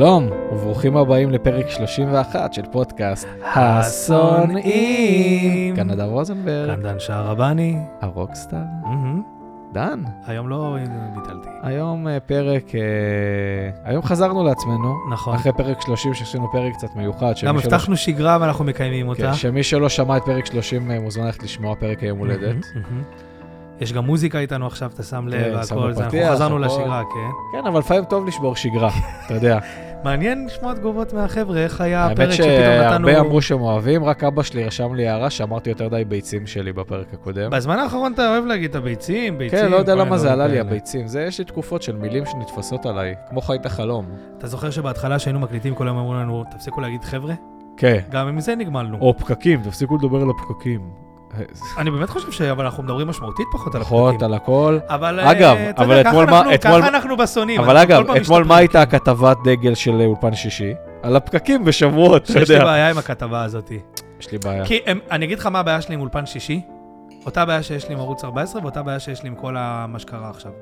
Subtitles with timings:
[0.00, 4.66] שלום, וברוכים הבאים לפרק 31 של פודקאסט השונאים.
[5.76, 7.76] כאן נדב רוזנברג, כאן דן שערבני.
[8.00, 8.58] הרוקסטאר.
[8.82, 9.22] מהמם.
[9.72, 10.76] דן, היום לא
[11.14, 11.48] ביטלתי.
[11.62, 12.80] היום אה, פרק, אה,
[13.84, 15.34] היום חזרנו לעצמנו, נכון.
[15.34, 17.32] אחרי פרק 30 שעשינו פרק קצת מיוחד.
[17.44, 19.34] גם הבטחנו שגרה ואנחנו מקיימים כן, אותה.
[19.34, 22.66] שמי שלא שמע את פרק 30 אה, מוזמן ללכת לשמוע פרק היום הולדת.
[23.80, 26.58] יש גם מוזיקה איתנו עכשיו, אתה שם לב, כן, והכל זה, אנחנו חזרנו.
[26.58, 27.30] לשגרה, כן.
[27.58, 28.90] כן, אבל לפעמים טוב לשבור שגרה,
[29.26, 29.58] אתה יודע.
[30.04, 32.50] מעניין לשמוע תגובות מהחבר'ה, איך היה האמת הפרק שפתאום
[32.92, 33.08] נתנו...
[33.08, 36.72] שהרבה אמרו שהם אוהבים, רק אבא שלי רשם לי הערה שאמרתי יותר די ביצים שלי
[36.72, 37.50] בפרק הקודם.
[37.50, 39.58] בזמן האחרון אתה אוהב להגיד את הביצים, ביצים.
[39.58, 40.60] כן, לא יודע למה זה עלה לי.
[40.60, 41.06] הביצים.
[41.06, 44.06] זה, יש לי תקופות של מילים שנתפסות עליי, כמו חיית החלום.
[44.38, 47.34] אתה זוכר שבהתחלה שהיינו מקליטים, כל היום אמרו לנו, תפסיקו להגיד חבר'ה?
[47.76, 48.00] כן.
[48.10, 48.98] גם עם זה נגמלנו.
[49.00, 51.09] או פקקים, תפסיקו לדבר על הפקקים.
[51.78, 52.40] אני באמת חושב ש...
[52.42, 54.26] אבל אנחנו מדברים משמעותית פחות על פחות הפקקים.
[54.26, 54.78] על הכל.
[54.88, 57.60] אבל אגב, אה, אתה אבל יודע, אתמול ככה מה- אנחנו- אתמול- ככה אנחנו בשונאים.
[57.60, 58.56] אבל אגב, אתמול מה.
[58.56, 60.72] הייתה כתבת דגל של אולפן שישי?
[61.02, 62.66] על הפקקים בשבועות, אתה יש לי יודע.
[62.66, 63.72] בעיה עם הכתבה הזאת.
[64.20, 64.64] יש לי בעיה.
[64.66, 66.60] כי הם, אני אגיד לך מה הבעיה שלי עם אולפן שישי,
[67.26, 69.52] אותה בעיה שיש לי עם ערוץ 14 ואותה בעיה שיש לי עם כל
[69.88, 70.52] מה שקרה עכשיו.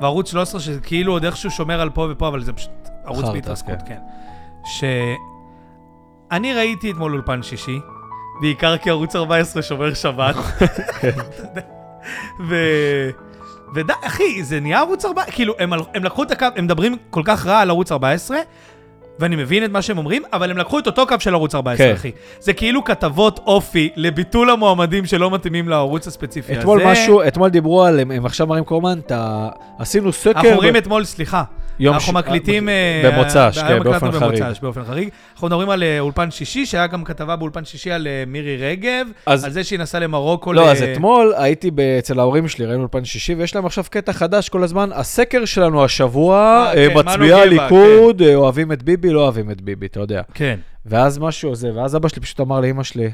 [0.00, 2.70] וערוץ 13 שזה כאילו עוד איכשהו שומר על פה ופה, אבל זה פשוט
[3.04, 3.94] ערוץ בהתרסקות, כן.
[3.94, 3.98] כן.
[4.64, 7.80] שאני ראיתי אתמול אולפן שישי,
[8.40, 10.34] בעיקר כי ערוץ 14 שומר שבת.
[12.48, 12.54] ו...
[13.74, 17.22] ודי, אחי, זה נהיה ערוץ 14, כאילו, הם, הם לקחו את הקו, הם מדברים כל
[17.24, 18.38] כך רע על ערוץ 14,
[19.18, 21.86] ואני מבין את מה שהם אומרים, אבל הם לקחו את אותו קו של ערוץ 14,
[21.86, 21.92] כן.
[21.92, 22.10] אחי.
[22.40, 26.60] זה כאילו כתבות אופי לביטול המועמדים שלא מתאימים לערוץ הספציפי הזה.
[26.60, 29.00] אתמול משהו, אתמול דיברו על, הם- הם עכשיו מראים כל הזמן,
[29.78, 30.30] עשינו סקר.
[30.30, 31.42] אנחנו אומרים ב- אתמול, סליחה,
[31.80, 32.68] אנחנו ש- מקליטים...
[32.68, 34.42] אה, במוצ"ש, היום כן, באופן חריג.
[34.42, 35.08] במוצ"ש, באופן חריג.
[35.34, 39.06] אנחנו מדברים על אה, אולפן שישי, שהיה גם כתבה באולפן שישי על אה, מירי רגב,
[39.26, 40.52] אז- על זה שהיא נסעה למרוקו.
[40.52, 44.12] לא, ל- אז אתמול הייתי אצל ההורים שלי, ראינו אולפן שישי, ויש להם עכשיו קטע
[44.12, 44.90] חדש כל הזמן.
[44.92, 49.60] הסקר שלנו השבוע, אה, אה, כן, בה, הליכוד, אה, אוהבים את ביבי, לא אוהבים את
[49.60, 50.22] ביבי, אתה יודע.
[50.34, 50.58] כן.
[50.86, 53.10] ואז משהו זה, ואז אבא שלי פשוט אמר לאמא שלי,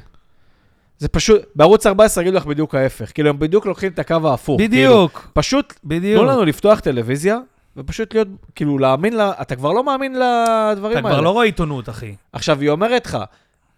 [0.99, 3.11] זה פשוט, בערוץ 14 יגידו לך בדיוק ההפך.
[3.15, 4.61] כאילו, הם בדיוק לוקחים את הקו ההפוך.
[4.61, 6.21] כאילו, בדיוק, פשוט, בדיוק.
[6.23, 7.39] תנו לנו לפתוח טלוויזיה,
[7.77, 11.17] ופשוט להיות, כאילו, להאמין לה, אתה כבר לא מאמין לדברים אתה האלה.
[11.17, 12.15] כבר לא רואה עיתונות, אחי.
[12.33, 13.19] עכשיו, היא אומרת לך,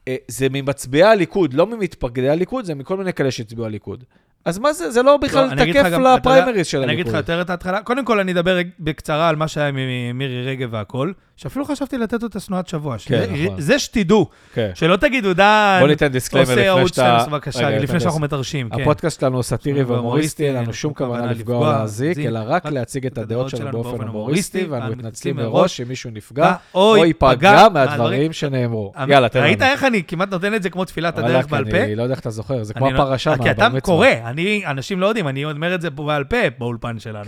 [0.08, 4.04] אה, זה ממצביעי הליכוד, לא ממתפקדי הליכוד, זה מכל מיני כאלה שהצביעו הליכוד.
[4.44, 7.06] אז מה זה, זה לא בכלל לא, אגיד לך תקף אתה לפריימריז של אני אגיד
[7.06, 7.30] לך הליכוד.
[7.30, 7.82] יותר את ההתחלה.
[7.82, 9.76] קודם כל, אני אדבר בקצרה על מה שהיה עם
[10.18, 12.98] מירי רגב והכל, שאפילו חשבתי לתת אותה שנואת שבוע.
[12.98, 13.60] שזה- נכון.
[13.60, 14.70] זה שתדעו, כן.
[14.74, 17.02] שלא תגידו, דן, בוא ניתן דיסקליימר עושה לפני ערוץ שאתה...
[17.22, 18.80] 12, בבקשה, לפני שאנחנו מתרשים, כן.
[18.82, 22.40] הפודקאסט שלנו הוא סאטירי והומוריסטי, אין לנו שום לנו כוונה לפגוע או להזיק, זיק, אלא
[22.46, 27.68] רק להציג את הדעות שלנו באופן הומוריסטי, ואנו מתנצלים מראש אם מישהו נפגע או ייפגע
[27.72, 28.92] מהדברים שנאמרו.
[29.08, 29.48] יאללה, תן לנו.
[29.48, 31.82] ראית איך אני כמעט נותן את זה כמו תפילת הדרך בעל פה?
[31.84, 33.80] אני לא יודע איך אתה זוכר, זה כמו לא- הפרשה כי מהבר אתה מצווה.
[33.80, 37.24] קורא, אני, אנשים לא יודעים, אני אומר את זה בעל פה באולפן שלנו.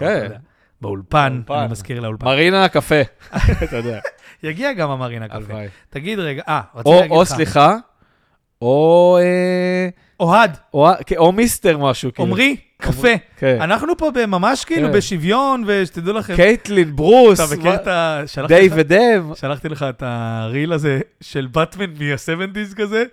[0.85, 1.41] באולפן.
[1.51, 2.27] אני מזכיר לאולפן.
[2.27, 3.01] מרינה, קפה.
[3.65, 3.99] אתה יודע,
[4.43, 5.37] יגיע גם המרינה קפה.
[5.37, 5.67] הלוואי.
[5.91, 7.17] תגיד רגע, אה, רציתי או- להגיד לך.
[7.19, 7.77] או סליחה,
[8.63, 9.19] או...
[9.21, 9.89] אה,
[10.21, 12.29] אוהד, או כן, או מיסטר משהו, כאילו.
[12.29, 13.09] עמרי, קפה.
[13.37, 13.57] כן.
[13.61, 14.95] אנחנו פה ממש כאילו כן.
[14.95, 16.37] בשוויון, ושתדעו לכם.
[16.37, 18.23] קייטלין, ברוס, אתה מכיר את ה...
[18.27, 19.25] שלחתי לך- דיוויד דב.
[19.35, 23.05] שלחתי לך את הריל הזה של באטמן מה-70's כזה,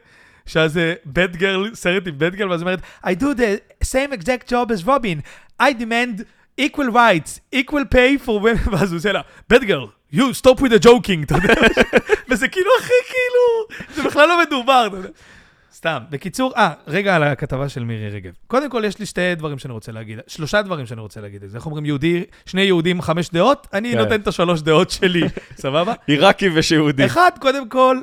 [0.45, 4.21] שאז זה בד גרל, סרט עם בד גרל, ואז היא אומרת, I do the same
[4.21, 5.19] exact job as Robin,
[5.61, 6.21] I demand
[6.61, 10.71] equal rights, equal pay for women, ואז הוא עושה לה, בד גרל, you stop with
[10.71, 11.53] the joking, אתה יודע,
[12.29, 15.09] וזה כאילו הכי כאילו, זה בכלל לא מדובר, אתה יודע.
[15.73, 15.99] סתם.
[16.09, 18.31] בקיצור, אה, רגע על הכתבה של מירי רגב.
[18.47, 21.43] קודם כל, יש לי שתי דברים שאני רוצה להגיד, שלושה דברים שאני רוצה להגיד.
[21.55, 23.67] איך אומרים, יהודי, שני יהודים, חמש דעות?
[23.73, 23.97] אני כן.
[23.97, 25.21] נותן את השלוש דעות שלי,
[25.63, 25.93] סבבה?
[26.07, 27.05] עיראקי ושיהודי.
[27.05, 28.01] אחד, קודם כל,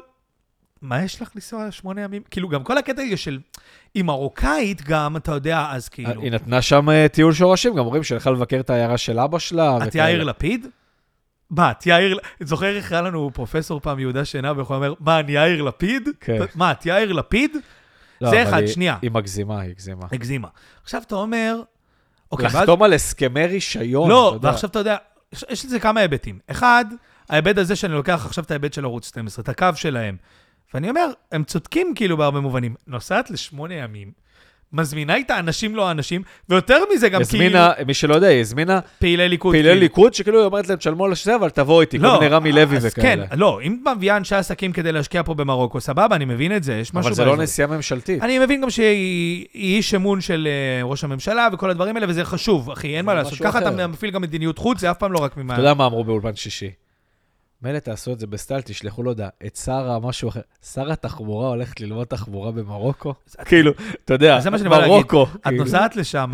[0.83, 2.23] מה יש לך לנסוע שמונה ימים?
[2.31, 3.39] כאילו, גם כל הקטע של...
[3.95, 6.23] היא מרוקאית גם, אתה יודע, אז כאילו...
[6.23, 9.79] היא נתנה שם אה, טיול שורשים, גם אומרים שהלכה לבקר את העיירה של אבא שלה.
[9.87, 9.95] את.
[9.95, 10.67] יאיר לפיד?
[11.51, 12.19] מה, את יאיר...
[12.41, 16.09] זוכר איך היה לנו פרופסור פעם, יהודה שינה, ויכול אומר, מה, אני יאיר לפיד?
[16.21, 16.39] כן.
[16.55, 17.57] מה, את יאיר לפיד?
[18.21, 18.97] לא, זה אחד, היא- שנייה.
[19.03, 20.07] היא מגזימה, היא הגזימה.
[20.13, 20.49] הגזימה.
[20.83, 21.61] עכשיו אתה אומר...
[22.33, 24.49] אוקיי, ואז- לחתום על הסכמי רישיון, לא, אתה יודע.
[24.49, 24.97] ועכשיו אתה יודע,
[25.51, 26.39] יש לזה כמה היבטים.
[26.51, 26.85] אחד,
[27.29, 30.17] ההיבט הזה שאני לוקח עכשיו את ההיבט של ערוץ 12, את הקו שלהם.
[30.75, 32.75] ואני אומר, הם צודקים כאילו בהרבה מובנים.
[32.87, 34.13] נוסעת לשמונה ימים,
[34.73, 38.81] מזמינה איתה אנשים לא אנשים, ויותר מזה גם כאילו הזמינה, מי שלא יודע, היא הזמינה
[38.99, 39.55] פעילי ליכוד.
[39.55, 39.81] פעילי כאילו.
[39.81, 42.77] ליכוד, שכאילו היא אומרת להם, תשלמו על זה, אבל תבואו איתי, כל מיני רמי לוי
[42.77, 43.27] אז וכאלה.
[43.27, 46.63] כן, לא, אם את מביאה אנשי עסקים כדי להשקיע פה במרוקו, סבבה, אני מבין את
[46.63, 47.37] זה, יש משהו אבל זה לא.
[47.37, 48.23] נסיעה ממשלתית.
[48.23, 52.25] אני מבין גם שהיא היא איש אמון של אה, ראש הממשלה וכל הדברים האלה, וזה
[52.25, 53.39] חשוב, אחי, אין מה לעשות.
[53.43, 53.59] ככה.
[53.59, 55.55] אתה מפעיל גם מדיניות חוץ, זה אף פעם לא רק ממה...
[55.55, 56.71] אתה יודע מה אמרו באולפן שישי?
[57.63, 60.41] מילא תעשו את זה בסטייל, תשלחו לו הודעה, את שר המשהו אחר.
[60.73, 63.15] שר התחבורה הולכת ללמוד תחבורה במרוקו?
[63.45, 63.73] כאילו,
[64.05, 64.39] אתה יודע.
[64.89, 65.23] מרוקו.
[65.23, 65.65] את כאילו.
[65.65, 66.33] נוסעת לשם,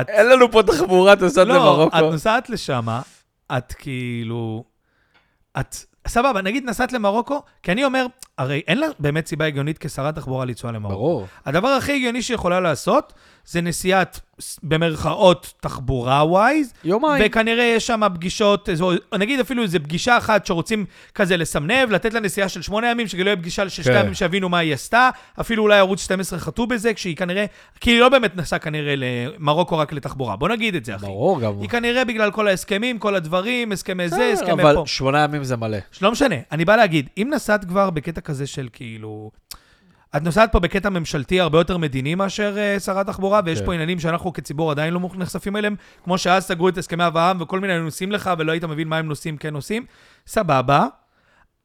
[0.00, 0.08] את...
[0.08, 1.98] אין לנו פה תחבורה, את נוסעת לא, למרוקו.
[1.98, 2.86] את נוסעת לשם,
[3.56, 4.64] את כאילו...
[5.60, 5.76] את
[6.08, 8.06] סבבה, נגיד נסעת למרוקו, כי אני אומר,
[8.38, 10.96] הרי אין לה באמת סיבה הגיונית כשרת תחבורה לנסוע למרוקו.
[10.96, 11.26] ברור.
[11.46, 13.12] הדבר הכי הגיוני שיכולה לעשות,
[13.46, 14.20] זה נסיעת,
[14.62, 17.22] במרכאות, תחבורה ווייז, יומיים.
[17.26, 20.84] וכנראה יש שם פגישות, איזו- נגיד אפילו איזו פגישה אחת שרוצים
[21.14, 24.00] כזה לסמנב, לתת לה נסיעה של שמונה ימים, שכאילו יהיה פגישה של שתי כן.
[24.00, 25.10] ימים שיבינו מה היא עשתה,
[25.40, 27.44] אפילו אולי ערוץ 12 חטאו בזה, כשהיא כנראה,
[27.80, 31.06] כי היא לא באמת נסעה כנראה למרוקו רק לתחבורה, בוא נגיד את זה, אחי.
[31.06, 31.60] ברור גם.
[31.60, 34.82] היא כנראה בגלל כל ההסכמים, כל הדברים, הסכמי זה, הסכמי אבל פה.
[34.86, 35.78] שמונה ימים זה מלא.
[36.02, 39.30] לא משנה, אני בא להגיד, אם נסעת כבר בקטע כזה של כאילו...
[40.16, 43.66] את נוסעת פה בקטע ממשלתי הרבה יותר מדיני מאשר uh, שרת תחבורה, ויש כן.
[43.66, 47.60] פה עניינים שאנחנו כציבור עדיין לא נחשפים אליהם, כמו שאז סגרו את הסכמי אברהם וכל
[47.60, 49.84] מיני נושאים לך, ולא היית מבין מה הם נושאים, כן נושאים.
[50.26, 50.86] סבבה.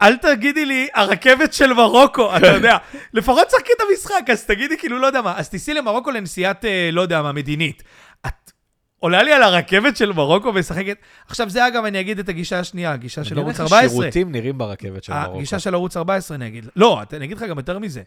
[0.01, 2.77] אל תגידי לי, הרכבת של מרוקו, אתה יודע.
[3.13, 6.89] לפחות שחקי את המשחק, אז תגידי כאילו, לא יודע מה, אז תיסעי למרוקו לנסיעת, אה,
[6.92, 7.83] לא יודע מה, מדינית.
[8.27, 8.51] את
[9.00, 10.97] עולה לי על הרכבת של מרוקו ומשחקת...
[11.27, 13.86] עכשיו, זה אגב, אני אגיד את הגישה השנייה, הגישה של ערוץ איך 14.
[13.86, 15.38] השירותים נראים ברכבת של מרוקו.
[15.38, 16.69] הגישה של ערוץ 14, אני אגיד.
[16.75, 18.01] לא, אני אגיד לך גם יותר מזה.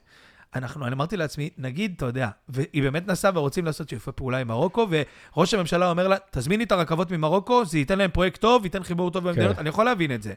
[0.54, 4.48] אנחנו, אני אמרתי לעצמי, נגיד, אתה יודע, והיא באמת נסעה ורוצים לעשות שיתופי פעולה עם
[4.48, 4.86] מרוקו,
[5.36, 9.10] וראש הממשלה אומר לה, תזמיני את הרכבות ממרוקו, זה ייתן להם פרויקט טוב, ייתן חיבור
[9.10, 9.60] טוב במדינות, כן.
[9.60, 10.32] אני יכול להבין את זה.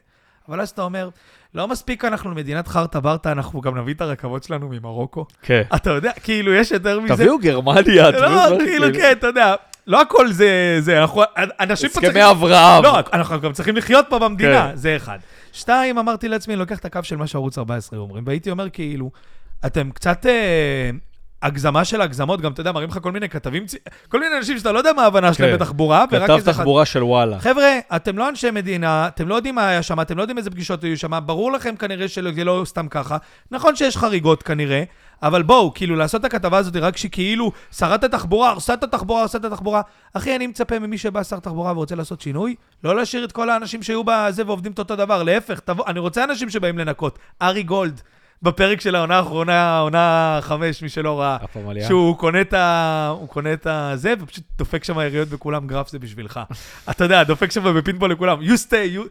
[0.48, 1.08] אבל אז אתה אומר,
[1.54, 5.26] לא מספיק אנחנו מדינת חרטה ברטה, אנחנו גם נביא את הרכבות שלנו ממרוקו.
[5.42, 5.62] כן.
[5.74, 7.14] אתה יודע, כאילו, יש יותר מזה.
[7.14, 9.54] תביאו גרמניה, לא, כאילו, כן, אתה יודע,
[9.86, 11.22] לא הכל זה, זה, אנחנו,
[11.60, 12.10] אנשים פה צריכים...
[12.10, 12.84] הסכמי אברהם.
[12.84, 14.76] לא, אנחנו גם צריכים לחיות פה במדינה, כן.
[14.76, 15.18] זה אחד.
[15.52, 19.10] שתיים, אמרתי לעצמי, אני לוקח את הקו של מה שערוץ 14 אומרים, והייתי אומר כאילו,
[19.66, 20.90] אתם קצת אה,
[21.42, 23.76] הגזמה של הגזמות, גם אתה יודע, מראים לך כל מיני כתבים, צי-
[24.08, 25.56] כל מיני אנשים שאתה לא יודע מה ההבנה שלהם כן.
[25.56, 26.60] בתחבורה, ורק כתב איזה אחד...
[26.60, 27.38] תחבורה של וואלה.
[27.40, 30.50] חבר'ה, אתם לא אנשי מדינה, אתם לא יודעים מה היה שם, אתם לא יודעים איזה
[30.50, 33.16] פגישות היו שם, ברור לכם כנראה שזה לא סתם ככה.
[33.50, 34.82] נכון שיש חריגות כנראה,
[35.22, 39.38] אבל בואו, כאילו, לעשות את הכתבה הזאת רק שכאילו שרת התחבורה הרסה את התחבורה, הרסה
[39.38, 39.80] את התחבורה.
[40.14, 42.54] אחי, אני מצפה ממי שבא שר תחבורה ורוצה לעשות שינוי,
[42.84, 46.24] לא להשאיר את כל האנשים שהיו בזה ועובדים את אותו דבר, להפך, תבוא, אני רוצה
[46.24, 47.18] אנשים שבאים לנקות.
[47.42, 48.00] ארי גולד,
[48.42, 51.36] בפרק של העונה האחרונה, העונה חמש, מי שלא ראה.
[51.68, 51.88] עלייה.
[51.88, 53.08] שהוא קונה את ה...
[53.18, 56.40] הוא קונה את הזה, ופשוט דופק שם יריות בכולם, גרף זה בשבילך.
[56.90, 59.08] אתה יודע, דופק שם בפינבול לכולם, you stay, you...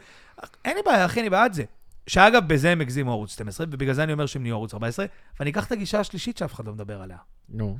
[0.65, 1.63] אין לי בעיה, אחי, אני בעד זה.
[2.07, 5.05] שאגב, בזה הם הגזימו ערוץ 12, ובגלל זה אני אומר שהם נהיו ערוץ 14,
[5.39, 7.17] ואני אקח את הגישה השלישית שאף אחד לא מדבר עליה.
[7.49, 7.77] נו.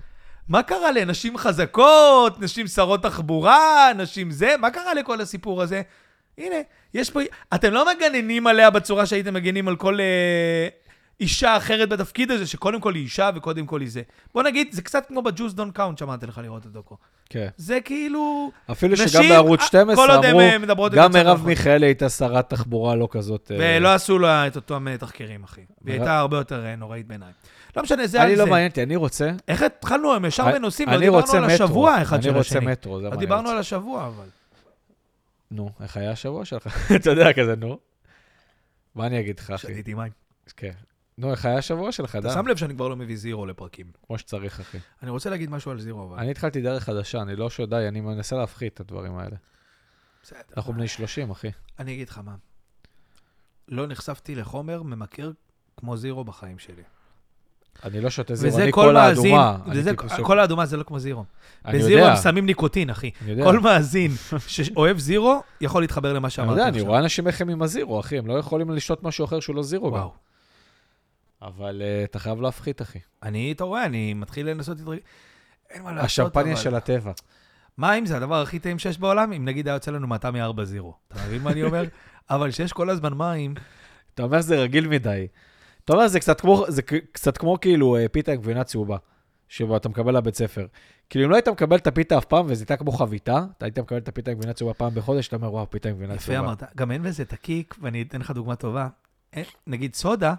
[0.49, 4.55] מה קרה לנשים חזקות, נשים שרות תחבורה, נשים זה?
[4.59, 5.81] מה קרה לכל הסיפור הזה?
[6.37, 6.55] הנה,
[6.93, 7.19] יש פה...
[7.55, 10.67] אתם לא מגננים עליה בצורה שהייתם מגנים על כל אה,
[11.21, 14.01] אישה אחרת בתפקיד הזה, שקודם כל היא אישה וקודם כל היא זה.
[14.33, 16.97] בוא נגיד, זה קצת כמו בג'וס דון קאונט שאמרתי לך לראות את הדוקו.
[17.29, 17.47] כן.
[17.57, 18.51] זה כאילו...
[18.71, 21.45] אפילו שגם נשים, בערוץ אה, 12 עוד הן, אמרו, אה, גם מרב.
[21.45, 23.51] מיכאלי הייתה שרת תחבורה לא כזאת...
[23.51, 25.61] אה, ולא עשו לה את אותם אה, תחקירים, אחי.
[25.81, 27.31] והיא הייתה הרבה יותר אה, נוראית בעיניי.
[27.77, 28.41] לא משנה, זה על אני זה.
[28.45, 29.31] לא מעניין אותי, אני רוצה...
[29.47, 30.89] איך התחלנו היום ישר אני- בנושאים?
[30.89, 31.43] לא אני דיברנו על.
[31.49, 32.71] השבוע אחד של אני רוצה השני.
[32.71, 33.53] מטרו, זה מה אני דיברנו רוצה.
[33.53, 34.25] על השבוע, אבל.
[35.51, 36.67] נו, איך היה השבוע שלך?
[36.95, 37.77] אתה יודע, כזה, נו.
[38.95, 39.67] מה אני אגיד לך, אחי?
[39.67, 40.11] שתיתי מים.
[40.57, 40.71] כן.
[41.21, 42.33] נו, איך היה השבוע שלך, אתה דם?
[42.33, 43.85] שם לב שאני כבר לא מביא זירו לפרקים.
[44.07, 44.77] כמו שצריך, אחי.
[45.03, 46.19] אני רוצה להגיד משהו על זירו, אבל...
[46.19, 49.35] אני התחלתי דרך חדשה, אני לא שדי, אני מנסה להפחית את הדברים האלה.
[50.23, 50.39] בסדר.
[50.57, 51.47] אנחנו בני 30, אחי.
[51.79, 52.35] אני אגיד לך מה.
[53.67, 55.31] לא נחשפתי לחומר ממכר
[55.77, 56.83] כמו זירו בחיים שלי.
[57.83, 59.71] אני לא שותה זירו, אני כל מאזין, האדומה.
[59.71, 59.91] אני וזה-
[60.23, 61.25] כל האדומה זה לא כמו זירו.
[61.65, 63.11] אני בזירו יודע, הם שמים ניקוטין, אחי.
[63.21, 63.43] אני יודע.
[63.43, 64.11] כל מאזין
[64.47, 66.81] שאוהב זירו, יכול להתחבר למה אני שאמרתי יודע, עכשיו.
[66.81, 69.55] אני רואה אנשים איך הם עם הזירו, אחי, הם לא יכולים לשתות משהו אחר שהוא
[69.55, 69.91] לא זירו.
[69.91, 70.13] וואו.
[71.41, 72.99] אבל אה, אתה חייב להפחית, אחי.
[73.23, 74.99] אני, אתה רואה, אני מתחיל לנסות להתרגל.
[75.69, 77.11] אין מה לעשות, השמפניה של הטבע.
[77.77, 80.93] מים זה הדבר הכי טעים שיש בעולם, אם נגיד היה יוצא לנו מטע מ-4 זירו.
[81.07, 81.83] אתה מבין מה אני אומר?
[82.29, 83.53] אבל שיש כל הזמן מים,
[84.13, 85.27] אתה אומר שזה רגיל מדי.
[85.85, 86.81] אתה אומר, זה קצת כמו, זה
[87.11, 88.97] קצת כמו כאילו אה, פיתה עם גבינה צהובה,
[89.47, 90.65] שאתה מקבל לבית ספר.
[91.09, 93.79] כאילו, אם לא היית מקבל את הפיתה אף פעם, וזה הייתה כמו חביתה, אתה היית
[93.79, 96.25] מקבל את הפיתה עם גבינה צהובה פעם בחודש, אתה אומר, וואו, פיתה עם גבינה יפה
[96.25, 96.39] צהובה.
[96.39, 96.63] אמרת.
[96.75, 98.87] גם אין בזה את הקיק, ואני אתן לך דוגמה טובה.
[99.33, 100.33] אין- נגיד סודה,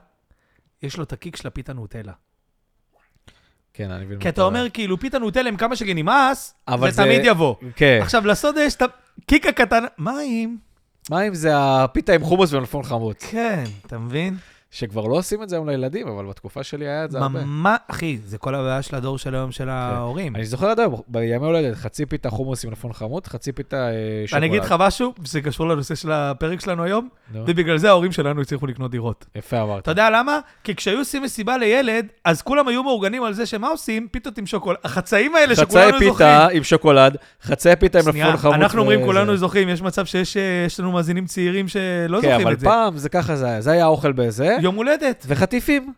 [0.83, 2.13] יש לו את הקיק של הפיתה נוטלה.
[3.75, 4.19] כן, אני מבין.
[4.19, 7.55] כי אתה אומר, כאילו, פיתה נוטלה עם כמה שגנימאס, אבל זה תמיד יבוא.
[7.77, 7.99] כן.
[8.03, 10.59] עכשיו, לסודה יש את הקיק הקטן, מים.
[11.11, 13.25] מה אם זה הפיתה עם חומוס ומלפון חמוץ?
[13.31, 14.37] כן, אתה מבין?
[14.73, 17.45] שכבר לא עושים את זה היום לילדים, אבל בתקופה שלי היה את זה הרבה.
[17.45, 20.37] ממש, אחי, זה כל הבעיה של הדור של היום של ההורים.
[20.37, 23.93] אני זוכר עד היום, בימי הולדת, חצי פיתה חומוס עם מלפון חמוץ, חצי פיתה אה,
[24.27, 24.43] שוקולד.
[24.43, 28.41] אני אגיד לך משהו, זה קשור לנושא של הפרק שלנו היום, ובגלל זה ההורים שלנו
[28.41, 29.27] הצליחו לקנות דירות.
[29.35, 29.83] יפה אמרת.
[29.83, 30.39] אתה יודע למה?
[30.65, 34.09] כי כשהיו עושים מסיבה לילד, אז כולם היו מאורגנים על זה שמה עושים?
[34.11, 34.79] פיתות עם שוקולד.
[34.85, 36.13] החצאים האלה חצאי שכולנו זוכרים.
[36.13, 38.55] פיתה עם שוקולד, חצאי פיתה עם מלפון חמוץ.
[38.55, 39.05] אנחנו אומרים.
[39.05, 41.81] כולנו זוכרים, יש מצב שיש אה, יש לנו מאזינים צעירים שלא
[42.21, 42.67] כן, זוכרים אבל את זה.
[42.67, 43.61] פעם זה ככה זה היה.
[43.61, 45.25] זה היה האוכל בזה, יום הולדת.
[45.29, 45.93] וחטיפים.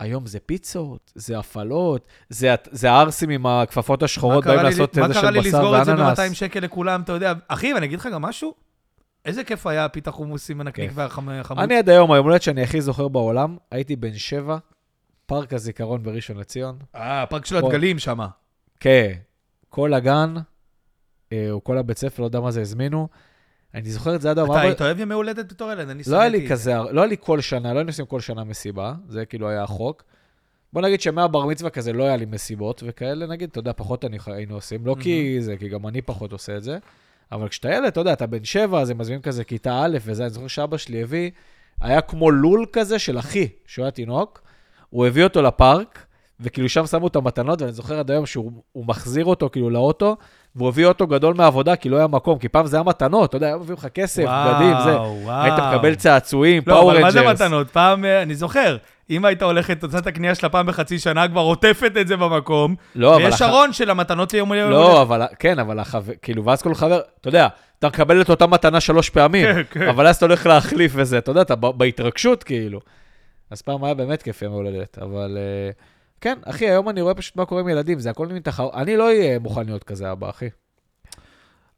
[0.00, 4.70] היום זה פיצות, זה הפעלות, זה, זה הערסים עם הכפפות מה השחורות, קרה באים לי-
[4.70, 6.18] לעשות מה איזה קרה של לי בשר לסגור את זה ואננס.
[6.20, 7.32] ב-200 שקל לכולם, אתה יודע.
[7.48, 8.54] אחי, ואני אגיד לך גם משהו,
[9.24, 10.98] איזה כיף היה הפיתה חומוסים הנקניק כיף.
[10.98, 11.34] והחמוד.
[11.58, 14.58] אני עד היום, היום הולדת שאני הכי זוכר בעולם, הייתי בן שבע,
[15.26, 16.78] פארק הזיכרון בראשון לציון.
[16.94, 18.18] אה, הפארק של הדגלים שם.
[18.80, 19.12] כן,
[19.68, 20.34] כל הגן,
[21.32, 23.08] אה, או כל הבית ספר, לא יודע מה זה, הזמינו.
[23.74, 24.50] אני זוכר את זה עד היום.
[24.50, 25.88] אתה היית אוהב ימי הולדת בתור ילד?
[25.88, 28.44] אני לא היה לי כזה, לא היה לי כל שנה, לא היינו עושים כל שנה
[28.44, 30.04] מסיבה, זה כאילו היה החוק.
[30.72, 34.54] בוא נגיד שמהבר מצווה כזה לא היה לי מסיבות וכאלה, נגיד, אתה יודע, פחות היינו
[34.54, 36.78] עושים, לא כי זה, כי גם אני פחות עושה את זה,
[37.32, 40.22] אבל כשאתה ילד, אתה יודע, אתה בן שבע, אז הם מזמינים כזה כיתה א' וזה,
[40.22, 41.30] אני זוכר שאבא שלי הביא,
[41.80, 44.42] היה כמו לול כזה של אחי, שהוא היה תינוק,
[44.90, 46.06] הוא הביא אותו לפארק,
[46.40, 50.16] וכאילו שם שמו את המתנות, ואני זוכר עד היום שהוא הוא מחזיר אותו כאילו לאוטו,
[50.58, 53.36] והוא הביא אוטו גדול מהעבודה, כי לא היה מקום, כי פעם זה היה מתנות, אתה
[53.36, 54.96] יודע, היום מביאים לך כסף, בגדים, זה.
[55.00, 55.42] וואו.
[55.42, 57.22] היית מקבל צעצועים, לא, פאור אבל מה זה.
[57.28, 57.70] מתנות?
[57.70, 58.76] פעם, אה, אני זוכר,
[59.10, 62.74] אם היית הולכת, עושה את הקנייה שלה פעם בחצי שנה, כבר עוטפת את זה במקום,
[62.94, 63.24] לא, אבל...
[63.24, 64.70] ויש הח- ארון של המתנות ליום הולדת.
[64.70, 67.48] לא, אבל כן, אבל החבר, כאילו, ואז כל חבר, אתה יודע,
[67.78, 69.88] אתה מקבל את אותה מתנה שלוש פעמים, כן, כן.
[69.88, 72.80] אבל אז אתה הולך להחליף וזה, אתה יודע, אתה בהתרגשות, כאילו.
[73.50, 75.70] אז פעם היה באמת כיף יום הולדת, אבל אה,
[76.20, 78.96] כן, אחי, היום אני רואה פשוט מה קורה עם ילדים, זה הכל מין תחרות, אני
[78.96, 80.48] לא אהיה מוכן להיות כזה אבא, אחי.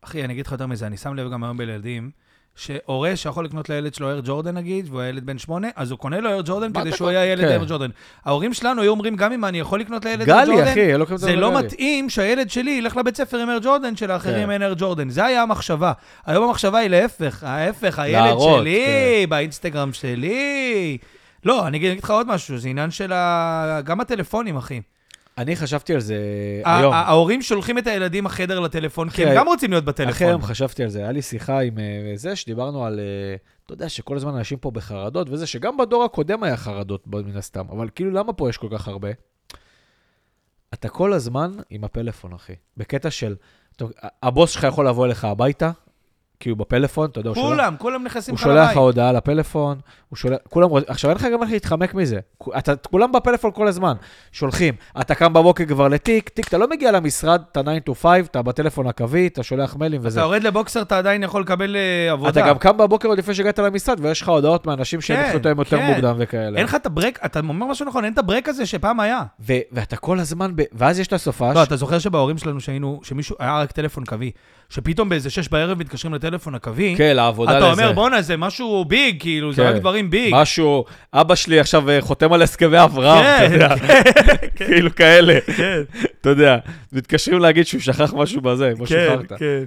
[0.02, 2.10] אחי, אני אגיד לך יותר מזה, אני שם לב גם היום בילדים,
[2.56, 6.20] שהורה שיכול לקנות לילד שלו אייר ג'ורדן נגיד, והוא הילד בן שמונה, אז הוא קונה
[6.20, 7.10] לו אייר ג'ורדן כדי שהוא?
[7.10, 7.48] יהיה ילד כן.
[7.48, 7.90] אייר ג'ורדן.
[8.24, 11.58] ההורים שלנו היו אומרים, גם אם אני יכול לקנות לילד אייר ג'ורדן, זה לא.
[11.58, 14.50] מתאים שהילד שלי ילך לבית ספר עם אייר ג'ורדן, שלאחרים כן.
[14.50, 15.08] אין אייר ג'ורדן.
[15.08, 15.92] זה היה המחשבה.
[16.26, 18.84] היום המחשבה היא להפך, ההפך, הילד שלי,
[19.24, 19.30] כן.
[19.30, 20.98] באינסטגרם שלי.
[21.44, 23.80] לא, אני אגיד לך עוד משהו, זה עניין של ה...
[23.84, 24.80] גם הטלפונים, אחי.
[25.38, 26.16] אני חשבתי על זה
[26.64, 26.92] היום.
[26.92, 30.26] ההורים שולחים את הילדים החדר לטלפון, כי אחי, הם גם רוצים להיות אחרי בטלפון.
[30.26, 33.88] היום חשבתי על זה, היה לי שיחה עם אה, זה, שדיברנו על, אה, אתה יודע,
[33.88, 38.10] שכל הזמן אנשים פה בחרדות וזה, שגם בדור הקודם היה חרדות, מן הסתם, אבל כאילו,
[38.10, 39.08] למה פה יש כל כך הרבה?
[40.74, 42.54] אתה כל הזמן עם הפלאפון, אחי.
[42.76, 43.36] בקטע של,
[43.76, 43.92] טוב,
[44.22, 45.70] הבוס שלך יכול לבוא אליך הביתה,
[46.40, 48.76] כאילו בפלאפון, אתה יודע, הוא שולח- כולם, כולם נכנסים הוא לך שולח לך לבית.
[48.76, 49.78] הודעה לפלאפון,
[50.08, 52.18] הוא שולח, כולם עכשיו אין לך גם איך להתחמק מזה.
[52.58, 53.94] אתה, כולם בפלאפון כל הזמן,
[54.32, 54.74] שולחים.
[55.00, 58.42] אתה קם בבוקר כבר לתיק, תיק, אתה לא מגיע למשרד, אתה 9 to 5, אתה
[58.42, 60.20] בטלפון הקווי, אתה שולח מיילים וזה.
[60.20, 62.30] אתה יורד לבוקסר, אתה עדיין יכול לקבל אה, עבודה.
[62.30, 65.42] אתה גם קם בבוקר עוד לפני שהגעת למשרד, ויש לך הודעות מאנשים שהם כן, התחילו
[65.48, 65.86] היום יותר כן.
[65.92, 66.58] מוקדם וכאלה.
[66.58, 69.22] אין לך את הברק, אתה אומר משהו נכון, אין את הברק הזה שפעם היה.
[69.40, 73.00] ו- ואתה כל הזמן, ב- ואז יש את הסופה, לא, אתה זוכר שבהורים שלנו שהיינו,
[73.02, 74.30] שמישהו, היה רק טלפון קווי,
[74.70, 77.82] שפתאום באיזה שש בערב מתקשרים לטלפון הקווי, כן, לעבודה אתה לזה.
[77.82, 79.68] אומר, בואנה, זה משהו ביג, כאילו, זה כן.
[79.68, 80.34] רק דברים ביג.
[80.34, 83.74] משהו, אבא שלי עכשיו אה, חותם על הסכמי אברהם, אתה כן, יודע,
[84.66, 85.80] כאילו כאלה, כן,
[86.20, 86.56] אתה יודע,
[86.92, 89.38] מתקשרים להגיד שהוא שכח משהו בזה, כמו כן, שכחת.
[89.38, 89.64] כן.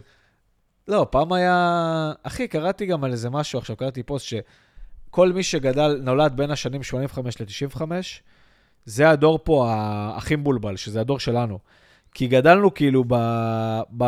[0.87, 2.11] לא, פעם היה...
[2.23, 4.25] אחי, קראתי גם על איזה משהו, עכשיו קראתי פוסט
[5.09, 7.81] שכל מי שגדל, נולד בין השנים 85 ל-95,
[8.85, 11.59] זה הדור פה ה- הכי מבולבל, שזה הדור שלנו.
[12.13, 13.15] כי גדלנו כאילו ב...
[13.97, 14.03] ב...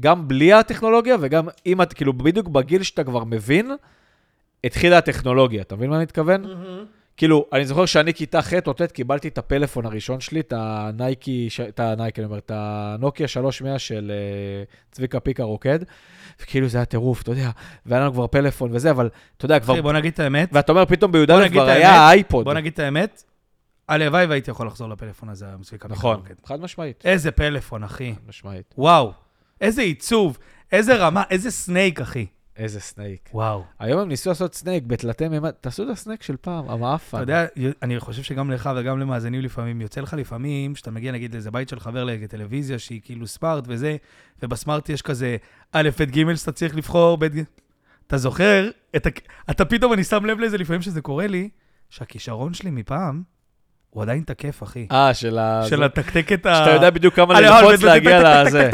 [0.00, 3.70] גם בלי הטכנולוגיה וגם אם את, כאילו, בדיוק בגיל שאתה כבר מבין,
[4.64, 5.62] התחילה הטכנולוגיה.
[5.62, 6.44] אתה מבין מה אני מתכוון?
[7.16, 11.48] כאילו, אני זוכר שאני כיתה ח' או ט' קיבלתי את הפלאפון הראשון שלי, את הנייקי,
[11.68, 15.78] את הנייקי, אני אומר, את הנוקיה 300 של אה, צביקה פיק הרוקד,
[16.42, 17.50] וכאילו זה היה טירוף, אתה יודע,
[17.86, 19.74] והיה לנו כבר פלאפון וזה, אבל אתה יודע, כבר...
[19.74, 22.44] אחי, בוא נגיד את האמת, ואתה אומר, פתאום בי"א כבר היה האמת, האייפוד.
[22.44, 23.24] בוא נגיד את האמת,
[23.88, 25.88] הלוואי והייתי יכול לחזור לפלאפון הזה היום, צביקה.
[25.88, 26.46] נכון, בקרוקד.
[26.46, 27.02] חד משמעית.
[27.06, 28.14] איזה פלאפון, אחי.
[28.14, 28.74] חד משמעית.
[28.78, 29.12] וואו,
[29.64, 30.38] איזה עיצוב,
[30.72, 32.26] איזה רמה, איזה snake, אחי.
[32.56, 33.30] איזה snake.
[33.34, 33.64] וואו.
[33.78, 37.22] היום הם ניסו לעשות snake בתלתי מימד, תעשו את ה snake של פעם, המאפן.
[37.22, 37.46] אתה יודע,
[37.82, 41.68] אני חושב שגם לך וגם למאזינים לפעמים, יוצא לך לפעמים, שאתה מגיע נגיד לאיזה בית
[41.68, 43.96] של חבר לטלוויזיה שהיא כאילו smart וזה,
[44.42, 45.36] וב smart יש כזה
[45.72, 47.28] א', ב', ג' שאתה צריך לבחור, ב'.
[48.06, 49.10] אתה זוכר, את ה...
[49.50, 51.48] אתה פתאום, אני שם לב לזה לפעמים שזה קורה לי,
[51.90, 53.22] שהכישרון שלי מפעם,
[53.90, 54.86] הוא עדיין תקף, אחי.
[54.92, 55.62] אה, של ה...
[55.68, 55.82] של
[56.32, 56.54] את ה...
[56.54, 58.70] שאתה יודע בדיוק כמה ללחוץ להגיע לזה.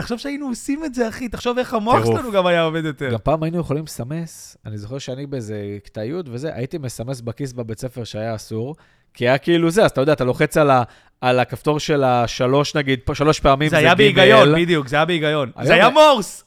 [0.00, 2.16] תחשוב שהיינו עושים את זה, אחי, תחשוב איך המוח טירוף.
[2.16, 3.10] שלנו גם היה עובד יותר.
[3.12, 7.52] גם פעם היינו יכולים לסמס, אני זוכר שאני באיזה כיתה י' וזה, הייתי מסמס בכיס
[7.52, 8.76] בבית ספר שהיה אסור,
[9.14, 10.82] כי היה כאילו זה, אז אתה יודע, אתה לוחץ על, ה,
[11.20, 15.52] על הכפתור של השלוש, נגיד, שלוש פעמים, זה היה ג', בהיגיון, בדיוק, זה היה בהיגיון.
[15.62, 16.44] זה היה זה- מורס.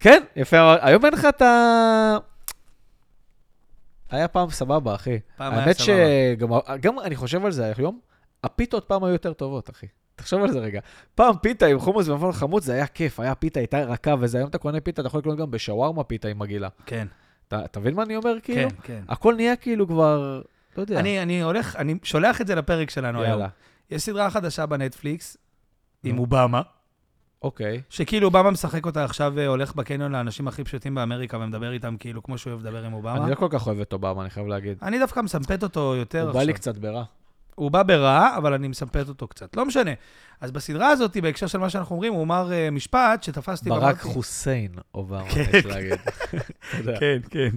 [0.00, 2.16] כן, יפה, היום אין לך את ה...
[4.10, 5.18] היה פעם סבבה, אחי.
[5.36, 5.92] פעם היה האמת סבבה.
[6.36, 6.48] שגם,
[6.80, 7.98] גם אני חושב על זה היום,
[8.44, 9.86] הפיתות פעם היו יותר טובות, אחי.
[10.16, 10.80] תחשוב על זה רגע.
[11.14, 14.48] פעם פיתה עם חומוס ומפון חמוץ, זה היה כיף, היה פיתה, הייתה רכה וזה, היום
[14.48, 16.68] אתה קונה פיתה, אתה יכול לקנות גם בשווארמה פיתה עם מגעילה.
[16.86, 17.06] כן,
[17.48, 18.70] אתה מבין מה אני אומר, כאילו?
[18.70, 19.02] כן, כן.
[19.08, 20.42] הכל נהיה כאילו כבר,
[20.76, 21.00] לא יודע.
[21.00, 23.30] אני, אני הולך, אני שולח את זה לפרק שלנו היום.
[23.30, 23.48] יאללה,
[23.90, 25.36] יש סדרה חדשה בנטפליקס
[26.04, 26.22] עם נו.
[26.22, 26.62] אובמה,
[27.42, 27.82] אוקיי.
[27.90, 32.22] שכאילו אובמה משחק אותה עכשיו, אה, הולך בקניון לאנשים הכי פשוטים באמריקה ומדבר איתם כאילו
[32.22, 33.16] כמו שהוא אוהב לדבר עם אובמה.
[33.16, 34.78] אני לא כל כך אוהב את אובמה, אני חייב להגיד.
[34.82, 36.40] אני דווקא מסמפת אותו יותר הוא עכשיו.
[36.40, 37.04] בא לי קצת ברע.
[37.54, 39.56] הוא בא ברע, אבל אני מסמפת אותו קצת.
[39.56, 39.90] לא משנה.
[40.40, 43.98] אז בסדרה הזאת, בהקשר של מה שאנחנו אומרים, הוא אמר אה, משפט שתפסתי ברק ואמרתי-
[44.00, 45.92] חוסיין, אובמה, כן, יש להגיד.
[46.32, 46.38] אתה
[46.78, 47.48] יודע, כן, כן.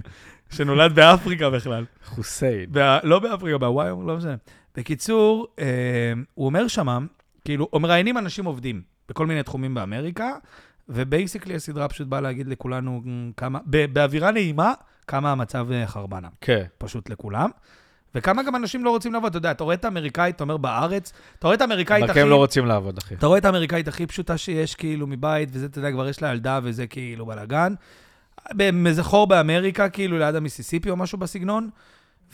[0.50, 1.84] שנולד באפריקה בכלל.
[2.04, 2.66] חוסיין.
[2.72, 4.34] ב- לא באפריקה, בהוואי, לא משנה.
[4.76, 6.98] בקיצור, אה, הוא אומר שמה,
[7.44, 10.30] כאילו, הוא מראיינים אנשים עובדים בכל מיני תחומים באמריקה,
[10.88, 13.02] ובייסיקלי הסדרה פשוט באה להגיד לכולנו
[13.36, 14.72] כמה, ב- באווירה נעימה,
[15.06, 16.64] כמה המצב אה, חרבנה, כן.
[16.78, 17.50] פשוט לכולם.
[18.14, 21.12] וכמה גם אנשים לא רוצים לעבוד, אתה יודע, אתה רואה את האמריקאית, אתה אומר בארץ,
[21.38, 22.20] אתה רואה את האמריקאית רק הכי...
[22.20, 23.14] הם לא רוצים לעבוד, אחי.
[23.14, 26.32] אתה רואה את האמריקאית הכי פשוטה שיש, כאילו, מבית, וזה, אתה יודע, כבר יש לה
[26.32, 27.74] ילדה, וזה כאילו בלאגן.
[28.52, 31.70] באיזה חור באמריקה, כאילו, ליד המיסיסיפי או משהו בסגנון.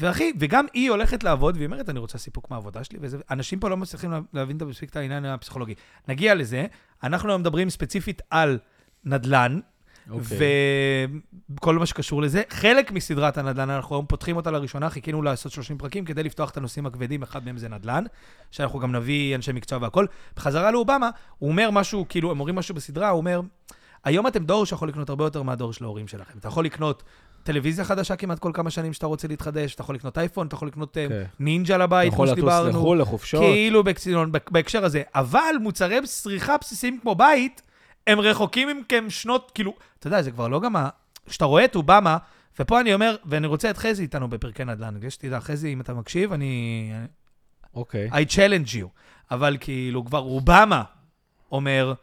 [0.01, 3.69] ואחי, וגם היא הולכת לעבוד, והיא אומרת, אני רוצה סיפוק מהעבודה שלי, וזה, אנשים פה
[3.69, 4.59] לא מצליחים לה- להבין
[4.91, 5.75] את העניין הפסיכולוגי.
[6.09, 6.67] נגיע לזה,
[7.03, 8.59] אנחנו מדברים ספציפית על
[9.05, 9.61] נדל"ן,
[10.11, 10.39] אוקיי.
[11.57, 12.43] וכל מה שקשור לזה.
[12.51, 16.57] חלק מסדרת הנדל"ן, אנחנו היום פותחים אותה לראשונה, חיכינו לעשות 30 פרקים כדי לפתוח את
[16.57, 18.05] הנושאים הכבדים, אחד מהם זה נדל"ן,
[18.51, 20.07] שאנחנו גם נביא אנשי מקצוע והכול.
[20.37, 23.41] בחזרה לאובמה, הוא אומר משהו, כאילו, הם אומרים משהו בסדרה, הוא אומר,
[24.05, 26.39] היום אתם דור שיכול לקנות הרבה יותר מהדור של ההורים שלכם.
[26.39, 27.03] אתה יכול לקנות
[27.43, 30.69] טלוויזיה חדשה כמעט כל כמה שנים שאתה רוצה להתחדש, אתה יכול לקנות אייפון, אתה יכול
[30.69, 31.25] לקנות אה, כן.
[31.41, 32.79] נינג'ה אתה לבית, יכול כמו לטוס שדיברנו.
[32.79, 33.41] לחו"ל, לחופשות.
[33.41, 33.83] כאילו
[34.51, 35.03] בהקשר הזה.
[35.15, 37.63] אבל מוצרי צריכה בסיסיים כמו בית,
[38.07, 40.89] הם רחוקים מכם שנות, כאילו, אתה יודע, זה כבר לא גם ה...
[41.27, 42.17] כשאתה רואה את אובמה,
[42.59, 45.95] ופה אני אומר, ואני רוצה את חזי איתנו בפרקי נדל"ן, כדי שתדע, חזי, אם אתה
[45.95, 46.93] מקשיב, אני...
[47.75, 48.11] אוקיי.
[48.11, 48.87] I challenge you.
[49.31, 50.83] אבל כאילו, כבר אובמה
[51.53, 51.95] אומר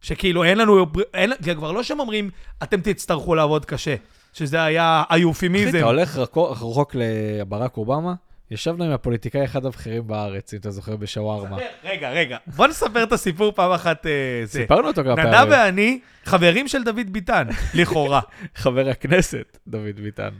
[0.00, 0.86] שכאילו אין לנו...
[1.14, 2.30] אין, זה כבר לא שהם אומרים,
[2.62, 3.94] אתם תצטרכו לעבוד קשה,
[4.32, 5.78] שזה היה אחי, היופימיזם.
[5.78, 8.14] אתה הולך רחוק לברק אובמה,
[8.50, 11.56] ישבנו עם הפוליטיקאי אחד הבכירים בארץ, אם אתה זוכר, בשווארמה.
[11.84, 14.06] רגע, רגע, בוא נספר את הסיפור פעם אחת.
[14.06, 14.12] אה,
[14.44, 14.60] זה.
[14.60, 15.52] סיפרנו אותו כמה נדב פעמים.
[15.52, 18.20] ואני חברים של דוד ביטן, לכאורה.
[18.54, 20.30] חבר הכנסת, דוד ביטן.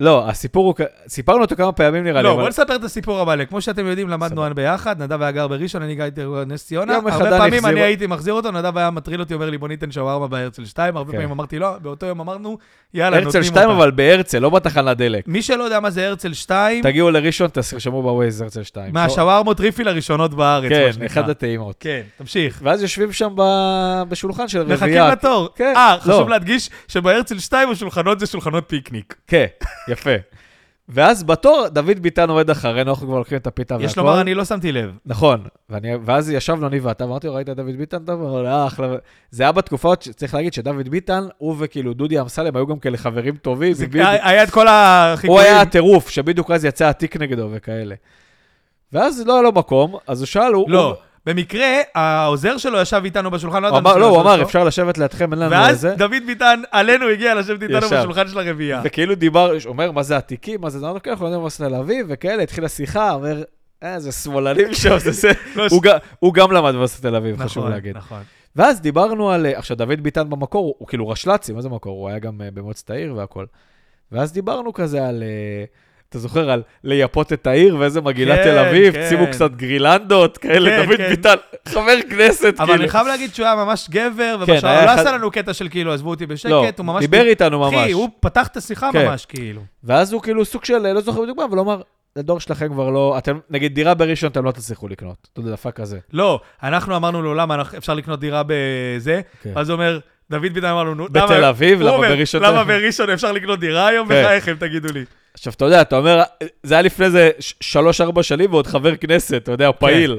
[0.00, 0.74] לא, הסיפור הוא,
[1.08, 3.44] סיפרנו אותו כמה פעמים נראה לי, לא, בוא נספר את הסיפור המלא.
[3.44, 6.92] כמו שאתם יודעים, למדנו ביחד, נדב היה גר בראשון, אני גרתי בנס ציונה.
[6.92, 9.68] יום אחד הרבה פעמים אני הייתי מחזיר אותו, נדב היה מטריל אותי, אומר לי, בוא
[9.68, 10.96] ניתן שווארמה בהרצל 2.
[10.96, 11.18] הרבה כן.
[11.18, 12.58] פעמים אמרתי, לא, באותו יום אמרנו,
[12.94, 13.38] יאללה, נותנים אותה.
[13.38, 15.28] הרצל 2 אבל בהרצל, לא בתחנת דלק.
[15.28, 18.94] מי שלא יודע מה זה הרצל 2, תגיעו לראשון, תרשמו בווייז הרצל 2.
[18.94, 21.04] מהשווארמות ריפיל הראשונות בארץ, כן.
[21.06, 21.76] אחד הטעימות.
[21.80, 22.60] כן, תמשיך.
[22.62, 25.08] ואז יושבים שם ב- בשולחן של מחכים רביעייה.
[25.12, 25.48] לתור.
[25.60, 25.96] אה.
[26.00, 29.14] חשוב להדגיש שבהרצל 2 השולחנות זה שולחנות פיקניק.
[29.26, 29.46] כן,
[29.88, 30.10] יפה.
[30.88, 33.84] ואז בתור, דוד ביטן עומד אחרינו, אנחנו כבר לוקחים את הפיתה והכל.
[33.86, 34.90] יש לומר, אני לא שמתי לב.
[35.06, 38.04] נכון, ואני, ואז ישבנו אני ואתה, ואמרתי לו, ראית את דוד ביטן?
[38.04, 38.86] טוב, הוא אמר, "אה, אחלה.
[39.30, 43.36] זה היה בתקופות שצריך להגיד שדוד ביטן, הוא וכאילו דודי אמסלם היו גם כאלה חברים
[43.36, 43.72] טובים.
[43.72, 45.40] זה- בדיוק- היה את כל הוא החיקויים.
[45.46, 47.94] היה הטירוף, שבדיוק אז יצא התיק נגדו וכאלה.
[48.92, 50.70] ואז לא היה לו מקום, אז הוא שאל, הוא...
[50.70, 54.98] לא, במקרה, העוזר שלו ישב איתנו בשולחן, לא הוא ידענו לא, הוא אמר, אפשר לשבת
[54.98, 55.94] לידכם, אין לנו ואז איזה.
[55.94, 57.80] דוד ביטן, עלינו הגיע לשבת איתנו.
[57.80, 58.80] בשולחן של הרביעייה.
[58.84, 61.56] וכאילו דיבר, הוא אומר, מה זה התיקים, מה זה, זה, כן, אנחנו יודעים מה זה
[61.58, 63.42] תל אביב, וכאלה, התחילה שיחה, אומר,
[63.82, 65.30] אה, זה שמאלנים שם, זה.
[65.56, 67.96] לא, הוא גם- הוא למד באוניברסיטת תל אביב, נכון, חשוב להגיד.
[67.96, 68.22] נכון.
[68.56, 71.98] ואז דיברנו על, עכשיו, דוד ביטן במקור, הוא, הוא כאילו רשל"צי, מה זה מקור?
[72.00, 73.44] הוא היה גם uh, במועצת העיר והכל.
[74.12, 75.70] ואז דיברנו כזה על, uh,
[76.14, 79.06] אתה זוכר, על לייפות את העיר ואיזה מגילת כן, תל אביב, כן.
[79.08, 81.08] שימו קצת גרילנדות, כאלה, כן, דוד כן.
[81.08, 81.34] ביטן,
[81.68, 82.82] חבר כנסת, אבל כאילו.
[82.82, 85.52] אני חייב להגיד שהוא היה ממש גבר, כן, ובשעה, הוא לא אחד- עשה לנו קטע
[85.52, 87.00] של כאילו, עזבו אותי בשקט, לא, הוא ממש...
[87.00, 87.74] דיבר איתנו ממש.
[87.74, 89.06] אחי, הוא פתח את השיחה כן.
[89.06, 89.60] ממש, כאילו.
[89.84, 91.80] ואז הוא כאילו סוג של, לא זוכר בדיוק מה, אבל הוא אמר,
[92.16, 95.28] לדור שלכם כבר לא, אתם, נגיד דירה בראשון אתם לא תצליחו לקנות.
[95.32, 95.98] אתה יודע, דפק כזה.
[96.12, 99.20] לא, אנחנו אמרנו לו, למה אפשר לקנות דירה בזה?
[99.42, 99.52] כן.
[99.56, 99.98] אז הוא אומר,
[100.30, 102.42] דוד ביטן אמר לנו, נו, בתל אביב, למה בראשון?
[102.42, 104.08] למה בראשון אפשר לקנות דירה היום?
[104.08, 104.22] כן.
[104.24, 105.04] בחייכם, תגידו לי.
[105.34, 106.22] עכשיו, אתה יודע, אתה אומר,
[106.62, 110.18] זה היה לפני איזה שלוש-ארבע שנים ועוד חבר כנסת, אתה יודע, פעיל.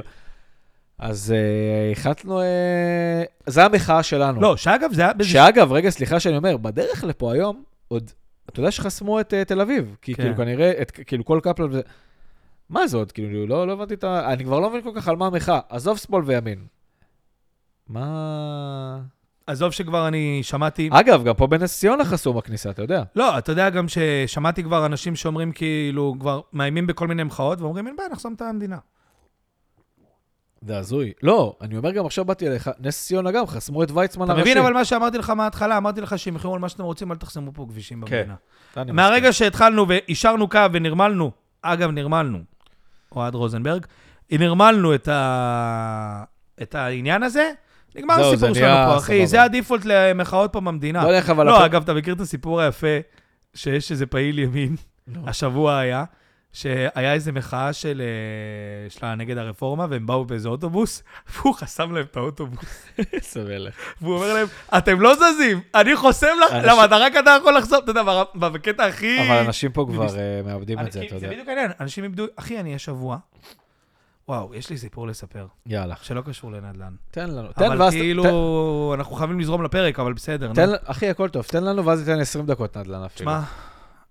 [0.98, 4.40] אז אה, החלטנו, אה, זה המחאה שלנו.
[4.40, 5.12] לא, שאגב, זה היה...
[5.22, 8.10] שאגב, רגע, סליחה שאני אומר, בדרך לפה היום, עוד,
[8.50, 10.22] אתה יודע שחסמו את אה, תל אביב, כי כן.
[10.22, 10.72] כאילו כנראה,
[11.06, 11.80] כאילו כל קפלן וזה...
[12.70, 13.12] מה זה עוד?
[13.12, 14.32] כאילו, לא, לא הבנתי את ה...
[14.32, 15.60] אני כבר לא מבין כל כך על מה המחאה.
[15.68, 16.66] עזוב שמאל וימין.
[17.88, 18.98] מה...
[19.46, 20.88] עזוב שכבר אני שמעתי...
[20.92, 23.02] אגב, גם פה בנס ציונה חסום הכניסה, אתה יודע.
[23.16, 27.86] לא, אתה יודע גם ששמעתי כבר אנשים שאומרים כאילו, כבר מאיימים בכל מיני מחאות, ואומרים,
[27.86, 28.76] אין בעיה, נחסום את המדינה.
[30.60, 31.12] זה הזוי.
[31.22, 34.50] לא, אני אומר גם עכשיו באתי אליך, נס ציונה גם, חסמו את ויצמן אתה הראשי.
[34.50, 35.76] מבין אבל מה שאמרתי לך מההתחלה?
[35.76, 38.16] אמרתי לך שאם יחזרו על מה שאתם רוצים, אל תחסמו פה כבישים כן.
[38.16, 38.34] במדינה.
[38.76, 39.32] אני מהרגע.
[39.32, 41.30] שהתחלנו ואישרנו קו ונרמלנו,
[41.62, 42.38] אגב, נרמלנו,
[43.12, 43.86] אוהד רוזנברג,
[44.30, 46.24] נרמלנו את, ה...
[46.62, 47.50] את העניין הזה,
[47.96, 49.26] נגמר הסיפור שלנו פה, אחי.
[49.26, 51.04] זה הדיפולט למחאות פה במדינה.
[51.04, 51.46] לא יודע, אבל...
[51.46, 52.96] לא, אגב, אתה מכיר את הסיפור היפה,
[53.54, 54.76] שיש איזה פעיל ימין.
[55.26, 56.04] השבוע היה,
[56.52, 61.02] שהיה איזה מחאה של, אה, שלה נגד הרפורמה, והם באו באיזה אוטובוס,
[61.34, 62.88] והוא חסם להם את האוטובוס.
[63.12, 63.74] איזה מלך.
[64.00, 64.46] והוא אומר להם,
[64.78, 68.02] אתם לא זזים, אני חוסם לך, למה אתה רק אתה יכול לחסום, אתה יודע,
[68.34, 69.28] בקטע הכי...
[69.28, 71.18] אבל אנשים פה כבר אה, מאבדים את זה, אתה יודע.
[71.18, 73.18] זה בדיוק העניין, אנשים איבדו, אחי, אני השבוע,
[74.28, 75.94] וואו, יש לי סיפור לספר, יאללה.
[76.02, 76.94] שלא קשור לנדל"ן.
[77.10, 77.52] תן לנו.
[77.52, 77.92] תן, אבל ואז...
[77.92, 80.76] ת- כאילו, אנחנו חייבים לזרום לפרק, אבל בסדר, תן, נו.
[80.76, 81.44] תן- אחי, הכל טוב.
[81.44, 83.30] תן לנו, ואז ניתן 20 דקות נדל"ן אפילו.
[83.30, 83.40] תשמע,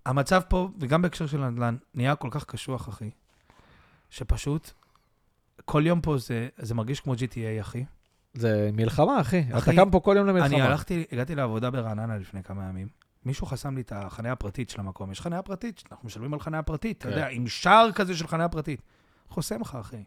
[0.05, 3.09] המצב פה, וגם בהקשר של נדל"ן, נהיה כל כך קשוח, אחי,
[4.09, 4.71] שפשוט,
[5.65, 7.85] כל יום פה זה, זה מרגיש כמו GTA, אחי.
[8.33, 9.43] זה מלחמה, אחי.
[9.49, 10.63] אתה אחי, קם פה כל יום אני למלחמה.
[10.65, 12.87] הלכתי, הגעתי לעבודה ברעננה לפני כמה ימים.
[13.25, 15.11] מישהו חסם לי את החניה הפרטית של המקום.
[15.11, 17.09] יש חניה פרטית, אנחנו משלמים על חניה פרטית, אתה כן.
[17.11, 18.81] יודע, עם שער כזה של חניה פרטית.
[19.29, 20.03] חוסם לך, אחי.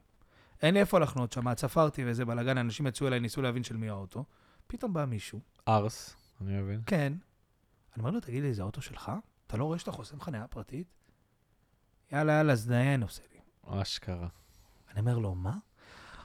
[0.63, 3.89] אין לי איפה לחנות שם, צפרתי וזה בלאגן, אנשים יצאו אליי, ניסו להבין של מי
[3.89, 4.25] האוטו.
[4.67, 6.81] פתאום בא מישהו, ארס, אני מבין.
[6.87, 7.13] כן.
[7.95, 9.13] אני אומר לו, תגיד לי, זה האוטו שלך?
[9.47, 10.87] אתה לא רואה שאתה חוסם חניה פרטית?
[12.13, 13.41] יאללה, יאללה, זדיין עושה לי.
[13.83, 14.29] אשכרה.
[14.91, 15.53] אני אומר לו, מה?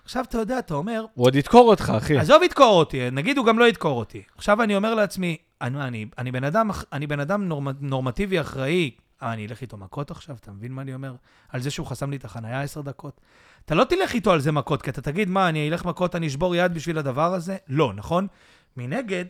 [0.04, 2.18] עכשיו, אתה יודע, אתה אומר, הוא עוד ידקור אותך, אחי.
[2.18, 4.24] עזוב ידקור אותי, נגיד הוא גם לא ידקור אותי.
[4.36, 8.92] עכשיו אני אומר לעצמי, אני, אני, אני בן אדם, אני בן אדם נורמ, נורמטיבי אחראי.
[9.24, 10.36] אה, אני אלך איתו מכות עכשיו?
[10.36, 11.16] אתה מבין מה אני אומר?
[11.50, 13.22] על זה שהוא חסם לי את החנייה עשר דקות?
[13.66, 16.28] אתה לא תלך איתו על זה מכות, כי אתה תגיד, מה, אני אלך מכות, אני
[16.28, 17.58] אשבור יד בשביל הדבר הזה?
[17.68, 18.28] לא, נכון?
[18.78, 19.26] מנגד,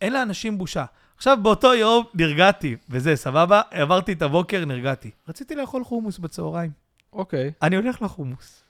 [0.00, 0.84] אין לאנשים בושה.
[1.16, 3.62] עכשיו, באותו יום נרגעתי, וזה, סבבה?
[3.70, 5.10] עברתי את הבוקר, נרגעתי.
[5.28, 6.70] רציתי לאכול חומוס בצהריים.
[7.12, 7.52] אוקיי.
[7.62, 8.64] אני הולך לחומוס,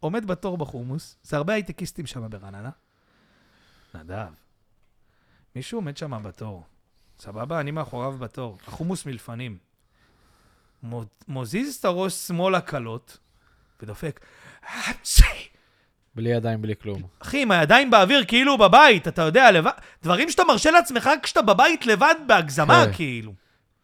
[0.00, 2.70] עומד בתור בחומוס, זה הרבה הייטקיסטים שם ברעננה.
[3.94, 4.32] נדב,
[5.56, 6.64] מישהו עומד שם בתור.
[7.18, 8.58] סבבה, אני מאחוריו בתור.
[8.66, 9.58] החומוס מלפנים.
[10.86, 13.18] מו- מוזיז את הראש שמאלה קלות,
[13.82, 14.20] ודופק.
[16.14, 17.02] בלי ידיים, בלי כלום.
[17.18, 19.70] אחי, עם הידיים באוויר, כאילו בבית, אתה יודע, לבד,
[20.02, 22.92] דברים שאתה מרשה לעצמך כשאתה בבית לבד בהגזמה, כן.
[22.92, 23.32] כאילו.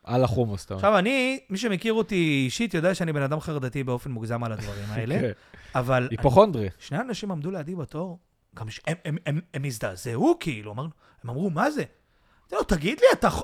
[0.04, 0.78] על החומוס, אתה אומר.
[0.86, 4.84] עכשיו, אני, מי שמכיר אותי אישית יודע שאני בן אדם חרדתי באופן מוגזם על הדברים
[4.92, 5.30] האלה, כן.
[5.74, 6.08] אבל...
[6.10, 6.68] היפוכונדרי.
[6.78, 8.18] שני אנשים עמדו לידי בתור,
[8.54, 8.80] גם ש...
[8.86, 10.90] הם, הם, הם, הם הזדעזעו, כאילו, אמרנו,
[11.24, 11.82] הם אמרו, מה זה?
[12.52, 13.30] אמרתי לו, תגיד לי, אתה...
[13.30, 13.42] ח-"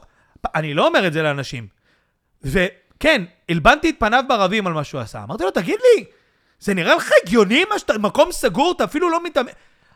[0.54, 1.68] אני לא אומר את זה לאנשים.
[2.98, 5.22] וכן, הלבנתי את פניו ברבים על מה שהוא עשה.
[5.22, 6.04] אמרתי לו, תגיד לי,
[6.60, 7.98] זה נראה לך הגיוני מה שאתה...
[7.98, 9.50] מקום סגור, אתה אפילו לא מתאמן...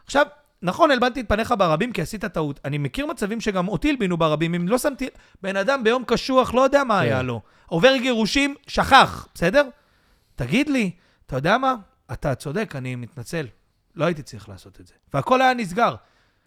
[0.05, 0.27] עכשיו,
[0.63, 2.61] נכון, הלבנתי את פניך ברבים כי עשית טעות.
[2.65, 5.09] אני מכיר מצבים שגם אותי הלבינו ברבים, אם לא שמתי...
[5.43, 7.01] בן אדם ביום קשוח, לא יודע מה כן.
[7.01, 7.41] היה לו.
[7.67, 9.69] עובר גירושים, שכח, בסדר?
[10.35, 10.91] תגיד לי,
[11.27, 11.75] אתה יודע מה?
[12.13, 13.47] אתה צודק, אני מתנצל.
[13.95, 14.95] לא הייתי צריך לעשות את זה.
[15.15, 15.95] והכל היה נסגר.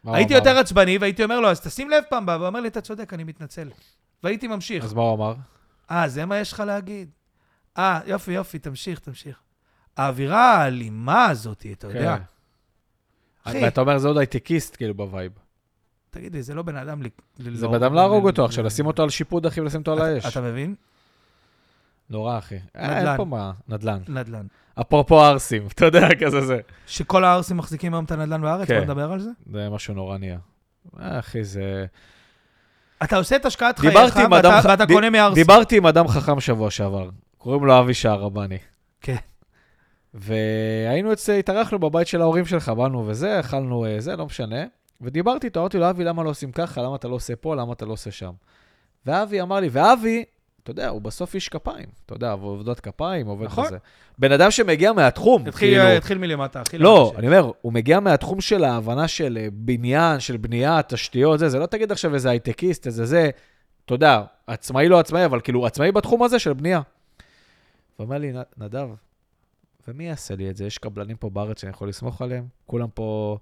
[0.03, 0.47] מה הייתי אמר?
[0.47, 3.23] יותר עצבני, והייתי אומר לו, אז תשים לב פעם והוא אומר לי, אתה צודק, אני
[3.23, 3.69] מתנצל.
[4.23, 4.83] והייתי ממשיך.
[4.83, 5.33] אז מה הוא אמר?
[5.91, 7.09] אה, זה מה יש לך להגיד?
[7.77, 9.37] אה, יופי, יופי, תמשיך, תמשיך.
[9.97, 12.17] האווירה האלימה הזאת, אתה יודע.
[12.17, 12.23] כן.
[13.43, 15.31] אחי, ואתה אומר, זה עוד הייטקיסט, כאילו, ב vibe.
[16.09, 17.03] תגיד לי, זה לא בן אדם...
[17.03, 17.07] ל-
[17.55, 20.25] זה בן אדם להרוג אותו עכשיו, לשים אותו על שיפוד, אחי, ולשים אותו על האש.
[20.25, 20.75] אתה מבין?
[22.09, 22.55] נורא, אחי.
[22.75, 23.07] אה, נדל"ן.
[23.07, 23.99] אין פה מה, נדל"ן.
[24.07, 24.45] נדל"ן.
[24.81, 26.59] אפרופו ערסים, אתה יודע, כזה זה.
[26.87, 28.75] שכל הערסים מחזיקים היום את הנדל"ן בארץ, כן.
[28.75, 29.29] בוא נדבר על זה?
[29.51, 30.39] זה משהו נורא נהיה.
[30.99, 31.85] אה, אחי, זה...
[33.05, 35.43] אתה עושה את השקעת חייך, ואתה ח- ואתה די- קונה מערסים.
[35.43, 38.57] דיברתי עם אדם חכם שבוע שעבר, קוראים לו אבי שערבני.
[39.01, 39.15] כן.
[40.13, 44.63] והיינו אצל, התארחנו בבית של ההורים שלך, באנו וזה, אכלנו אה, זה, לא משנה.
[45.01, 46.81] ודיברתי איתו, אמרתי לו, אבי, למה לא עושים ככה?
[46.81, 47.55] למה אתה לא עושה פה?
[47.55, 48.31] למה אתה לא עושה שם?
[49.05, 50.23] ואבי אמר לי, ואבי,
[50.65, 51.85] אתה יודע, הוא בסוף איש כפיים.
[52.05, 53.65] אתה יודע, עבודת כפיים, עובד נכון.
[53.65, 53.77] בזה.
[54.17, 55.97] בן אדם שמגיע מהתחום, התחיל כאילו...
[55.97, 57.13] התחיל מלמטה, הכי לא.
[57.17, 61.59] אני אומר, הוא מגיע מהתחום של ההבנה של אה, בניין, של בנייה, תשתיות, זה, זה
[61.59, 63.29] לא תגיד עכשיו איזה הייטקיסט, איזה זה,
[63.85, 66.81] אתה יודע, עצמאי לא עצמאי, אבל כאילו עצמאי בתחום הזה של בנייה.
[67.97, 68.87] הוא אומר לי, "נ- נדב,
[69.87, 70.65] ומי יעשה לי את זה?
[70.65, 72.45] יש קבלנים פה בארץ שאני יכול לסמוך עליהם?
[72.65, 73.37] כולם פה,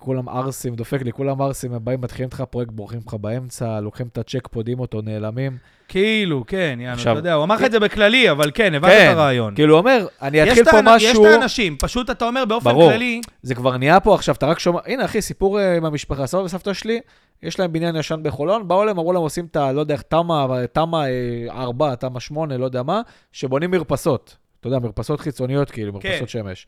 [0.00, 4.06] כולם ערסים, דופק לי, כולם ערסים, הם באים, מתחילים איתך פרויקט, בורחים לך באמצע, לוקחים
[4.12, 5.56] את הצ'ק, פודים אותו, נעלמים.
[5.88, 8.90] כאילו, כן, יאנו, עכשיו- אתה יודע, הוא אמר לך את זה בכללי, אבל כן, הבנת
[8.92, 9.54] כן, את הרעיון.
[9.54, 11.26] כאילו, הוא אומר, אני אתחיל את פה האנ- יש משהו...
[11.26, 12.90] את האנשים, פשוט אתה אומר באופן ברור.
[12.92, 16.26] כללי, זה כבר נהיה פה עכשיו, אתה רק שומע, הנה אחי, סיפור אה, עם המשפחה,
[16.26, 17.00] סבא וסבתא שלי,
[17.42, 19.72] יש להם בניין ישן בחולון, באו אליהם, אמרו להם, עושים את ה...
[19.72, 21.04] לא יודע איך, תמ"א, תמ"א
[21.50, 23.00] 4, תמ"א 8, לא יודע מה,
[23.32, 24.36] שבונים מרפסות.
[24.60, 26.08] אתה יודע, מרפסות חיצוניות, כאילו, כן.
[26.08, 26.66] מרפסות שמש.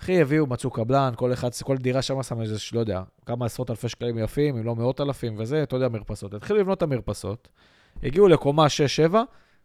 [0.00, 3.70] אחי, הביאו, מצאו קבלן, כל אחד, כל דירה שם שם איזה, לא יודע, כמה עשרות
[3.70, 6.34] אלפי שקלים יפים, אם לא מאות אלפים וזה, אתה יודע, מרפסות.
[6.34, 7.48] התחילו לבנות את המרפסות,
[8.02, 8.66] הגיעו לקומה
[9.10, 9.14] 6-7,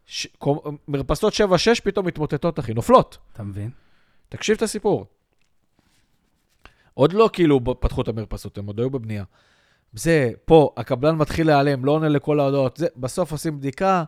[0.05, 0.27] ש...
[0.43, 1.37] קומ- מרפסות 7-6
[1.83, 3.17] פתאום מתמוטטות, אחי, נופלות.
[3.33, 3.69] אתה מבין?
[4.29, 5.05] תקשיב את הסיפור.
[6.93, 9.23] עוד לא כאילו פתחו את המרפסות, הם עוד היו בבנייה.
[9.93, 12.77] זה, פה, הקבלן מתחיל להיעלם, לא עונה לכל ההודעות.
[12.77, 14.03] זה, בסוף עושים בדיקה,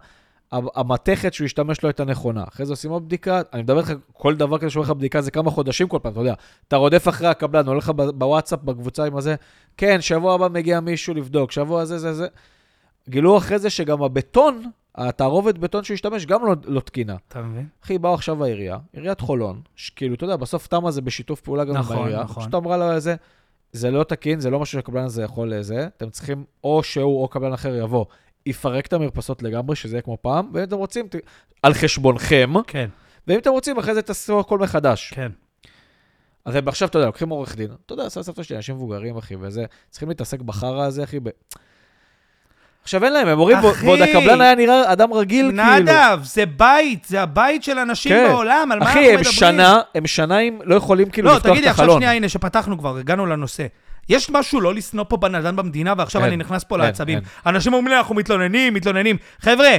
[0.75, 2.43] המתכת שהוא השתמש לו הייתה נכונה.
[2.47, 5.31] אחרי זה עושים עוד בדיקה, אני מדבר איתך, כל דבר כזה שאומר לך בדיקה זה
[5.31, 6.33] כמה חודשים כל פעם, אתה יודע.
[6.67, 9.35] אתה רודף אחרי הקבלן, עולה לך בוואטסאפ, בקבוצה עם הזה,
[9.77, 12.27] כן, שבוע הבא מגיע מישהו לבדוק, שבוע זה, זה, זה.
[13.09, 14.63] גילו אחרי זה שגם הבטון
[14.95, 17.15] התערובת בטון שהוא השתמש גם לא, לא תקינה.
[17.27, 17.67] אתה מבין?
[17.83, 21.77] אחי, באו עכשיו העירייה, עיריית חולון, שכאילו, אתה יודע, בסוף תמה זה בשיתוף פעולה גם
[21.77, 22.23] נכון, עם העירייה.
[22.23, 22.43] נכון.
[22.43, 23.15] פשוט אמרה לה זה,
[23.71, 27.27] זה לא תקין, זה לא משהו שהקבלן הזה יכול לזה, אתם צריכים, או שהוא או
[27.27, 28.05] קבלן אחר יבוא,
[28.45, 31.15] יפרק את המרפסות לגמרי, שזה יהיה כמו פעם, ואם אתם רוצים, ת...
[31.63, 32.89] על חשבונכם, כן,
[33.27, 35.13] ואם אתם רוצים, אחרי זה תעשו הכל מחדש.
[35.15, 35.31] כן.
[36.45, 39.17] אז הם עכשיו, אתה יודע, לוקחים עורך דין, אתה יודע, סבא סבתא שלי, אנשים מבוגרים,
[39.17, 41.29] אחי, וזה, צריכים להתעסק בחרא הזה, אחי, ב...
[42.83, 43.85] עכשיו אין להם, הם אומרים, אחי!
[43.85, 45.79] ועוד הקבלן היה נראה אדם רגיל, כאילו.
[45.79, 48.27] נדב, זה בית, זה הבית של אנשים כן.
[48.27, 49.17] בעולם, על מה אנחנו אחי, מדברים?
[49.17, 52.01] הם שנה, הם שנה עם, לא יכולים כאילו לא, לפתוח תגידי, את עכשיו החלון.
[52.01, 53.65] שנייה, הנה, שפתחנו כבר, הגענו לנושא.
[54.09, 57.17] יש משהו לא לשנוא פה בנדל"ן במדינה, ועכשיו אין, אני נכנס פה אין, לעצבים.
[57.17, 57.25] אין.
[57.45, 59.17] אנשים אומרים לי, אנחנו מתלוננים, מתלוננים.
[59.39, 59.69] חבר'ה,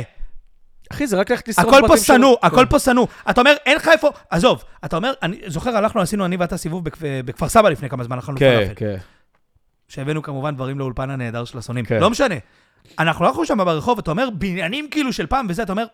[0.93, 2.67] אחי, זה רק ללכת לשרוף הכל פה בתים של- שנוא, הכל כן.
[2.71, 3.07] פה שנוא.
[3.31, 4.09] אתה אומר, אין לך איפה...
[4.31, 8.05] עזוב, אתה אומר, אני זוכר, הלכנו, עשינו אני ואתה סיבוב בכ- בכפר סבא לפני כמה
[8.05, 8.75] זמן, אכלנו כן, פלאפל.
[8.77, 8.97] כן.
[9.89, 11.85] שהבאנו כמובן דברים לאולפן הנהדר של השונאים.
[11.85, 12.01] כן.
[12.01, 12.35] לא משנה.
[12.99, 15.85] אנחנו הלכנו שם ברחוב, אתה אומר, בניינים כאילו של פעם וזה, אתה אומר,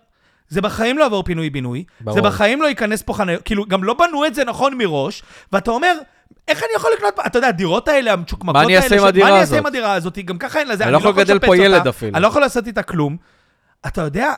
[0.49, 1.85] זה בחיים לא יעבור פינוי-בינוי.
[2.11, 5.71] זה בחיים לא ייכנס פה חניות, כאילו, גם לא בנו את זה נכון מראש, ואתה
[5.71, 5.97] אומר,
[6.49, 9.29] איך אני יכול לקנות, אתה יודע, הדירות האלה, המצ'וקמקות מה האלה, אני אעשה עם הדירה
[9.29, 9.75] מה אני אעשה עם הזאת?
[9.75, 10.19] הדירה הזאת?
[10.19, 12.13] גם ככה אין לזה, אני לא יכול לגדל לשפץ פה ילד אותה, אפילו.
[12.15, 13.17] אני לא יכול לעשות איתה כלום.
[13.87, 14.33] אתה יודע,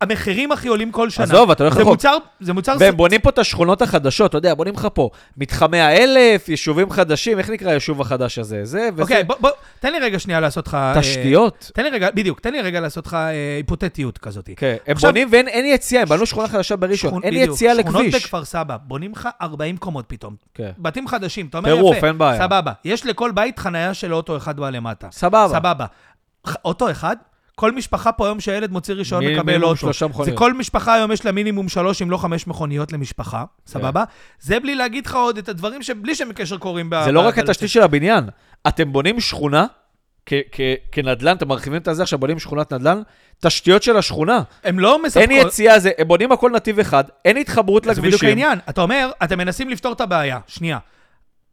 [0.00, 1.24] המחירים הכי עולים כל שנה.
[1.24, 2.76] עזוב, אתה לא זה יכול- מוצר, זה מוצר...
[2.80, 7.38] והם בונים פה את השכונות החדשות, אתה יודע, בונים לך פה מתחמי האלף, יישובים חדשים,
[7.38, 8.64] איך נקרא היישוב החדש הזה?
[8.64, 9.02] זה וזה.
[9.02, 10.74] אוקיי, בוא, בוא, תן לי רגע שנייה לעשות לך...
[10.74, 11.70] אה, תשתיות.
[11.74, 14.50] תן לי רגע, בדיוק, תן לי רגע לעשות לך אה, היפותטיות כזאת.
[14.56, 17.54] כן, הם עכשיו- בונים ואין אין יציאה, הם בנו שכונה חדשה בראשון, שכון- אין בדיוק,
[17.56, 18.14] יציאה שכונות לכביש.
[18.22, 20.34] בכפר סבא, בונים לך 40 קומות פתאום.
[20.54, 20.70] כן.
[20.78, 21.74] בתים חדשים, אתה אומר.
[21.74, 22.42] טירוף, אין בעיה.
[22.42, 22.72] סבבה.
[22.84, 25.08] יש לכל בית חנייה של אוטו אחד בלמטה.
[25.12, 25.48] סבבה.
[25.48, 25.86] סבבה.
[26.48, 27.16] ח- אוטו אחד?
[27.58, 29.76] כל משפחה פה היום שהילד מוציא רישיון מקבל אוטו.
[29.76, 30.38] שלושה זה מכוניות.
[30.38, 34.04] כל משפחה היום יש לה מינימום שלוש, אם לא חמש מכוניות למשפחה, סבבה?
[34.40, 36.90] זה בלי להגיד לך עוד את הדברים שבלי שהם קשר קורים.
[37.04, 38.24] זה לא רק התשתית של הבניין,
[38.68, 39.66] אתם בונים שכונה
[40.26, 40.60] כ- כ-
[40.92, 43.02] כנדל"ן, אתם מרחיבים את הזה עכשיו, בונים שכונת נדל"ן,
[43.40, 44.42] תשתיות של השכונה.
[44.64, 45.30] הם לא מספקות...
[45.30, 48.28] אין יציאה, זה- הם בונים הכל נתיב אחד, אין התחברות זה בדיוק לכבישים.
[48.28, 48.58] העניין.
[48.68, 50.38] אתה אומר, אתם מנסים לפתור את הבעיה.
[50.46, 50.78] שנייה.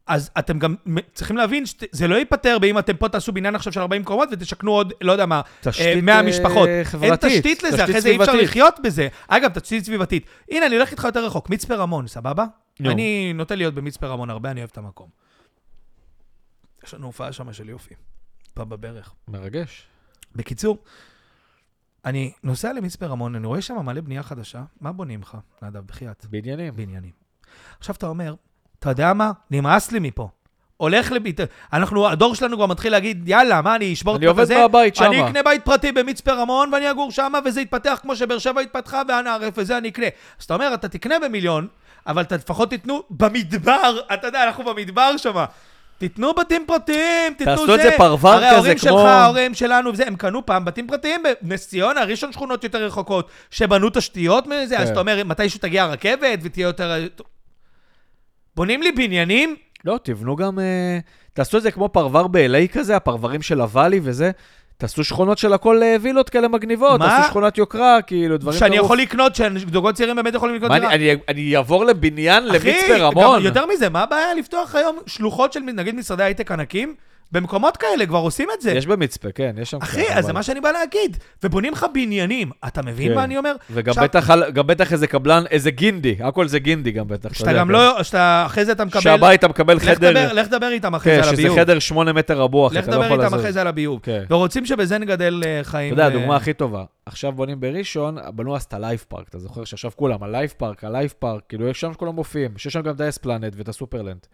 [0.06, 0.74] אז אתם גם
[1.14, 4.72] צריכים להבין שזה לא ייפתר באם אתם פה תעשו בניין עכשיו של 40 קומות ותשכנו
[4.72, 6.68] עוד, לא יודע מה, תשתית, אה, 100 אה, משפחות.
[6.68, 8.34] אין חברתית, תשתית לזה, תשתית אחרי זה אי אפשר.
[8.34, 9.08] לחיות בזה.
[9.28, 10.26] אגב, תשתית סביבתית.
[10.50, 12.44] הנה, אני הולך איתך יותר רחוק, מצפה רמון, סבבה?
[12.80, 12.90] נו.
[12.90, 15.08] אני נוטה להיות במצפה רמון הרבה, אני אוהב את המקום.
[16.84, 17.94] יש לנו הופעה שם של יופי.
[18.54, 19.14] פה בברך.
[19.28, 19.86] מרגש.
[20.34, 20.78] בקיצור,
[22.04, 24.64] אני נוסע למצפה רמון, אני רואה שם מלא בנייה חדשה.
[24.80, 26.26] מה בונים לך, נדב, בחייאת?
[26.30, 26.76] בעניינים.
[26.76, 27.12] בעניינים.
[27.78, 28.34] עכשיו אתה אומר,
[28.78, 29.30] אתה יודע מה?
[29.50, 30.28] נמאס לי מפה.
[30.76, 31.40] הולך לביט...
[31.72, 34.52] אנחנו, הדור שלנו כבר מתחיל להגיד, יאללה, מה, אני אשבור את אני עובד?
[34.58, 35.28] מהבית אני שמה.
[35.28, 39.34] אקנה בית פרטי במצפה רמון ואני אגור שמה וזה יתפתח כמו שבאר שבע התפתחה ואנה
[39.34, 40.06] ערף וזה אני אקנה.
[40.38, 41.66] אז אתה אומר, אתה תקנה במיליון,
[42.06, 45.44] אבל אתה לפחות תיתנו במדבר, אתה יודע, אנחנו במדבר שמה.
[45.98, 47.60] תיתנו בתים פרטיים, תיתנו זה.
[47.66, 50.86] תעשו את זה הרי כזה, ההורים כמו- שלך, ההורים שלנו, וזה, הם קנו פעם בתים
[50.86, 54.92] פרטיים בנס ציונה, ראשון שכונות יותר רחוקות, שבנו תשתיות מזה, אז כן.
[54.92, 56.94] אתה אומר, מתישהו תגיע הרכבת ותהיה יותר...
[58.56, 60.58] בונים לי בניינים, לא, תבנו גם...
[60.58, 60.98] אה,
[61.32, 64.30] תעשו את זה כמו פרבר ב-LA כזה, הפרברים של הוואלי וזה.
[64.76, 67.08] תעשו שכונות של הכל אה, וילות כאלה מגניבות, מה?
[67.08, 68.76] תעשו שכונת יוקרה, כאילו, דברים שאני.
[68.76, 70.94] יכול לקנות, שזוגות צעירים באמת יכולים לקנות מה, דירה.
[70.94, 73.42] אני, אני, אני אעבור לבניין אחי, למצפה רמון?
[73.42, 76.94] יותר מזה, מה הבעיה לפתוח היום שלוחות של נגיד משרדי הייטק ענקים?
[77.32, 78.72] במקומות כאלה כבר עושים את זה.
[78.72, 79.78] יש במצפה, כן, יש שם...
[79.82, 81.16] אחי, אז זה מה שאני בא להגיד.
[81.42, 83.14] ובונים לך בניינים, אתה מבין כן.
[83.14, 83.54] מה אני אומר?
[83.70, 87.28] וגם בטח, גם בטח איזה קבלן, איזה גינדי, הכל זה גינדי גם בטח.
[87.28, 87.72] אתה שאתה גם כן.
[87.72, 89.00] לא, שאתה, אחרי זה אתה מקבל...
[89.00, 91.58] שהבית אתה מקבל לך חדר, דבר- לך דבר איתם אחרי כן, זה על שזה הביוב.
[91.58, 93.40] חדר שמונה מטר רבוע, לך אתה לא דבר יכול איתם לזוז.
[93.40, 94.00] אחרי זה על הביוב.
[94.02, 94.24] כן.
[94.30, 95.94] ורוצים שבזה נגדל אה, חיים...
[95.94, 96.84] אתה יודע, אה, הדוגמה הכי טובה.
[97.06, 99.28] עכשיו בונים בראשון, בנו אז את הלייב פארק.
[99.28, 102.80] אתה זוכר שעכשיו כולם, הלייב פארק, הלייב פארק, כאילו יש שם שכולם מופיעים, שיש שם
[102.80, 104.26] גם את האספלנט ואת הסופרלנד.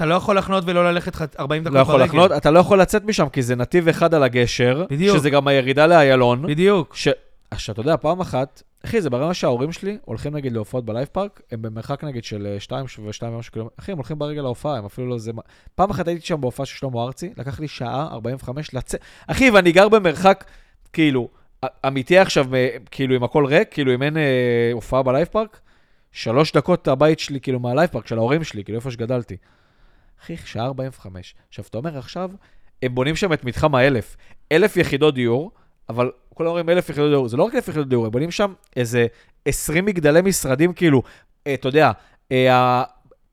[0.00, 2.04] אתה לא יכול לחנות ולא ללכת ח- 40 דקות לא יכול ברגל.
[2.04, 5.16] לחנות, אתה לא יכול לצאת משם, כי זה נתיב אחד על הגשר, בדיוק.
[5.16, 6.46] שזה גם הירידה לאיילון.
[6.46, 6.94] בדיוק.
[6.96, 7.08] ש...
[7.50, 11.40] עכשיו, אתה יודע, פעם אחת, אחי, זה ברמה שההורים שלי הולכים נגיד להופעות בלייב פארק,
[11.52, 15.06] הם במרחק נגיד של 2 ו-2 ומשהו קילומטר, אחי, הם הולכים ברגל להופעה, הם אפילו
[15.08, 15.30] לא זה...
[15.74, 19.72] פעם אחת הייתי שם בהופעה של שלמה ארצי, לקח לי שעה 45 לצאת, אחי, ואני
[19.72, 20.44] גר במרחק,
[20.92, 21.28] כאילו,
[21.86, 24.22] אמיתי עכשיו, מ- כאילו, עם הכל ריק, כאילו, אם אין אה,
[24.72, 25.60] הופעה בלייב פארק,
[26.12, 29.36] שלוש דקות הבית שלי, כאילו, מהלייב פארק, של ההורים שלי, כאילו, איפה שגדלתי.
[30.22, 31.34] אחי, שעה 45.
[31.48, 32.30] עכשיו, אתה אומר עכשיו,
[32.82, 34.16] הם בונים שם את מתחם האלף.
[34.52, 35.50] אלף יחידות דיור,
[35.88, 38.52] אבל כולם אומרים אלף יחידות דיור, זה לא רק אלף יחידות דיור, הם בונים שם
[38.76, 39.06] איזה
[39.44, 41.02] 20 מגדלי משרדים, כאילו,
[41.46, 41.90] אה, אתה יודע,
[42.32, 42.82] אה,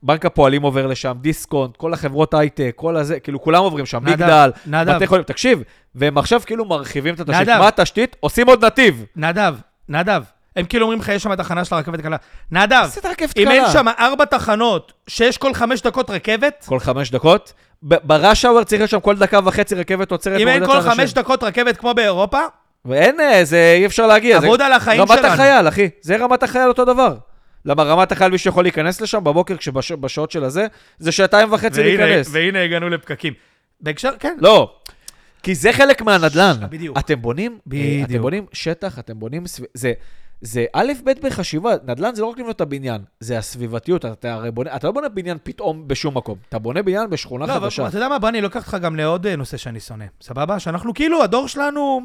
[0.02, 4.12] בנק הפועלים עובר לשם, דיסקונט, כל החברות הייטק, כל הזה, כאילו, כולם עוברים שם, נדב,
[4.12, 5.62] מגדל, נדב, בתי חולים, תקשיב,
[5.94, 7.48] והם עכשיו כאילו מרחיבים את התשתית.
[7.48, 7.58] נדב.
[7.58, 8.16] מה התשתית?
[8.20, 9.04] עושים עוד נתיב.
[9.16, 9.54] נדב,
[9.88, 10.22] נדב.
[10.58, 12.16] הם כאילו אומרים לך, יש שם תחנה של הרכבת הקלה.
[12.50, 12.88] נדב,
[13.36, 13.64] אם אין.
[13.72, 17.52] שם ארבע תחנות, שיש כל חמש דקות רכבת, כל חמש דקות.
[17.82, 20.40] בראש האוור צריך להיות שם כל דקה וחצי רכבת עוצרת.
[20.40, 20.80] אם אין כל.
[20.80, 22.40] חמש דקות רכבת כמו באירופה,
[22.84, 24.36] ואין, אה, זה אי אפשר להגיע.
[24.36, 25.26] עבוד על החיים רמת שלנו.
[25.26, 25.88] החייל, אחי.
[26.00, 27.16] זה רמת החייל אותו דבר.
[27.64, 29.54] למה רמת החייל, מי שיכול להיכנס לשם בבוקר,
[30.00, 30.66] בשעות של הזה,
[30.98, 32.28] זה שעתיים וחצי והנה- להיכנס.
[32.32, 33.32] והנה הגענו לפקקים.
[33.80, 34.36] בהקשר, כן.
[34.40, 34.74] לא,
[35.42, 36.54] כי זה חלק מהנדל"ן.
[36.70, 36.98] בדיוק.
[36.98, 38.10] אתם בונים, אה, בדיוק.
[38.10, 39.92] אתם בונים שטח, אתם בונים, סב- זה,
[40.40, 44.50] זה א', ב' בחשיבה, נדל"ן זה לא רק לבנות את הבניין, זה הסביבתיות, אתה הרי
[44.50, 47.88] בונה, אתה לא בונה בניין פתאום בשום מקום, אתה בונה בניין בשכונה לא, אבל חדשה.
[47.88, 50.58] אתה יודע מה, בוא אני לוקח אותך גם לעוד אה, נושא שאני שונא, סבבה?
[50.58, 52.00] שאנחנו כאילו, הדור שלנו,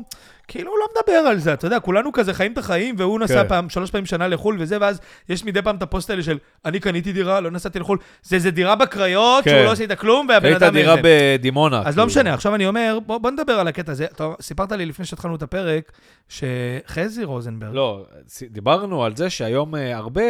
[0.47, 3.49] כאילו לא מדבר על זה, אתה יודע, כולנו כזה חיים את החיים, והוא נסע כן.
[3.49, 6.79] פעם, שלוש פעמים שנה לחו"ל וזה, ואז יש מדי פעם את הפוסט האלה של, אני
[6.79, 9.49] קניתי דירה, לא נסעתי לחו"ל, זה איזה דירה בקריות, כן.
[9.49, 10.73] שהוא לא עשית כלום, והבן אדם...
[10.73, 10.95] דירה.
[11.03, 11.79] בדימונה.
[11.79, 12.05] אז לא כאילו.
[12.05, 14.05] משנה, עכשיו אני אומר, בוא, בוא נדבר על הקטע הזה.
[14.05, 15.91] אתה סיפרת לי לפני שהתחלנו את הפרק,
[16.29, 20.21] שחזי רוזנברג, לא, ס- דיברנו על זה שהיום אה, הרבה,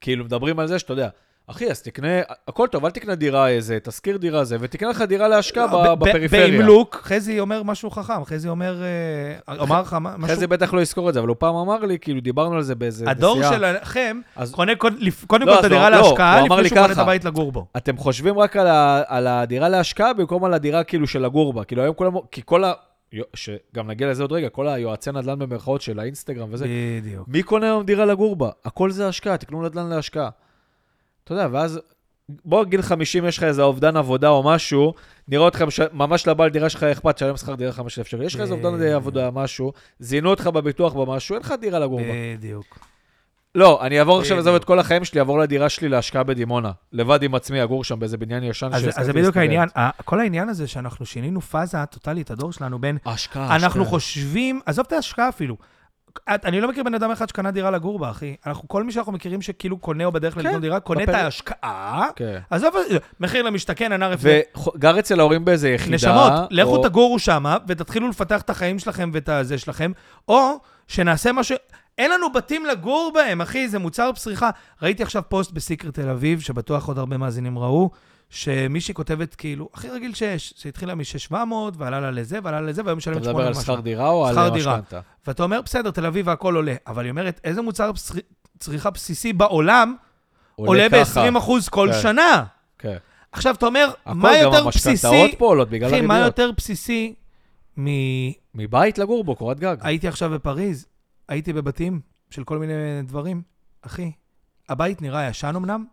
[0.00, 1.08] כאילו מדברים על זה שאתה יודע,
[1.46, 2.08] אחי, אז תקנה,
[2.48, 6.58] הכל טוב, אל תקנה דירה איזה, תשכיר דירה זה, ותקנה לך דירה להשקעה לא, בפריפריה.
[6.58, 8.82] באמלוק, חזי אומר משהו חכם, חזי אומר,
[9.48, 10.36] אה, אמר לך משהו...
[10.36, 12.74] זה בטח לא יזכור את זה, אבל הוא פעם אמר לי, כאילו, דיברנו על זה
[12.74, 13.52] באיזה הדור נסיעה.
[13.52, 14.94] שלכם אז קונה קוד-
[15.26, 16.98] קודם לא, כל את אז הדירה לא, לא, להשקעה, אמר לפני שהוא קונה את.
[16.98, 17.66] הבית לגור בו.
[17.76, 21.64] אתם חושבים רק על, ה, על הדירה להשקעה במקום על הדירה כאילו של לגור בה.
[21.64, 22.72] כאילו היום כולם, כי כל ה...
[23.34, 26.66] שגם נגיע לזה עוד רגע, כל היועצי נדל"ן במרכאות של האינסטגרם וזה,
[27.00, 27.28] בדיוק.
[27.28, 28.50] מי קונה היום דירה לגור בה?
[28.64, 30.30] הכל זה השקעה, תקנו נדל"ן להשקעה.
[31.24, 31.80] אתה יודע, ואז,
[32.44, 34.94] בוא, גיל 50 יש לך איזה אובדן עבודה או משהו,
[35.28, 35.80] נראה אותך, מש...
[35.92, 38.22] ממש לבעל דירה שלך אכפת, שלם שכר דירה 5,000 שקל.
[38.22, 38.82] יש לך איזה אובדן.
[38.82, 42.36] עבודה, משהו, זינו אותך בביטוח במשהו, אין לך דירה לגור בה.
[42.36, 42.91] בדיוק.
[43.54, 44.40] לא, אני אעבור עכשיו, בדיוק.
[44.46, 46.70] עזוב את כל החיים שלי, אעבור לדירה שלי להשקעה בדימונה.
[46.92, 49.36] לבד עם עצמי, אגור שם באיזה בניין ישן אז שהסכמתי אז זה בדיוק.
[49.36, 49.68] העניין.
[50.04, 53.84] כל העניין הזה שאנחנו שינינו פאזה טוטאלית, הדור שלנו, בין ההשקעה, אנחנו ההשקעה.
[53.84, 55.56] חושבים, עזוב את ההשקעה אפילו.
[56.34, 58.36] את- אני לא מכיר בן אדם אחד שקנה דירה לגור בה, אחי.
[58.46, 61.18] אנחנו, כל מי שאנחנו מכירים שכאילו קונה או בדרך כן, לקנות דירה, קונה את בפר-
[61.18, 62.06] ההשקעה.
[62.16, 62.38] כן.
[62.50, 62.74] עזוב,
[63.20, 64.18] מחיר למשתכן, NRF.
[64.74, 65.94] וגר אצל ההורים באיזה יחידה.
[65.94, 69.92] נשמות, לכו או- תגורו שמה ותתחילו לפתח את החיים שלכם ואת הזה שלכם,
[70.28, 70.58] או
[70.92, 71.56] שנעשה משהו...
[71.98, 74.50] אין לנו בתים לגור בהם, אחי, זה מוצר צריכה.
[74.82, 77.90] ראיתי עכשיו פוסט בסיקר תל אביב, שבטוח עוד הרבה מאזינים ראו,
[78.30, 81.34] שמישהי כותבת כאילו, הכי רגיל שיש, שהתחילה מ-6,700
[81.76, 83.62] ועלה לה לזה ועלה לה לזה, והיום אתה משלמת מדבר 8 על משהו.
[83.62, 84.50] שכר דירה או על.
[84.50, 85.00] משכנתה?
[85.26, 88.18] ואתה אומר, בסדר, תל אביב והכל עולה, אבל היא אומרת, איזה מוצר צר-
[88.58, 89.94] צריכה בסיסי בעולם
[90.56, 91.30] עולה ככה.
[91.30, 92.00] ב-20% כל כן.
[92.02, 92.44] שנה?
[92.78, 92.96] כן.
[93.32, 96.38] עכשיו, אתה אומר, הכל, מה גם יותר בסיסי, המשכנתאות פה עולות בגלל אחי, מה הריביות.
[96.38, 97.14] יותר בסיסי
[97.80, 97.86] מ...
[98.54, 99.76] מבית לגור בו, קורת גג.
[99.80, 100.86] הייתי עכשיו בפריז,
[101.28, 102.72] הייתי בבתים של כל מיני
[103.04, 103.42] דברים.
[103.82, 104.12] אחי,
[104.68, 105.84] הבית נראה ישן אמנם,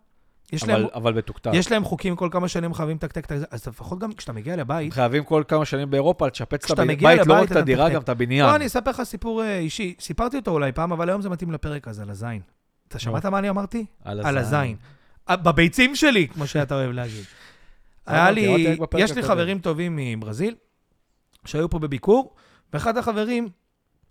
[0.52, 1.50] יש, אבל- להם, אבל מתוקתק.
[1.54, 4.56] יש להם חוקים כל כמה שנים חייבים לתקתק את זה, אז לפחות גם כשאתה מגיע
[4.56, 7.90] לבית, חייבים כל כמה שנים באירופה לשפץ את הבית, לא רק את הדירה.
[7.90, 8.46] גם את הבניין.
[8.46, 9.94] בוא, אני אספר לך סיפור אה, אישי.
[10.00, 12.40] סיפרתי אותו אולי פעם, אבל היום זה מתאים לפרק הזה, על הזין.
[12.88, 13.86] אתה שמעת מה אני אמרתי?
[14.04, 14.76] על הזין.
[15.28, 17.24] אה, בביצים שלי, כמו שאתה אוהב להגיד.
[18.06, 19.22] היה אמרתי, אמרתי לי, בפרק יש לי.
[19.22, 20.54] חברים טובים מברזיל,
[21.44, 22.34] שהיו פה בביקור,
[22.72, 23.48] ואחד החברים,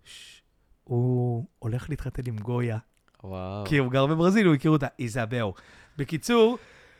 [0.04, 0.42] ש-
[0.84, 2.78] הוא הולך להתחתן עם גויה,
[3.24, 3.64] וואו.
[3.66, 5.54] כי הוא גר בברזיל, הוא הכיר אותה, איזבאו.
[5.96, 6.58] בקיצור,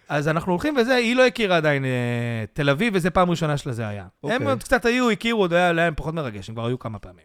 [0.08, 3.72] אז אנחנו הולכים וזה, היא לא הכירה עדיין אה, תל אביב, וזו פעם ראשונה שלה
[3.72, 4.06] זה היה.
[4.22, 4.36] אוקיי.
[4.36, 7.24] הם עוד קצת היו, הכירו, עוד היה להם פחות מרגש, הם כבר היו כמה פעמים.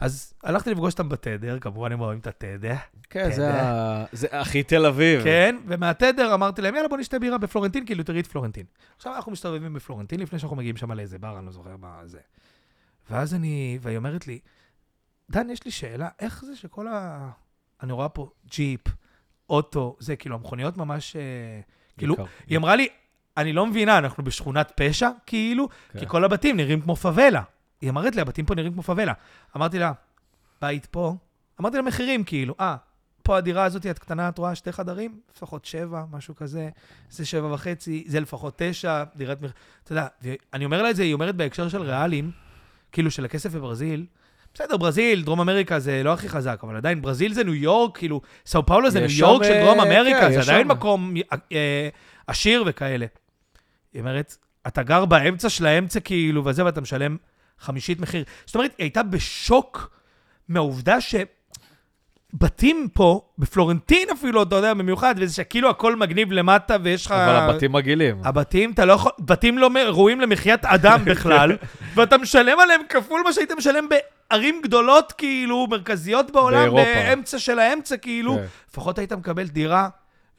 [0.00, 2.74] אז הלכתי לפגוש אותם בתדר, כמובן הם אוהבים את התדר.
[3.10, 5.24] כן, זה ה- זה הכי תל אביב.
[5.24, 8.66] כן, ומהתדר אמרתי להם, יאללה, בוא נשתה בירה בפלורנטין, כאילו, תראי את פלורנטין.
[8.96, 12.18] עכשיו אנחנו מסתובבים בפלורנטין, לפני שאנחנו מגיעים שם לאיזה בר, אני לא זוכר מה זה.
[13.10, 14.38] ואז אני, והיא אומרת לי,
[15.30, 17.28] דן, יש לי שאלה, איך זה שכל ה...
[17.82, 18.80] אני רואה פה ג'יפ,
[19.50, 21.16] אוטו, זה, כאילו, המכוניות ממש...
[21.16, 21.22] אה,
[21.98, 22.32] כאילו, בעיקר.
[22.46, 22.88] היא אמרה לי,
[23.36, 25.98] אני לא מבינה, אנחנו בשכונת פשע, כאילו, כן.
[25.98, 27.42] כי כל הבתים נראים כמו פאבלה.
[27.80, 29.12] היא אמרת לי, הבתים פה נראים כמו פאבלה.
[29.56, 29.92] אמרתי לה,
[30.60, 31.14] בית פה?
[31.60, 32.76] אמרתי לה מחירים, כאילו, אה,
[33.22, 35.20] פה הדירה הזאת, את קטנה, את רואה שתי חדרים?
[35.36, 36.68] לפחות שבע, משהו כזה.
[37.10, 39.50] זה שבע וחצי, זה לפחות תשע, דירת מח...
[39.84, 40.06] אתה יודע,
[40.54, 42.30] אני אומר לה את זה, היא אומרת בהקשר של ריאלים,
[42.92, 44.06] כאילו של הכסף בברזיל.
[44.54, 48.20] בסדר, ברזיל, דרום אמריקה זה לא הכי חזק, אבל עדיין ברזיל זה ניו יורק, כאילו,
[48.46, 50.68] סאו פאולו זה ניו יורק של דרום אה, אמריקה, כן, זה עדיין שם.
[50.68, 51.14] מקום
[51.52, 51.88] אה,
[52.26, 53.06] עשיר וכאלה.
[53.92, 54.36] היא אומרת,
[54.66, 57.16] אתה גר באמצע של האמצע כאילו, וזה, ואתה משלם
[57.60, 58.24] חמישית מחיר.
[58.46, 59.90] זאת אומרת, היא הייתה בשוק
[60.48, 67.12] מהעובדה שבתים פה, בפלורנטין אפילו, אתה יודע, במיוחד, וזה שכאילו הכל מגניב למטה ויש לך...
[67.12, 68.20] אבל הבתים מגעילים.
[68.24, 71.56] הבתים, אתה לא יכול, בתים לא ראויים למחיית אדם בכלל,
[71.94, 76.84] ואתה משלם עליהם כפול מה שהיית משלם בערים גדולות, כאילו, מרכזיות בעולם, באירופה.
[76.94, 78.36] באמצע של האמצע, כאילו.
[78.36, 78.44] כן.
[78.70, 79.88] לפחות היית מקבל דירה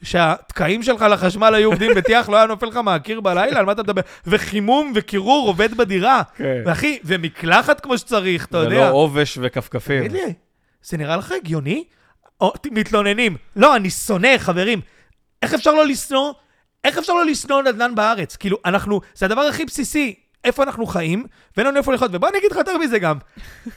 [0.04, 3.84] שהתקעים שלך לחשמל היו עובדים בטיח, לא היה נופל לך מהקיר בלילה, על מה אתה
[3.84, 4.02] מדבר?
[4.28, 6.22] וחימום וקירור עובד בדירה.
[6.36, 6.62] כן.
[6.66, 8.76] ואחי, ומקלחת כמו שצריך, אתה יודע.
[8.76, 10.00] ולא עובש וכפכפים.
[10.00, 10.34] תגיד לי,
[10.84, 11.84] זה נראה לך הגיוני?
[12.42, 13.38] או, מתלוננים.
[13.56, 14.82] לא, אני שונא, חברים.
[15.42, 16.34] איך אפשר לא לשנוא?
[16.84, 18.36] איך אפשר לא לשנוא נדל"ן בארץ?
[18.36, 20.16] כאילו, אנחנו, זה הדבר הכי בסיסי.
[20.44, 21.26] איפה אנחנו חיים,
[21.58, 22.12] ואין לנו איפה לחיות.
[22.14, 23.18] ובוא אני אגיד לך יותר מזה גם,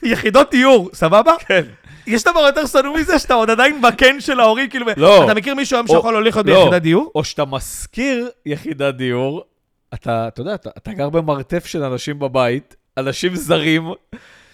[0.03, 1.33] יחידות דיור, סבבה?
[1.47, 1.63] כן.
[2.07, 5.25] יש דבר יותר שנוא מזה, שאתה עוד עדיין בקן של ההורים, כאילו, לא.
[5.25, 6.65] אתה מכיר מישהו היום שיכול לא לחיות לא.
[6.65, 7.11] ביחידת דיור?
[7.15, 9.43] או שאתה משכיר יחידת דיור,
[9.95, 13.93] אתה, אתה יודע, אתה, אתה גר במרתף של אנשים בבית, אנשים זרים,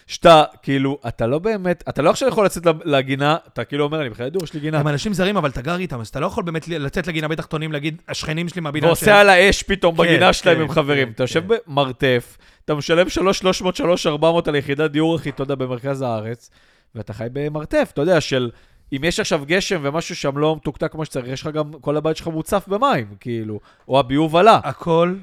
[0.06, 4.10] שאתה, כאילו, אתה לא באמת, אתה לא עכשיו יכול לצאת לגינה, אתה כאילו אומר, אני
[4.10, 4.80] בחיית דיור, יש לי גינה.
[4.80, 7.72] הם אנשים זרים, אבל אתה גר איתם, אז אתה לא יכול באמת לצאת לגינה בתחתונים,
[7.72, 11.06] להגיד, השכנים שלי מהבניין ועושה על האש פתאום כן, בגינה שלהם כן, עם חברים.
[11.06, 11.56] כן, אתה יושב כן.
[11.66, 16.50] במרתף, אתה משלם 3,300, 3,400 על יחידת דיור הכי, אתה יודע, במרכז הארץ,
[16.94, 18.50] ואתה חי במרתף, אתה יודע, של...
[18.92, 22.16] אם יש עכשיו גשם ומשהו שם לא מתוקתק כמו שצריך, יש לך גם, כל הבית
[22.16, 24.60] שלך מוצף במים, כאילו, או הביוב עלה.
[24.64, 25.16] הכל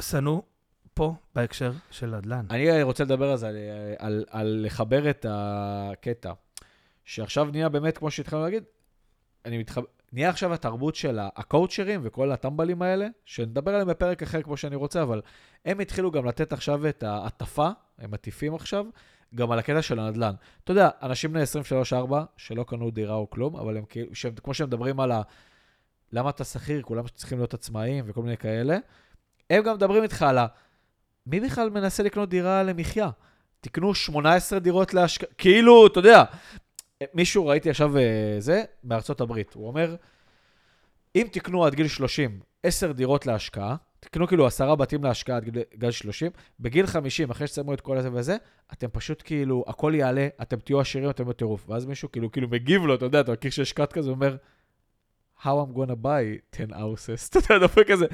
[0.00, 0.40] שנוא
[0.94, 2.46] פה בהקשר של נדל"ן.
[2.50, 3.56] אני רוצה לדבר על זה, על,
[3.98, 6.32] על, על לחבר את הקטע,
[7.04, 8.64] שעכשיו נהיה באמת, כמו שהתחלנו להגיד,
[9.44, 14.56] אני מתחבר, נהיה עכשיו התרבות של הקואוצ'רים וכל הטמבלים האלה, שנדבר עליהם בפרק אחר כמו
[14.56, 15.20] שאני רוצה, אבל
[15.64, 18.86] הם התחילו גם לתת עכשיו את ההטפה, הם מטיפים עכשיו,
[19.34, 20.34] גם על הקטע של הנדל"ן.
[20.64, 21.42] אתה יודע, אנשים בני
[22.10, 24.10] 23-4 שלא קנו דירה או כלום, אבל הם כאילו,
[24.42, 25.22] כמו שהם מדברים על ה...
[26.12, 28.78] למה אתה שכיר, כולם צריכים להיות עצמאיים וכל מיני כאלה,
[29.50, 30.46] הם גם מדברים איתך על ה...
[31.26, 33.10] מי בכלל מנסה לקנות דירה למחיה?
[33.60, 36.24] תקנו 18 דירות להשקעה, כאילו, אתה יודע,
[37.14, 39.96] מישהו ראיתי עכשיו אה, זה, מארצות הברית, הוא אומר,
[41.16, 45.62] אם תקנו עד גיל 30 10 דירות להשקעה, תקנו כאילו עשרה בתים להשקעה עד גיל,
[45.74, 46.30] גיל 30,
[46.60, 48.36] בגיל 50, אחרי שתסיימו את כל הזה וזה,
[48.72, 51.70] אתם פשוט כאילו, הכל יעלה, אתם תהיו עשירים, אתם בטירוף.
[51.70, 54.36] ואז מישהו כאילו, כאילו מגיב לו, אתה יודע, אתה מכיר שיש קאט כזה, אומר,
[55.42, 58.06] How I'm gonna buy 10 houses, אתה יודע, דופק כזה.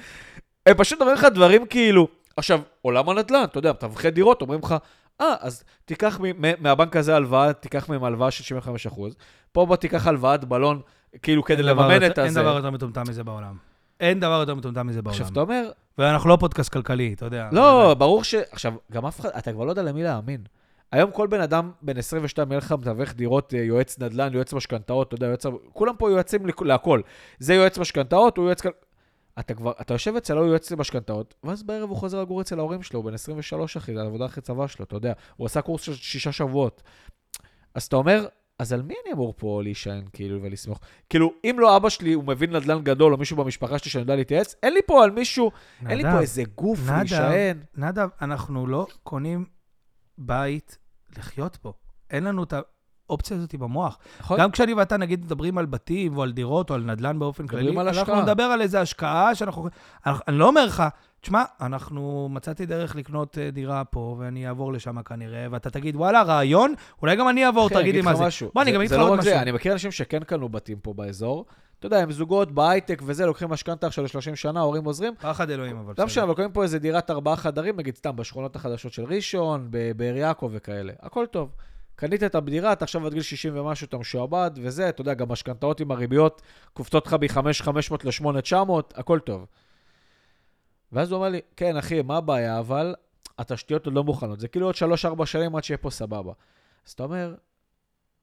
[0.67, 4.75] הם פשוט אומרים לך דברים כאילו, עכשיו, עולם הנדל"ן, אתה יודע, מתווכי דירות, אומרים לך,
[5.21, 6.21] אה, אז תיקח
[6.59, 9.15] מהבנק הזה הלוואה, תיקח מהם הלוואה של 75%,
[9.53, 10.81] פה בוא תיקח הלוואת בלון,
[11.23, 12.41] כאילו כדי אין לממן את אין הזה.
[12.41, 13.68] דבר יותר מטומטם מזה בעולם.
[14.01, 15.21] אין דבר יותר מטומטם מזה בעולם.
[15.21, 17.49] עכשיו, אתה אומר, ואנחנו לא פודקאסט כלכלי, אתה יודע.
[17.53, 18.35] לא, ברור ש...
[18.35, 20.41] עכשיו, גם אף אחד, אתה כבר לא יודע למי להאמין.
[20.93, 25.09] היום כל בן אדם בן 22 יהיה לך מתווך דירות, אה, יועץ נדל"ן, יועץ משכנתאות,
[25.09, 25.45] אתה יודע, יועץ...
[25.73, 27.01] כולם פה יועצים להכל.
[27.39, 28.63] זה יועץ משכנתאות, הוא יועץ...
[29.39, 32.83] אתה כבר, אתה יושב אצל ההוא יועץ למשכנתאות, ואז בערב הוא חוזר לגור אצל ההורים
[32.83, 35.13] שלו, הוא בן 23 אחי, זה העבודה אחרי צבא שלו, אתה יודע.
[35.37, 36.83] הוא עשה קורס של שישה שבועות.
[37.75, 38.27] אז אתה אומר,
[38.59, 40.81] אז על מי אני אמור פה להישען, כאילו, ולסמוך?
[41.11, 44.17] כאילו, אם לא אבא שלי, הוא מבין נדל"ן גדול, או מישהו במשפחה שלי שאני יודע
[44.17, 45.51] להתייעץ, אין לי פה על מישהו,
[45.89, 47.59] אין לי נדב, פה איזה גוף נדב, להישען.
[47.77, 49.45] נדב, אנחנו לא קונים
[50.19, 50.79] בית
[51.19, 51.75] לחיות בו.
[52.11, 52.55] אין לנו את
[53.11, 53.99] האופציה הזאת במוח.
[54.21, 54.41] נכון?
[54.41, 57.71] גם כשאני ואתה, נגיד, מדברים על בתים או על דירות או על נדל"ן באופן כללי,
[57.71, 58.23] אנחנו השקעה.
[58.23, 59.69] נדבר על איזה השקעה שאנחנו...
[60.07, 60.83] אנחנו- אני לא אומר לך,
[61.21, 66.23] תשמע, אנחנו מצאתי דרך לקנות אה, דירה פה, ואני אעבור לשם כנראה, ואתה תגיד, וואלה,
[66.23, 68.25] רעיון, אולי גם אני אעבור, תגיד לי מה זה.
[68.25, 68.51] משהו.
[68.55, 69.33] בוא, אני זה- גם אגיד לך לא עוד משהו.
[69.33, 71.45] אני מכיר אנשים שכן קנו בתים פה באזור.
[71.79, 75.15] אתה יודע, הם זוגות בהייטק וזה, לוקחים משכנתה עכשיו ל-30 שנה, ההורים עוזרים.
[75.21, 78.57] פחד אלוהים, אבל לא משנה, אבל קונים פה איזה דירת ארבעה חדרים, נגיד סתם בשכונות
[78.57, 80.93] החדשות של ראשון, באר יעקב וכאלה.
[81.01, 81.51] הכל טוב.
[81.97, 85.29] קנית את הדירה, אתה עכשיו עד גיל 60 ומשהו, אתה משועבד וזה, אתה יודע, גם
[85.29, 86.43] משכנתאות עם הריביות
[86.73, 87.71] קופצות לך ב-5,500
[88.05, 89.47] ל-8,900, הכל טוב.
[90.93, 92.59] ואז הוא אומר לי, כן, אחי, מה הבעיה?
[92.59, 92.95] אבל
[93.39, 94.41] התשתיות עוד לא מוכנות.
[94.41, 94.75] זה כאילו עוד
[95.21, 96.33] 3-4 שנים עד שיהיה פה סבבה.
[96.87, 97.35] אז אתה אומר,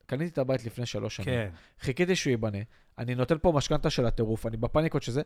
[0.06, 1.28] קניתי את הבית לפני שלוש שנים.
[1.28, 1.48] כן.
[1.80, 2.58] חיכיתי שהוא ייבנה,
[2.98, 5.22] אני נותן פה משכנתה של הטירוף, אני בפאניקות שזה.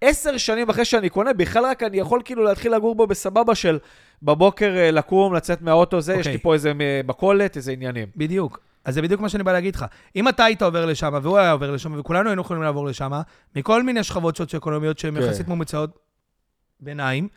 [0.00, 3.78] עשר שנים אחרי שאני קונה, בכלל רק אני יכול כאילו להתחיל לגור בו בסבבה של
[4.22, 6.32] בבוקר אה, לקום, לצאת מהאוטו זה, יש אוקיי.
[6.32, 8.08] לי פה איזה אה, מכולת, איזה עניינים.
[8.16, 8.60] בדיוק.
[8.84, 9.84] אז זה בדיוק מה שאני בא להגיד לך.
[10.16, 13.12] אם אתה היית עובר לשם, והוא היה עובר לשם, וכולנו היינו יכולים לעבור לשם,
[13.56, 15.26] מכל מיני שכבות סוציו-אקונומיות שהן כן.
[15.26, 15.98] יחסית ממוצעות
[16.80, 17.28] ביניים,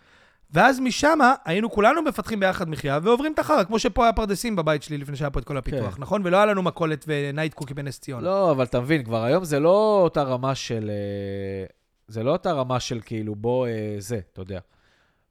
[0.53, 4.83] ואז משם היינו כולנו מפתחים ביחד מחיה ועוברים את החרא, כמו שפה היה פרדסים בבית
[4.83, 6.01] שלי לפני שהיה פה את כל הפיתוח, כן.
[6.01, 6.21] נכון?
[6.25, 8.25] ולא היה לנו מכולת ונייט קוקי בנס ציונה.
[8.25, 10.89] לא, אבל אתה מבין, כבר היום זה לא אותה רמה של...
[10.89, 11.65] אה,
[12.07, 14.59] זה לא אותה רמה של כאילו, בוא אה, זה, אתה יודע.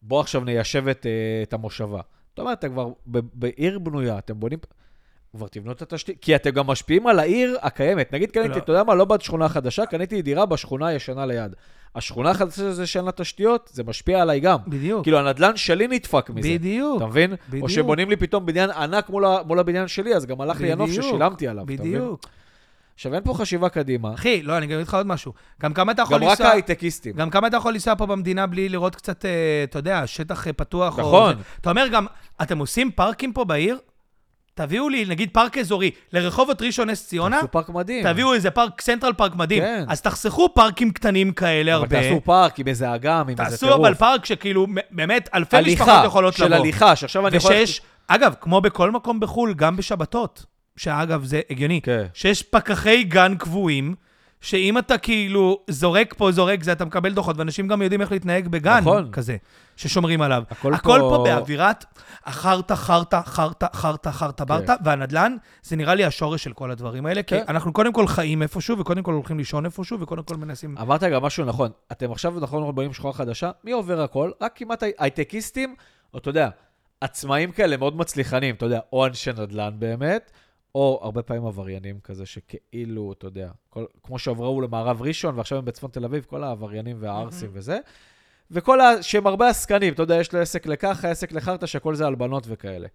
[0.02, 2.00] בוא עכשיו ניישב את, אה, את המושבה.
[2.34, 2.88] אתה אומר, אתם כבר
[3.34, 4.58] בעיר בנויה, אתם בונים...
[5.36, 8.12] כבר תבנו את התשתית, כי אתם גם משפיעים על העיר הקיימת.
[8.12, 8.56] נגיד קניתי, לא.
[8.56, 11.54] אתה יודע מה, לא בשכונה החדשה, קניתי דירה בשכונה הישנה ליד.
[11.95, 14.59] השכונה החדשה הזו שאין לה תשתיות, זה משפיע עליי גם.
[14.66, 15.03] בדיוק.
[15.03, 16.49] כאילו, הנדלן שלי נדפק מזה.
[16.49, 16.97] בדיוק.
[16.97, 17.34] אתה מבין?
[17.49, 17.62] בדיוק.
[17.64, 20.72] או שבונים לי פתאום בניין ענק מול, ה- מול הבניין שלי, אז גם הלך לי
[20.72, 21.93] הנוף בדיוק, ששילמתי עליו, אתה מבין?
[21.93, 22.20] בדיוק.
[22.95, 24.14] עכשיו, אין פה חשיבה קדימה.
[24.14, 25.32] אחי, לא, אני גם אגיד לך עוד משהו.
[25.62, 26.47] גם כמה אתה יכול גם רק לנסוע...
[26.47, 27.12] ההייטקיסטים.
[27.12, 29.30] גם כמה אתה יכול לנסוע פה במדינה בלי לראות קצת, אה,
[29.64, 30.99] אתה יודע, שטח אה, פתוח.
[30.99, 31.34] או נכון.
[31.61, 32.07] אתה אומר גם,
[32.43, 33.78] אתם עושים פארקים פה בעיר?
[34.55, 38.03] תביאו לי, נגיד, פארק אזורי, לרחובות ראשון נס ציונה, תעשו פארק מדהים.
[38.03, 39.62] תביאו איזה פארק, סנטרל פארק מדהים.
[39.62, 39.84] כן.
[39.88, 42.03] אז תחסכו פארקים קטנים כאלה אבל הרבה.
[42.03, 43.80] תעשו פארק עם איזה אגם, עם איזה תעשו טירוף.
[43.80, 46.57] אבל פארק שכאילו, באמת, אלפי משפחות הליכה, יכולות של לבוא.
[46.57, 47.53] הליכה, שעכשיו אני יכול...
[47.53, 50.44] ושיש, אגב, כמו בכל מקום בחו"ל, גם בשבתות,
[50.76, 52.07] שאגב, זה הגיוני, כן.
[52.14, 53.94] שיש פקחי גן קבועים,
[54.43, 58.49] שאם אתה כאילו זורק פה, זורק זה, אתה מקבל דוחות, ואנשים גם יודעים איך להתנהג
[58.49, 59.09] בגן נכון.
[59.12, 59.36] כזה,
[59.76, 60.43] ששומרים עליו.
[60.51, 61.84] הכל הכל פה- פה באווירת
[62.24, 67.22] החרטא, חרטא, חרטא, חרטא, חרטא, ברטא, והנדל"ן, זה נראה לי השורש של כל הדברים האלה,
[67.22, 67.45] כי כן.
[67.49, 70.78] אנחנו קודם כל חיים איפשהו, וקודם כל הולכים לישון איפשהו, וקודם כל מנסים...
[70.78, 71.70] אמרת גם משהו נכון.
[71.93, 74.30] אתם עכשיו, נכון, בונים שכונה חדשה, מי עובר הכל?
[74.40, 75.74] רק כמעט הי- הייטקיסטים,
[76.14, 76.49] או אתה יודע,
[77.01, 80.30] עצמאים כאלה מאוד מצליחנים, אתה יודע, או אנשי נדל"ן באמת,
[80.74, 85.64] או הרבה פעמים עבריינים כזה, שכאילו, אתה יודע, כל, כמו שעברו למערב ראשון, ועכשיו הם
[85.64, 87.78] בצפון תל אביב, כל העבריינים והערסים וזה.
[88.50, 89.02] וכל ה...
[89.02, 92.88] שהם הרבה עסקנים, אתה יודע, יש לו עסק לככה, עסק לחרטא, שהכל זה הלבנות וכאלה.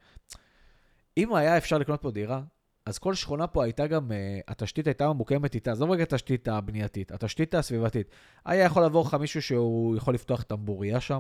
[1.17, 2.41] אם היה אפשר לקנות פה דירה,
[2.86, 4.13] אז כל שכונה פה הייתה גם, uh,
[4.47, 8.09] התשתית הייתה ממוקמת איתה, עזוב רגע את התשתית הבנייתית, התשתית הסביבתית.
[8.45, 11.19] היה יכול לעבור לך מישהו שהוא יכול לפתוח טמבוריה שם,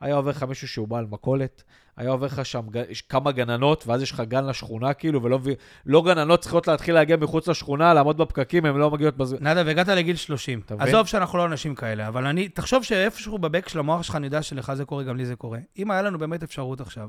[0.00, 1.62] היה עובר לך מישהו שהוא בעל מכולת,
[1.96, 2.62] היה עובר לך שם
[3.08, 5.38] כמה גננות, ואז יש לך גן לשכונה כאילו, ולא
[5.86, 9.48] לא גננות צריכות להתחיל להגיע מחוץ לשכונה, לעמוד בפקקים, הן לא מגיעות בזמן.
[9.48, 10.60] נדב, הגעת לגיל 30.
[10.66, 10.88] אתה מבין?
[10.88, 14.42] עזוב שאנחנו לא אנשים כאלה, אבל אני, תחשוב שאיפשהו בבק של המוח שלך, אני יודע
[14.42, 15.58] שלך זה קורה, גם לי זה קורה.
[15.78, 17.08] אם היה לנו באמת אפשרות עכשיו,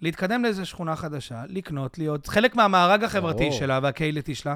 [0.00, 3.58] להתקדם לאיזו שכונה חדשה, לקנות, להיות חלק מהמארג החברתי ברור.
[3.58, 4.54] שלה והקהילתי שלה.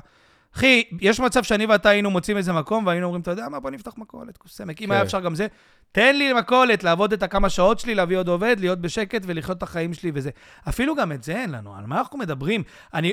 [0.56, 3.70] אחי, יש מצב שאני ואתה היינו מוצאים איזה מקום, והיינו אומרים, אתה יודע מה, בוא
[3.70, 4.82] נפתח מכולת, קוסמק.
[4.82, 4.92] אם כן.
[4.92, 5.46] היה אפשר גם זה,
[5.92, 9.62] תן לי מכולת, לעבוד את הכמה שעות שלי, להביא עוד עובד, להיות בשקט ולחיות את
[9.62, 10.30] החיים שלי וזה.
[10.68, 12.62] אפילו גם את זה אין לנו, על מה אנחנו מדברים?
[12.94, 13.12] אני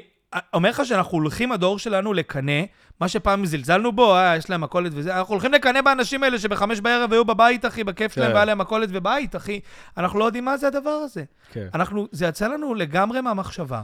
[0.54, 2.62] אומר לך שאנחנו הולכים, הדור שלנו, לקנא,
[3.02, 6.80] מה שפעם זלזלנו בו, אה, יש להם מכולת וזה, אנחנו הולכים לקנא באנשים האלה שבחמש
[6.80, 8.34] בערב היו בבית, אחי, בכיף שלהם, כן.
[8.34, 9.60] והיה להם מכולת ובית, אחי.
[9.98, 11.24] אנחנו לא יודעים מה זה הדבר הזה.
[11.52, 11.68] כן.
[11.74, 13.82] אנחנו, זה יצא לנו לגמרי מהמחשבה,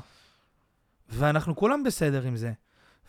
[1.10, 2.52] ואנחנו כולם בסדר עם זה.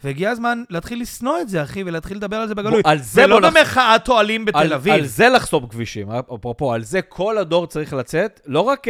[0.05, 2.83] והגיע הזמן להתחיל לשנוא את זה, אחי, ולהתחיל לדבר על זה בגלוי.
[2.85, 4.93] על זה ולא בוא נח- במחאת אוהלים בתל על, אביב.
[4.95, 8.87] על זה לחסום כבישים, אפרופו, על זה כל הדור צריך לצאת, לא רק...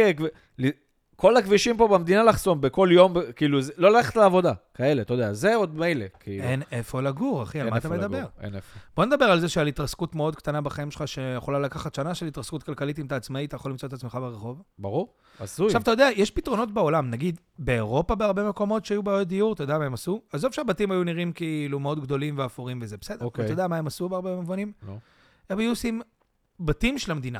[1.15, 5.33] כל הכבישים פה במדינה לחסום בכל יום, כאילו, זה- לא ללכת לעבודה, כאלה, אתה יודע,
[5.33, 6.43] זה עוד מילא, כאילו.
[6.43, 8.17] אין איפה לגור, אחי, על מה אתה מדבר?
[8.17, 8.79] לגור, אין איפה.
[8.95, 12.63] בוא נדבר על זה שעל התרסקות מאוד קטנה בחיים שלך, שיכולה לקחת שנה של התרסקות
[12.63, 14.61] כלכלית, אם אתה עצמאי, אתה יכול למצוא את עצמך ברחוב.
[14.79, 15.65] ברור, הזוי.
[15.65, 19.77] עכשיו, אתה יודע, יש פתרונות בעולם, נגיד, באירופה בהרבה מקומות שהיו בעיות דיור, אתה יודע
[19.77, 20.21] מה הם עשו?
[20.33, 23.25] עזוב שהבתים היו נראים כאילו מאוד גדולים ואפורים וזה, בסדר.
[23.25, 23.45] אוקיי.
[23.45, 24.71] אתה יודע מה הם עשו בהרבה מובנים?
[24.87, 24.93] לא.
[25.49, 26.01] הם היו עושים
[26.59, 27.39] בתים של המדינה.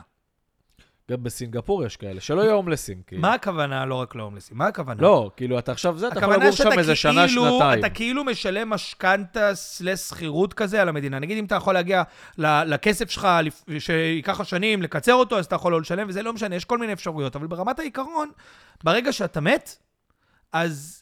[1.12, 3.22] גם בסינגפור יש כאלה, שלא יהיו הומלסים, כאילו.
[3.22, 4.58] מה הכוונה לא רק להומלסים?
[4.58, 5.02] מה הכוונה?
[5.02, 7.80] לא, כאילו, אתה עכשיו זה, אתה יכול לגור שם איזה שנה, כאילו, שנתיים.
[7.80, 11.20] אתה כאילו משלם משכנתה סלס שכירות כזה על המדינה.
[11.20, 12.04] נגיד אם אתה יכול להגיע
[12.38, 13.28] לכסף שלך,
[13.80, 16.78] שייקח לך שנים לקצר אותו, אז אתה יכול לא לשלם, וזה לא משנה, יש כל
[16.78, 17.36] מיני אפשרויות.
[17.36, 18.30] אבל ברמת העיקרון,
[18.84, 19.78] ברגע שאתה מת,
[20.54, 21.02] אז...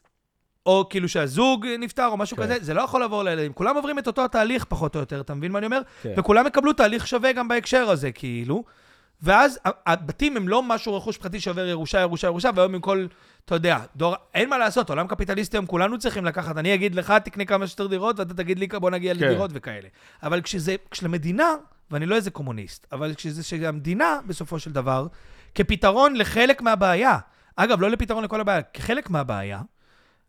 [0.65, 2.43] או כאילו שהזוג נפטר או משהו כן.
[2.43, 3.53] כזה, זה לא יכול לעבור לילדים.
[3.53, 5.81] כולם עוברים את אותו התהליך פחות או יותר, אתה מבין מה אני אומר?
[6.01, 6.13] כן.
[6.17, 8.63] וכולם יקבלו תהליך שווה גם בהקשר הזה, כאילו.
[9.23, 13.07] ואז הבתים הם לא משהו רכוש פרטי שעובר ירושה, ירושה, ירושה, והיום עם כל,
[13.45, 16.57] אתה יודע, דור, אין מה לעשות, עולם קפיטליסטי היום כולנו צריכים לקחת.
[16.57, 19.19] אני אגיד לך, תקנה כמה שיותר דירות, ואתה תגיד לי, בוא נגיע כן.
[19.19, 19.87] לדירות וכאלה.
[20.23, 21.47] אבל כשזה, כשלמדינה,
[21.91, 25.07] ואני לא איזה קומוניסט, אבל כשזה שהמדינה, בסופו של דבר,
[25.55, 27.17] כפתרון לחלק מהבעיה,
[27.55, 29.61] אגב, לא לפתרון לכל הבעיה, כחלק מהבעיה,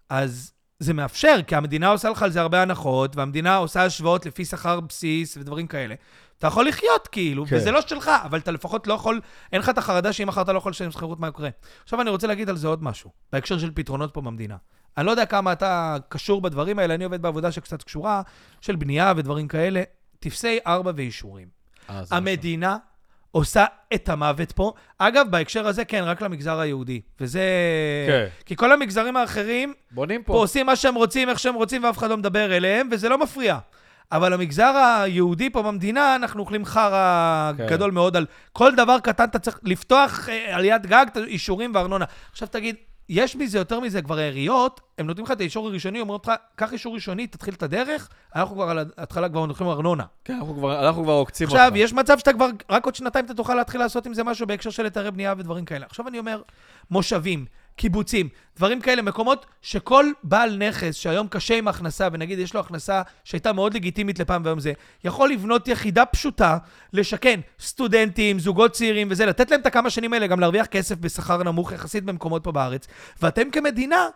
[0.08, 4.44] אז זה מאפשר, כי המדינה עושה לך על זה הרבה הנחות, והמדינה עושה השוואות לפי
[4.44, 5.94] שכר בסיס ודברים כאלה.
[6.38, 7.56] אתה יכול לחיות, כאילו, כן.
[7.56, 9.20] וזה לא שלך, אבל אתה לפחות לא יכול,
[9.52, 11.48] אין לך את החרדה שאם מחר אתה לא יכול לשלם שכירות, מה יקרה.
[11.82, 14.56] עכשיו אני רוצה להגיד על זה עוד משהו, בהקשר של פתרונות פה במדינה.
[14.96, 18.22] אני לא יודע כמה אתה קשור בדברים האלה, אני עובד בעבודה שקצת קשורה,
[18.60, 19.82] של בנייה ודברים כאלה.
[20.18, 21.48] טפסי ארבע ואישורים.
[21.90, 22.76] אה, המדינה
[23.30, 23.64] עושה
[23.94, 24.72] את המוות פה.
[24.98, 27.00] אגב, בהקשר הזה, כן, רק למגזר היהודי.
[27.20, 27.42] וזה...
[28.06, 28.26] כן.
[28.46, 29.82] כי כל המגזרים האחרים, משהו.
[29.90, 30.38] בונים פה פה.
[30.38, 33.58] עושים מה שהם רוצים, איך שהם רוצים, ואף אחד לא מדבר אליהם, וזה לא מפריע.
[34.12, 37.66] אבל המגזר היהודי פה במדינה, אנחנו אוכלים חרא כן.
[37.66, 42.04] גדול מאוד על כל דבר קטן, אתה צריך לפתוח אה, עליית גג, אישורים וארנונה.
[42.32, 42.76] עכשיו תגיד,
[43.08, 46.72] יש מזה, יותר מזה, כבר העיריות, הם נותנים לך את האישור הראשוני, אומרים לך, קח
[46.72, 50.04] אישור ראשוני, תתחיל את הדרך, אנחנו כבר על ההתחלה כבר נותנים ארנונה.
[50.24, 51.60] כן, אנחנו כבר- אנחנו כבר עוקצים אותך.
[51.60, 54.46] עכשיו, יש מצב שאתה כבר, רק עוד שנתיים אתה תוכל להתחיל לעשות עם זה משהו
[54.46, 55.86] בהקשר של היתרי בנייה ודברים כאלה.
[55.86, 56.42] עכשיו אני אומר,
[56.90, 57.44] מושבים,
[57.76, 63.02] קיבוצים, דברים כאלה, מקומות שכל בעל נכס שהיום קשה עם הכנסה, ונגיד יש לו הכנסה
[63.24, 64.72] שהייתה מאוד לגיטימית לפעם והיום זה,
[65.04, 66.58] יכול לבנות יחידה פשוטה,
[66.92, 71.42] לשכן סטודנטים, זוגות צעירים וזה, לתת להם את הכמה שנים האלה, גם להרוויח כסף בשכר
[71.42, 72.86] נמוך יחסית במקומות פה בארץ.
[73.22, 74.08] ואתם כמדינה,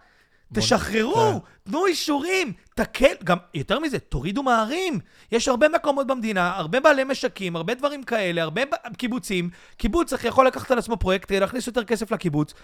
[0.54, 4.98] תשחררו, תנו אישורים, תקל, גם יותר מזה, תורידו מערים.
[5.32, 8.62] יש הרבה מקומות במדינה, הרבה בעלי משקים, הרבה דברים כאלה, הרבה
[8.96, 9.50] קיבוצים.
[9.76, 12.54] קיבוץ יכול לקחת על עצמו פרויקט, להכניס יותר כסף לקיבוץ,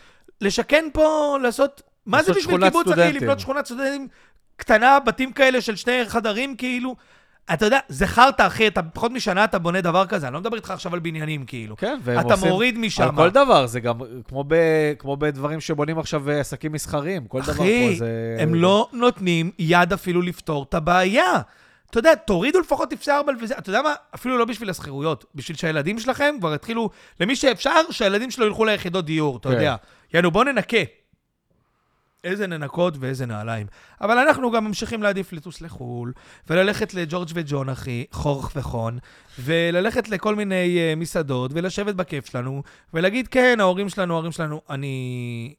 [0.40, 1.82] לשכן פה, לעשות...
[2.06, 3.12] מה זה בשביל קיבוץ, אחי?
[3.12, 4.08] לבנות שכונת סטודנטים
[4.56, 6.96] קטנה, בתים כאלה של שני חדרים, כאילו?
[7.52, 10.56] אתה יודע, זה חרטא, אחי, אתה פחות משנה אתה בונה דבר כזה, אני לא מדבר
[10.56, 11.76] איתך עכשיו על בניינים, כאילו.
[11.76, 12.48] כן, והם אתה עושים...
[12.48, 13.02] מוריד משם.
[13.02, 14.54] על כל דבר, זה גם כמו, ב,
[14.98, 18.36] כמו בדברים שבונים עכשיו אה, עסקים מסחריים, כל דבר פה אחי, זה...
[18.38, 21.40] הם לא נותנים יד אפילו לפתור את הבעיה.
[21.90, 23.94] אתה יודע, תורידו לפחות טפסי ארבע וזה, אתה יודע מה?
[24.14, 26.90] אפילו לא בשביל השכירויות, בשביל שהילדים שלכם כבר יתחילו,
[27.20, 29.54] למי שאפשר, שהילדים שלו ילכו ליחידות דיור, אתה כן.
[29.54, 29.76] יודע.
[30.14, 30.76] יאנו, בואו ננקה.
[32.24, 33.66] איזה ננקות ואיזה נעליים.
[34.00, 36.12] אבל אנחנו גם ממשיכים להעדיף לטוס לחו"ל,
[36.50, 38.98] וללכת לג'ורג' וג'ון, אחי, חורך וחון,
[39.38, 42.62] וללכת לכל מיני uh, מסעדות, ולשבת בכיף שלנו,
[42.94, 44.60] ולהגיד, כן, ההורים שלנו, ההורים שלנו.
[44.70, 45.54] אני...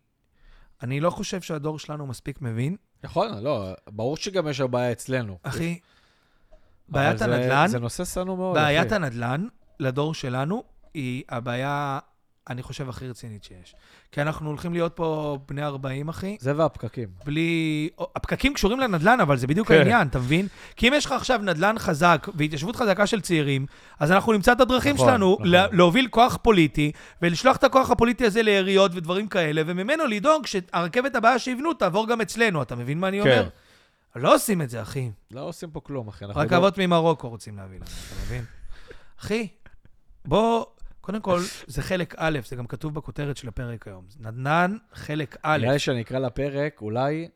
[0.83, 5.37] אני לא חושב שהדור שלנו מספיק מבין, נכון, לא, ברור שגם יש הבעיה אצלנו.
[5.43, 5.79] אחי.
[6.89, 8.95] בעיית זה- הנדל"ן, זה נושא שנוא מאוד, בעיית אחי.
[8.95, 9.47] הנדל"ן
[9.79, 10.63] לדור שלנו
[10.93, 11.99] היא הבעיה,
[12.49, 13.75] אני חושב, הכי רצינית שיש.
[14.11, 17.09] כי אנחנו הולכים להיות פה בני 40, אחי, זה והפקקים.
[17.25, 17.89] בלי...
[18.15, 19.73] הפקקים קשורים לנדל"ן, אבל זה בדיוק כן.
[19.77, 20.47] העניין, אתה מבין?
[20.75, 23.65] כי אם יש לך עכשיו נדל"ן חזק והתיישבות חזקה של צעירים,
[23.99, 25.47] אז אנחנו נמצא את הדרכים נכון, שלנו נכון.
[25.47, 26.91] לה- להוביל כוח פוליטי,
[27.21, 32.21] ולשלוח את הכוח הפוליטי הזה לעיריות ודברים כאלה, וממנו לדאוג שהרכבת הבאה שיבנו תעבור גם
[32.21, 33.29] אצלנו, אתה מבין מה אני כן.
[33.31, 33.49] אומר?
[34.15, 35.11] לא עושים את זה, אחי.
[35.31, 36.25] לא עושים פה כלום, אחי.
[36.25, 38.43] רכבות ממרוקו רוצים להביא לנו, אתה מבין?
[39.21, 39.47] אחי,
[40.25, 40.65] בוא,
[41.05, 44.05] קודם כל, זה חלק א', זה גם כתוב בכותרת של הפרק היום.
[44.19, 45.57] נדנן, חלק א'.
[45.61, 47.27] נראה לי שאני אקרא לפרק, אולי,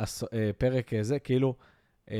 [0.00, 0.04] אה,
[0.58, 1.54] פרק אה, זה, כאילו,
[2.10, 2.16] אה,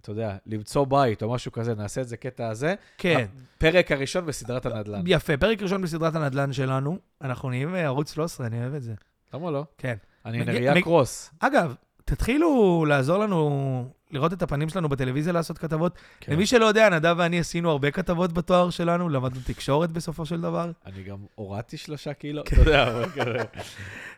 [0.00, 2.74] אתה יודע, למצוא בית או משהו כזה, נעשה את זה קטע הזה.
[2.98, 3.26] כן.
[3.58, 5.02] פרק הראשון בסדרת הנדל"ן.
[5.06, 8.94] יפה, פרק ראשון בסדרת הנדל"ן שלנו, אנחנו נהיים ערוץ 13, אני אוהב את זה.
[9.34, 9.64] למה לא?
[9.78, 9.96] כן.
[10.24, 11.30] אני נריה קרוס.
[11.38, 11.74] אגב,
[12.04, 15.98] תתחילו לעזור לנו לראות את הפנים שלנו בטלוויזיה לעשות כתבות.
[16.20, 16.32] כן.
[16.32, 20.70] למי שלא יודע, נדב ואני עשינו הרבה כתבות בתואר שלנו, למדנו תקשורת בסופו של דבר.
[20.86, 22.56] אני גם הורדתי שלושה קילו, כן.
[22.56, 23.38] אתה יודע, אבל כזה.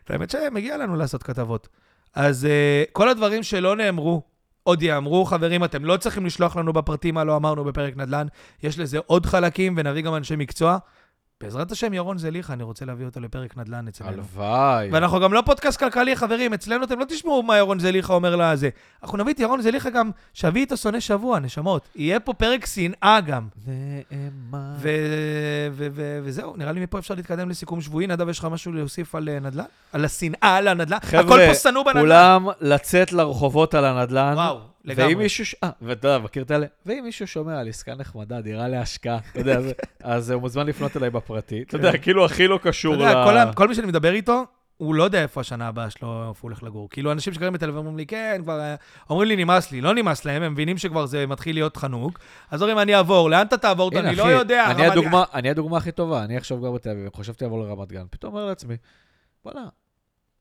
[0.09, 1.67] האמת שמגיע לנו לעשות כתבות.
[2.13, 4.21] אז uh, כל הדברים שלא נאמרו,
[4.63, 8.27] עוד יאמרו, חברים, אתם לא צריכים לשלוח לנו בפרטים מה לא אמרנו בפרק נדל"ן.
[8.63, 10.77] יש לזה עוד חלקים, ונביא גם אנשי מקצוע.
[11.43, 14.11] בעזרת השם, ירון זליכה, אני רוצה להביא אותו לפרק נדל"ן אצלנו.
[14.11, 14.89] הלוואי.
[14.91, 18.69] ואנחנו גם לא פודקאסט כלכלי, חברים, אצלנו אתם לא תשמעו מה ירון זליכה אומר לזה.
[19.03, 21.87] אנחנו נביא את ירון זליכה גם, שאביא איתו שונא שבוע, נשמות.
[21.95, 23.47] יהיה פה פרק שנאה גם.
[23.67, 24.75] נאמן.
[26.23, 28.07] וזהו, נראה לי מפה אפשר להתקדם לסיכום שבועי.
[28.07, 29.63] נדב, יש לך משהו להוסיף על אה, נדל"ן?
[29.93, 30.97] על השנאה על הנדל"ן?
[31.01, 32.01] חבר'ה, הכל פה שנוא בנדל"ן.
[32.01, 34.33] כולם לצאת לרחובות על הנדל"ן.
[34.35, 35.13] וואו, לגמרי.
[35.13, 36.65] ואם מישהו, אה, ואתה יודע, מכיר את אלה?
[36.85, 39.59] ואם מישהו שומע על עסקה נחמדה, דירה להשקעה, אתה יודע,
[40.03, 41.61] אז הוא מוזמן לפנות אליי בפרטי.
[41.61, 42.99] אתה יודע, כאילו הכי לא אתה קשור ל...
[42.99, 44.45] יודע, כל מי שאני מדבר איתו,
[44.77, 46.89] הוא לא יודע איפה השנה הבאה שלו, איפה הוא הולך לגור.
[46.89, 48.59] כאילו, אנשים שגרים בתל אביב אומרים לי, כן, כבר...
[48.59, 48.75] אה",
[49.09, 49.81] אומרים לי, נמאס לי.
[49.81, 52.19] לא נמאס להם, הם מבינים שכבר זה מתחיל להיות חנוק.
[52.51, 53.91] אז אומרים, אני אעבור, לאן אתה תעבור?
[53.93, 54.71] הנה, אני לא יודע.
[54.71, 58.05] אני הדוגמה, אני הדוגמה הכי טובה, אני עכשיו גר בתל אביב, חשבתי לעבור לרמת גן,
[58.09, 58.75] פתאום אומר לעצמי,
[59.45, 59.67] בוא'נה,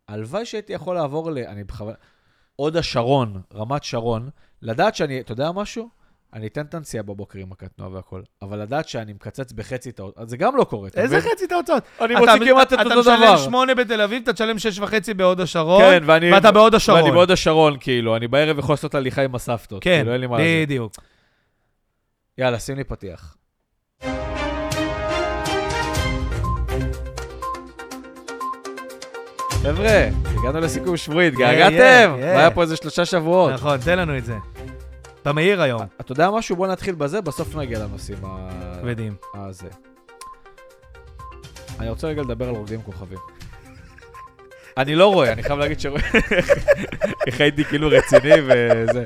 [0.09, 1.39] הלוואי שהייתי יכול לעבור ל...
[1.39, 1.97] אני בכוונה...
[2.57, 4.31] הוד השרון, רמת שרון,
[4.63, 5.89] לדעת שאני, אתה יודע משהו?
[6.33, 10.29] אני אתן את הנסיעה בבוקר עם הקטנוע והכל, אבל לדעת שאני מקצץ בחצי את אז
[10.31, 11.31] זה גם לא קורה, אתה איזה מבין?
[11.33, 11.83] חצי את ההוצאות?
[12.01, 13.37] אני אתה- מוציא כמעט את אתה אותו משלם דבר.
[13.37, 16.33] שמונה בתל אביב, אתה תשלם שש וחצי בהוד השרון, כן, ואני...
[16.33, 17.01] ואתה בהוד השרון.
[17.01, 19.83] ואני בהוד השרון, כאילו, אני בערב יכול לעשות הליכה עם הסבתות.
[19.83, 20.37] כן, כאילו.
[20.39, 20.93] בדיוק.
[22.39, 23.37] יאללה, שים לי פתיח.
[29.65, 32.15] חבר'ה, הגענו לסיכום שבועי, התגעגעתם?
[32.19, 32.23] yeah.
[32.25, 33.53] היה פה איזה שלושה שבועות.
[33.53, 34.35] נכון, תן לנו את זה.
[35.25, 36.57] במהיר היום, אתה יודע משהו?
[36.57, 38.51] בוא נתחיל בזה, בסוף נגיע לנושאים ה...
[38.83, 39.15] כבדים.
[39.35, 39.69] הזה.
[41.81, 43.19] אני רוצה רגע לדבר על רוקדים כוכבים.
[44.77, 46.03] אני לא רואה, אני חייב להגיד שרואה...
[47.27, 49.05] איך הייתי כאילו רציני וזה.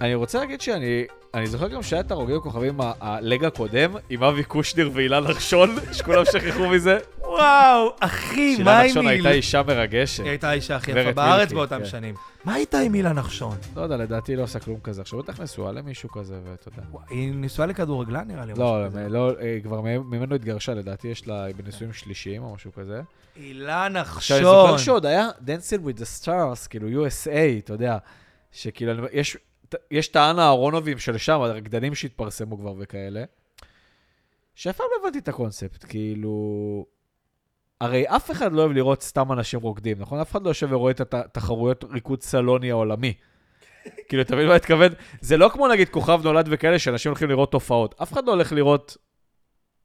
[0.00, 1.04] אני רוצה להגיד שאני...
[1.34, 5.76] אני זוכר גם שהיה את הרוקדים כוכבים ה- הלג הקודם, עם אבי קושניר ואילן נחשון,
[5.92, 6.98] שכולם שכחו מזה.
[7.28, 9.30] וואו, אחי, מה עם נחשון הייתה?
[9.30, 10.22] אישה מרגשת.
[10.22, 11.84] היא הייתה האישה הכי יפה בארץ באותם כן.
[11.84, 12.14] שנים.
[12.44, 13.56] מה הייתה עם אילן נחשון?
[13.76, 15.02] לא יודע, לדעתי לא עושה כלום כזה.
[15.02, 16.82] עכשיו בטח נשואה למישהו כזה, ואתה יודע.
[17.10, 18.52] היא נשואה לכדורגלן נראה לי.
[18.56, 19.08] לא, כזה.
[19.08, 23.00] לא, אה, כבר ממנו התגרשה, לדעתי יש לה בנישואים שלישיים או משהו כזה.
[23.36, 24.78] אילן עכשיו, אני זוכר נחשון.
[24.78, 27.98] שעוד היה Dancing with the Stars, כאילו USA, אתה יודע,
[28.52, 33.24] שכאילו, יש, את האנה אהרונובים של שם, הרקדנים שהתפרסמו כבר וכאלה,
[34.54, 36.97] שאף פעם לא הבנתי את הקונספט, כאילו...
[37.80, 40.20] הרי אף אחד לא אוהב לראות סתם אנשים רוקדים, נכון?
[40.20, 43.14] אף אחד לא יושב ורואה את התחרויות ריקוד סלוני העולמי.
[44.08, 44.92] כאילו, אתה מבין מה אני מתכוון?
[45.20, 47.94] זה לא כמו נגיד כוכב נולד וכאלה, שאנשים הולכים לראות תופעות.
[48.02, 48.96] אף אחד לא הולך לראות,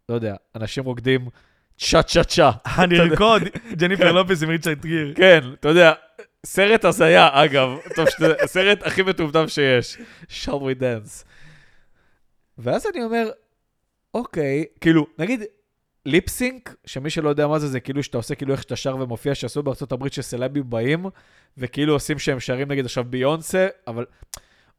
[0.09, 1.27] לא יודע, אנשים רוקדים
[1.77, 2.51] צ'ה צ'ה צ'ה.
[2.77, 3.41] אני ארקוד,
[3.79, 5.13] ג'ניפר לופס עם ריצ'רד גיר.
[5.15, 5.93] כן, אתה יודע,
[6.45, 8.07] סרט הזיה, אגב, טוב,
[8.43, 9.97] הסרט הכי מטומטם שיש,
[10.29, 11.23] shall we dance.
[12.57, 13.29] ואז אני אומר,
[14.13, 15.41] אוקיי, כאילו, נגיד,
[16.05, 18.95] lip sync, שמי שלא יודע מה זה, זה כאילו שאתה עושה כאילו איך שאתה שר
[18.95, 21.05] ומופיע, שעשו בארצות הברית שסלבים באים,
[21.57, 24.05] וכאילו עושים שהם שרים נגיד עכשיו ביונסה, אבל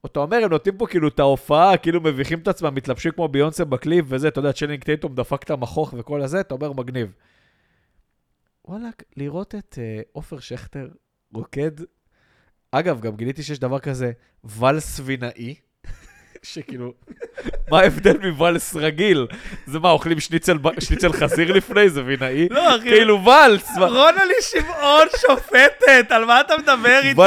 [0.07, 3.65] אתה אומר, הם נותנים פה כאילו את ההופעה, כאילו מביכים את עצמם, מתלבשים כמו ביונסה
[3.65, 7.13] בקליפ וזה, אתה יודע, צ'לינג טייטום דפק את המכוך וכל הזה, אתה אומר, מגניב.
[8.65, 10.89] וואלכ, לראות את אה, עופר שכטר
[11.35, 11.71] רוקד
[12.71, 14.13] אגב, גם גיליתי שיש דבר כזה
[14.45, 15.55] ואלס וינאי,
[16.43, 16.95] שכאילו,
[17.71, 19.27] מה ההבדל מוואלס רגיל?
[19.67, 21.89] זה מה, אוכלים שניצל, שניצל חזיר לפני?
[21.89, 22.49] זה וינאי?
[22.51, 22.89] לא, אחי.
[22.89, 23.69] כאילו ואלס.
[23.79, 27.21] רונלי שמעון שופטת, על מה אתה מדבר איתי?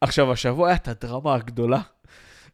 [0.00, 1.80] עכשיו, השבוע הייתה את הדרמה הגדולה,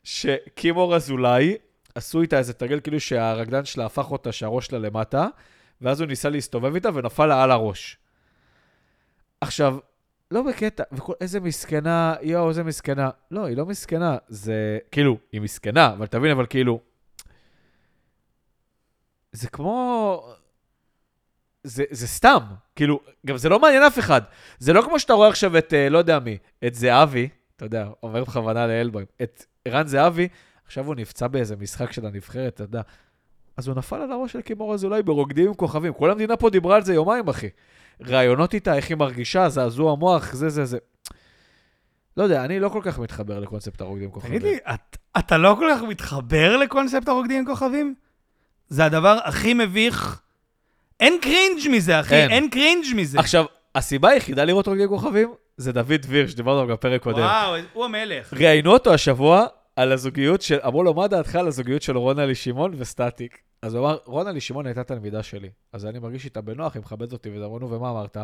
[0.05, 1.57] שקימור אזולאי,
[1.95, 5.27] עשו איתה איזה תרגיל כאילו שהרגלן שלה הפך אותה, שהראש שלה למטה,
[5.81, 7.97] ואז הוא ניסה להסתובב איתה ונפל לה על הראש.
[9.41, 9.77] עכשיו,
[10.31, 13.11] לא בקטע, וכל, איזה מסכנה, יואו, איזה מסכנה.
[13.31, 16.81] לא, היא לא מסכנה, זה, כאילו, היא מסכנה, אבל תבין, אבל כאילו,
[19.33, 20.35] זה כמו,
[21.65, 22.39] זה, זה סתם,
[22.77, 24.23] כאילו, גם זה לא מעניין אף אחד.
[24.59, 27.89] זה לא כמו שאתה רואה עכשיו את, אה, לא יודע מי, את זהבי, אתה יודע,
[28.03, 30.29] אומר בכוונה לאלבוים, את ערן זהבי,
[30.67, 32.83] עכשיו הוא נפצע באיזה משחק של הנבחרת, אתה יודע.
[33.57, 35.93] אז הוא נפל על הראש של קים אור אזולאי ברוקדים עם כוכבים.
[35.93, 37.49] כל המדינה פה דיברה על זה יומיים, אחי.
[38.07, 40.79] ראיונות איתה, איך היא מרגישה, זעזוע מוח, זה, זה, זה.
[42.17, 44.39] לא יודע, אני לא כל כך מתחבר לקונספט הרוקדים כוכבים.
[44.39, 47.95] תגיד לי, את- אתה לא כל כך מתחבר לקונספט הרוקדים כוכבים?
[48.69, 50.21] זה הדבר הכי מביך.
[51.01, 52.31] אין cringe מזה, אחי, אין.
[52.31, 53.19] אין cringe מזה.
[53.19, 53.45] עכשיו,
[53.75, 57.19] הסיבה היחידה לראות רוקדים כוכבים, זה דוד דביר, שדיברנו עליו בפרק קודם.
[57.19, 58.33] וואו, הוא המלך.
[58.35, 59.47] ראיינו אותו השבוע
[59.77, 63.39] על הזוגיות של, אמרו לו, מה דעתך על הזוגיות של רונלי שמעון וסטטיק?
[63.63, 67.13] אז הוא אמר, רונלי שמעון הייתה תלמידה שלי, אז אני מרגיש איתה בנוח, היא מכבדת
[67.13, 68.17] אותי, וזה אמרנו, ומה אמרת?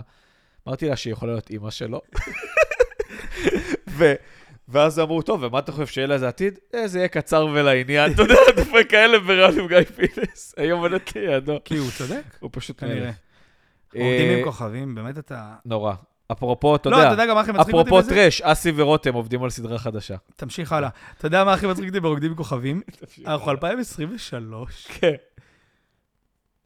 [0.68, 2.00] אמרתי לה שהיא יכולה להיות אימא שלו.
[3.88, 4.14] ו...
[4.68, 6.58] ואז אמרו, טוב, ומה אתה חושב, שיהיה לה איזה עתיד?
[6.74, 8.12] אה, זה יהיה קצר ולעניין.
[8.12, 10.54] אתה יודע, דופק כאלה בריאיון עם גיא פינס.
[10.56, 11.58] היום עומדת לידו.
[11.64, 13.06] כי הוא צודק, הוא פשוט כנראה.
[13.06, 13.16] מלך.
[13.94, 15.54] עובדים אה, עם כוכבים, באמת אתה...
[15.64, 15.94] נורא.
[16.34, 18.14] אפרופו, אתה לא, יודע, אתה יודע גם מה הכי מצחיק אותי אפרופו בזה?
[18.14, 20.16] טרש, אסי ורותם עובדים על סדרה חדשה.
[20.36, 20.88] תמשיך הלאה.
[21.18, 22.82] אתה יודע מה הכי מצחיק אותי ברוקדים עם כוכבים?
[23.26, 24.86] אנחנו 2023.
[24.90, 25.12] כן.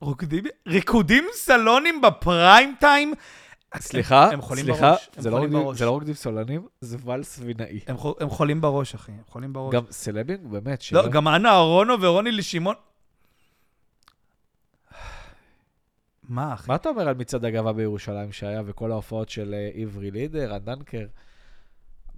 [0.00, 3.14] רוקדים, ריקודים סלונים בפריים טיים.
[3.76, 5.74] סליחה, הם חולים סליחה, בראש, זה לא רוקדים-.
[5.74, 7.80] זה לא רוקדים סולנים, זה ואלס וינאי.
[7.86, 9.12] הם חו- הם חולים בראש, אחי.
[9.12, 9.74] הם חולים בראש.
[9.74, 12.74] גם סלבים, באמת, לא, גם אנה אהרונו ורוני לשמעון.
[16.28, 16.68] מה, אחי?
[16.68, 21.06] מה אתה אומר על מצעד הגאווה בירושלים שהיה, וכל ההופעות של אה, עברי לידר, הדנקר?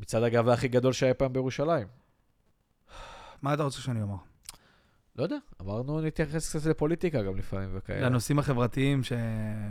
[0.00, 1.86] מצעד הגאווה הכי גדול שהיה פעם בירושלים.
[3.42, 4.16] מה אתה רוצה שאני אומר?
[5.16, 8.00] לא יודע, אמרנו נתייחס קצת לפוליטיקה גם לפעמים וכאלה.
[8.00, 9.12] לנושאים החברתיים ש...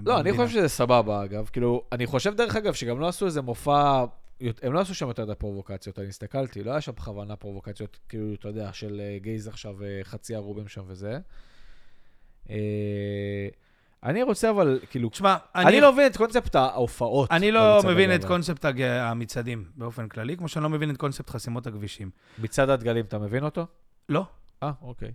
[0.05, 0.31] לא, אני.
[0.31, 1.49] חושב שזה סבבה, אגב.
[1.53, 4.05] כאילו, אני חושב, דרך אגב, שגם לא עשו איזה מופע,
[4.61, 8.33] הם לא עשו שם יותר מדי פרובוקציות, אני הסתכלתי, לא היה שם בכוונה פרובוקציות, כאילו,
[8.33, 11.19] אתה יודע, של אה, גייז עכשיו אה, חצי ערובים שם וזה.
[14.03, 17.31] אני רוצה אבל, כאילו, תשמע, אני לא מבין את קונספט ההופעות.
[17.31, 18.25] אני לא מבין את.
[18.25, 22.09] קונספט הג- המצעדים באופן כללי, כמו שאני לא מבין את קונספט חסימות הכבישים.
[22.39, 23.65] מצעד הדגלים, אתה מבין אותו?
[24.09, 24.25] לא.
[24.63, 25.11] אה, אוקיי.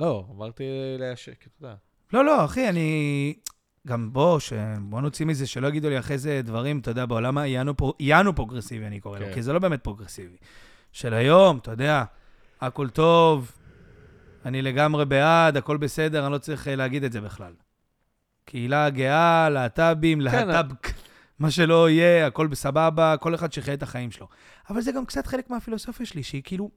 [0.00, 0.64] לא, אמרתי
[0.98, 1.74] להשק, אתה יודע.
[2.12, 3.34] לא, לא, אחי, אני...
[3.86, 4.52] גם בוא, ש...
[4.80, 7.38] בוא נוציא מזה, שלא יגידו לי אחרי זה דברים, אתה יודע, בעולם
[7.76, 7.90] פר...
[7.98, 9.34] הניאו פרוגרסיבי, אני קורא לו, כן.
[9.34, 10.36] כי זה לא באמת פרוגרסיבי.
[10.92, 12.04] של היום, אתה יודע,
[12.60, 13.52] הכל טוב,
[14.44, 17.52] אני לגמרי בעד, הכל בסדר, אני לא צריך אה, להגיד את זה בכלל.
[18.44, 20.74] קהילה גאה, להט"בים, כן, להט"ב,
[21.40, 24.28] מה שלא יהיה, הכל בסבבה, כל אחד שיחיה את החיים שלו.
[24.70, 26.70] אבל זה גם קצת חלק מהפילוסופיה שלי, שהיא כאילו,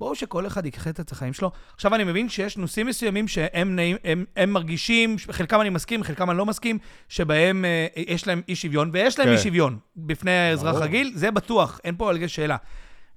[0.00, 1.50] ברור שכל אחד יחיה את החיים שלו.
[1.74, 6.30] עכשיו, אני מבין שיש נושאים מסוימים שהם נעים, הם, הם מרגישים, חלקם אני מסכים, חלקם
[6.30, 6.78] אני לא מסכים,
[7.08, 9.34] שבהם אה, יש להם אי שוויון, ויש להם כן.
[9.34, 10.84] אי שוויון בפני האזרח ברור.
[10.84, 12.56] רגיל, זה בטוח, אין פה על זה שאלה.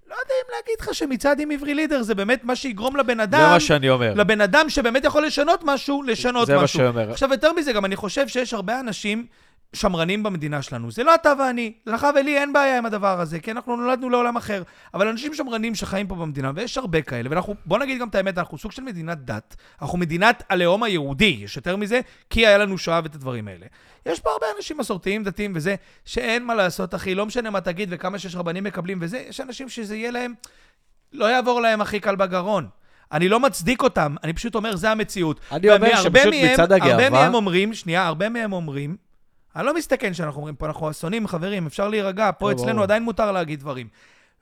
[0.09, 3.23] לא יודע אם להגיד לך שמצעד עם עברי לידר זה באמת מה שיגרום לבן זה
[3.23, 4.13] אדם, מה שאני אומר.
[4.13, 6.77] לבן אדם שבאמת יכול לשנות משהו, לשנות זה מה משהו.
[6.77, 7.11] שאני אומר.
[7.11, 9.25] עכשיו, יותר מזה, גם אני חושב שיש הרבה אנשים
[9.73, 10.91] שמרנים במדינה שלנו.
[10.91, 11.73] זה לא אתה ואני.
[11.85, 14.63] לך ולי אין בעיה עם הדבר הזה, כי אנחנו נולדנו לעולם אחר.
[14.93, 18.37] אבל אנשים שמרנים שחיים פה במדינה, ויש הרבה כאלה, ואנחנו, בוא נגיד גם את האמת,
[18.37, 19.55] אנחנו סוג של מדינת דת.
[19.81, 21.99] אנחנו מדינת הלאום היהודי, יש יותר מזה,
[22.29, 23.65] כי היה לנו שואה ואת הדברים האלה.
[24.05, 25.75] יש פה הרבה אנשים מסורתיים, דתיים וזה,
[26.05, 29.69] שאין מה לעשות, אחי, לא משנה מה תגיד וכמה שיש רבנים מקבלים וזה, יש אנשים
[29.69, 30.33] שזה יהיה להם,
[31.13, 32.67] לא יעבור להם הכי קל בגרון.
[33.11, 35.39] אני לא מצדיק אותם, אני פשוט אומר, זה המציאות.
[35.51, 38.95] אני אומר שפשוט מהם- הרבה הגאווה- מהם אומרים, שנייה, הרבה מהם אומרים,
[39.55, 42.83] אני לא מסתכן שאנחנו אומרים פה, אנחנו אסונים, חברים, אפשר להירגע, פה לא, אצלנו ברור.
[42.83, 43.87] עדיין מותר להגיד דברים.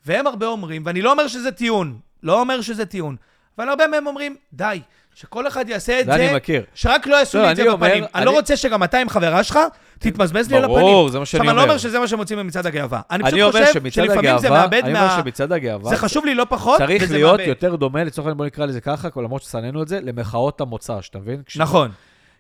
[0.05, 3.16] והם הרבה אומרים, ואני לא אומר שזה טיעון, לא אומר שזה טיעון,
[3.57, 4.82] אבל הרבה מהם אומרים, די,
[5.16, 6.64] שכל אחד יעשה את זה אני זה, מכיר.
[6.76, 8.03] שרק לא יעשו לא, לי את זה אני אומר, בפנים.
[8.16, 9.59] אני לא אני- רוצה שגם אתה עם חברה שלך,
[9.99, 10.80] תתמזמז לי על הפנים.
[10.80, 11.72] ברור, זה מה שאני עכשיו, אני לא אומר.
[11.74, 13.01] אומר שזה מה שמוצאים במצעד הגאווה.
[13.11, 15.18] אני אני פשוט אומר חושב שלפעמים זה מאבד אני אומר מה...
[15.24, 17.39] שמצעד הגאווה, זה חשוב לי לא פחות, צריך להיות.
[17.45, 21.20] יותר דומה, לצורך העניין בוא נקרא לזה ככה, למרות ששנאנו את זה, למחאות המוצא, שאתה
[21.20, 21.41] מבין?
[21.55, 21.91] נכון.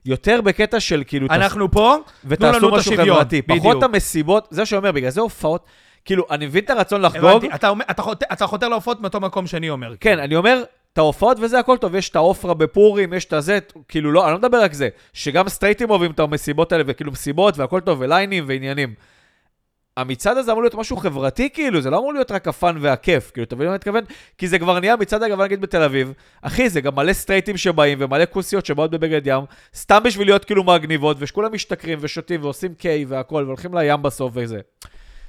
[0.05, 1.95] יותר בקטע של כאילו, אנחנו פה,
[2.35, 3.17] תנו לנו את השוויון.
[3.47, 3.83] פחות.
[3.83, 5.65] המסיבות, זה שאומר, בגלל זה הופעות,
[6.05, 9.19] כאילו, אני מבין את הרצון לחגוג, הבנתי, אתה אומר- אתה חותר- אתה חותר להופעות מאותו
[9.19, 9.93] מקום שאני אומר.
[9.99, 10.63] כן, אני אומר,
[10.93, 14.31] את ההופעות וזה הכל טוב, יש את העופרה בפורים, יש את הזה, כאילו, לא, אני
[14.31, 18.43] לא מדבר רק זה, שגם סטרייטים אוהבים את המסיבות האלה, וכאילו מסיבות והכל טוב, וליינים
[18.47, 18.93] ועניינים.
[19.97, 23.45] המצעד הזה אמור להיות משהו חברתי, כאילו, זה לא אמור להיות רק הפאן והכיף, כאילו,
[23.45, 24.03] אתה מבין מה אני מתכוון?
[24.37, 26.13] כי זה כבר נהיה מצעד הגאווה, נגיד, בתל אביב.
[26.41, 29.43] אחי, זה גם מלא סטרייטים שבאים, ומלא כוסיות שבאות בבגד ים,
[29.75, 34.59] סתם בשביל להיות כאילו מגניבות, ושכולם משתכרים ושותים ועושים קיי והכל, והולכים לים בסוף וזה.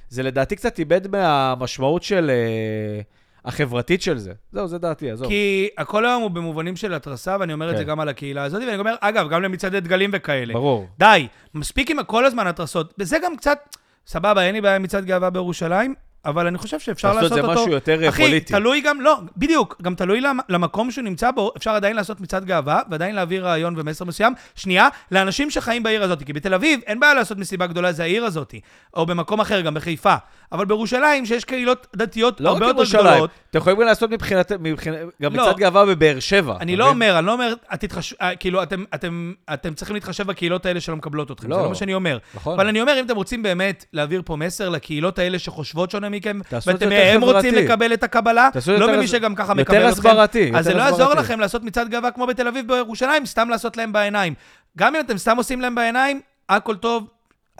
[0.09, 2.29] זה לדעתי קצת איבד מהמשמעות של...
[2.29, 3.01] אה,
[3.45, 4.31] החברתית של זה.
[4.51, 5.27] זהו, זה דעתי, עזוב.
[5.27, 7.77] כי הכל היום הוא במובנים של התרסה, ואני אומר את כן.
[7.77, 10.53] זה גם על הקהילה הזאת, ואני אומר, אגב, גם למצעדי דגלים וכאלה.
[10.53, 10.87] ברור.
[10.99, 12.93] די, מספיק עם כל הזמן התרסות.
[12.99, 13.75] וזה גם קצת,
[14.07, 15.95] סבבה, אין לי בעיה עם מצעד גאווה בירושלים,
[16.25, 17.61] אבל אני חושב שאפשר לעשות לעשות את זה אותו...
[17.61, 18.53] משהו יותר אה, אחי, פוליטי.
[18.53, 22.45] תלוי גם, לא, בדיוק, גם תלוי למ- למקום שהוא נמצא בו, אפשר עדיין לעשות מצעד
[22.45, 24.33] גאווה, ועדיין להעביר רעיון ומסר מסוים.
[24.55, 28.25] שנייה, לאנשים שחיים בעיר הזאת, כי בתל אביב אין בעיה לעשות מסיבה גדולה, זה העיר
[28.25, 28.55] הזאת,
[28.93, 30.15] או במקום אחר, גם בחיפה.
[30.51, 34.97] אבל בירושלים, שיש קהילות דתיות לא הרבה יותר גדולות, אתם יכולים גם לעשות מבחינת, מבחינת
[35.21, 35.43] גם לא.
[35.43, 36.57] מצעד גאווה בבאר שבע.
[36.61, 36.89] אני לא?
[36.89, 38.13] אומר, אני לא אומר, את תתחש...
[38.21, 41.55] אה, כאילו, אתם, אתם, אתם צריכים להתחשב בקהילות האלה שלא מקבלות אתכם, לא.
[41.55, 42.17] זה לא מה שאני אומר.
[42.35, 42.53] נכון.
[42.53, 46.39] אבל אני אומר, אם אתם רוצים באמת להעביר פה מסר לקהילות האלה שחושבות שונה מכם,
[46.51, 47.53] ואתם יותר מהם רוצים.
[47.53, 50.09] לקבל את הקבלה, לא יותר ממי שגם ככה יותר מקבל אתכם.
[50.09, 51.13] הסברתי, אז זה יותר לא יעזור.
[51.13, 54.33] לכם לעשות מצעד גאווה כמו בתל אביב בירושלים, סתם לעשות להם בעיניים.
[54.77, 57.07] גם אם אתם סתם עושים להם בעיניים, הכל טוב.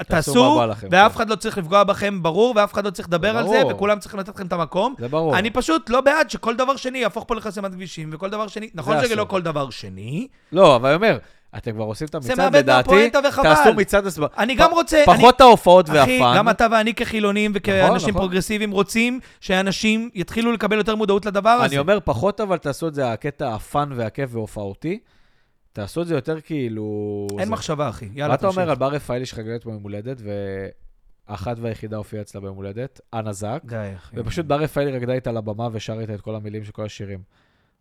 [0.03, 1.15] תעשו ואף כן.
[1.15, 3.61] אחד לא צריך לפגוע בכם, ברור, ואף אחד לא צריך לדבר על זה.
[3.69, 4.95] וכולם צריכים לתת לכם את המקום.
[4.99, 5.37] זה ברור.
[5.37, 8.97] אני פשוט לא בעד שכל דבר שני יהפוך פה לחסימת כבישים, וכל דבר שני, נכון
[9.03, 9.15] שזה.
[9.15, 11.17] לא כל דבר שני, לא, אבל אני אומר,
[11.57, 13.09] אתם כבר עושים את המצעד, לדעתי.
[13.41, 14.27] תעשו מצעד הסבר.
[14.37, 14.97] אני גם רוצה...
[14.97, 16.33] אני- פחות ההופעות אחי, וה fun.
[16.37, 18.21] גם אתה ואני כחילונים וכאנשים נכון.
[18.21, 21.65] פרוגרסיביים רוצים שאנשים יתחילו לקבל יותר מודעות לדבר הזה.
[21.65, 24.99] אני אומר פחות, אבל תעשו את זה, הקטע ה fun והכיף והופעותי.
[25.73, 27.27] תעשו את זה יותר כאילו...
[27.39, 27.51] אין זה.
[27.51, 28.09] מחשבה, אחי.
[28.13, 28.69] יאללה, מה אתה אומר.
[28.69, 30.21] על בר רפאלי שחגגת ביום הולדת,
[31.29, 34.15] ואחת והיחידה הופיעה אצלה ביום הולדת, אנה זק, די, אחי.
[34.19, 37.19] ופשוט בר רפאלי רקדה איתה על הבמה ושרה איתה את כל המילים של כל השירים.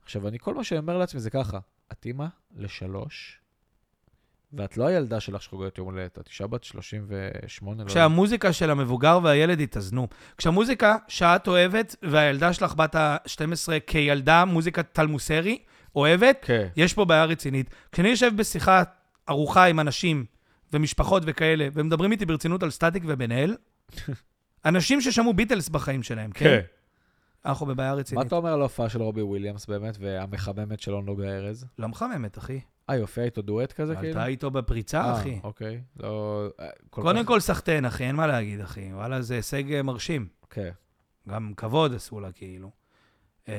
[0.02, 1.58] עכשיו, אני, כל מה שאני אומר לעצמי זה ככה,
[1.92, 3.40] את אימא לשלוש,
[4.56, 7.88] ואת לא הילדה שלך שחוגגת יום הולדת, את אישה בת 38, לא.
[7.88, 10.08] כשהמוזיקה של המבוגר והילד יתאזנו.
[10.38, 15.58] כשהמוזיקה שאת אוהבת, והילדה שלך בת ה-12 כילדה, מוזיקה תלמוסרי,
[15.96, 16.68] אוהבת, כן.
[16.76, 17.70] יש פה בעיה רצינית.
[17.92, 18.82] כשאני יושב בשיחה
[19.28, 20.24] ארוחה עם אנשים
[20.72, 23.56] ומשפחות וכאלה, ומדברים איתי ברצינות על סטטיק ובן אל,
[24.64, 26.44] אנשים ששמעו ביטלס בחיים שלהם, כן?
[26.44, 26.60] כן.
[27.46, 28.26] אנחנו בבעיה מה רצינית.
[28.26, 31.66] אתה אומר על ההופעה של רובי וויליאמס באמת, והמחממת שלו נוגה ארז?
[31.78, 32.60] לא מחממת, אחי.
[32.90, 34.08] אה, הופיעה איתו דואט כזה, כאילו?
[34.08, 35.38] עלתה איתו בפריצה, אה, אחי.
[35.42, 35.80] אוקיי.
[36.00, 36.46] לא...
[36.60, 38.92] אה, קודם כל סחטיין, אחי, אין מה להגיד, אחי.
[38.92, 40.26] וואלה, זה הישג אה, מרשים.
[40.50, 40.70] כן.
[41.28, 42.70] גם כבוד עשו לה, כאילו.
[43.48, 43.54] אה,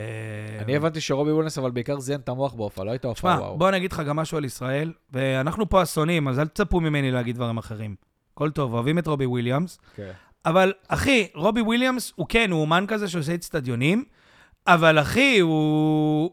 [0.61, 3.57] אני הבנתי שרובי וויליאמס, אבל בעיקר זיין את המוח בהופעה, לא הייתה הופעה תשמע, וואו.
[3.57, 7.11] בוא אני אגיד לך גם משהו על ישראל, ואנחנו פה אסונים, אז אל תצפו ממני
[7.11, 7.95] להגיד דברים אחרים.
[8.33, 10.11] הכל טוב, אוהבים את רובי וויליאמס, כן.
[10.45, 14.03] אבל אחי, רובי וויליאמס הוא כן, הוא אומן כזה שעושה אצטדיונים,
[14.67, 16.31] אבל אחי, הוא...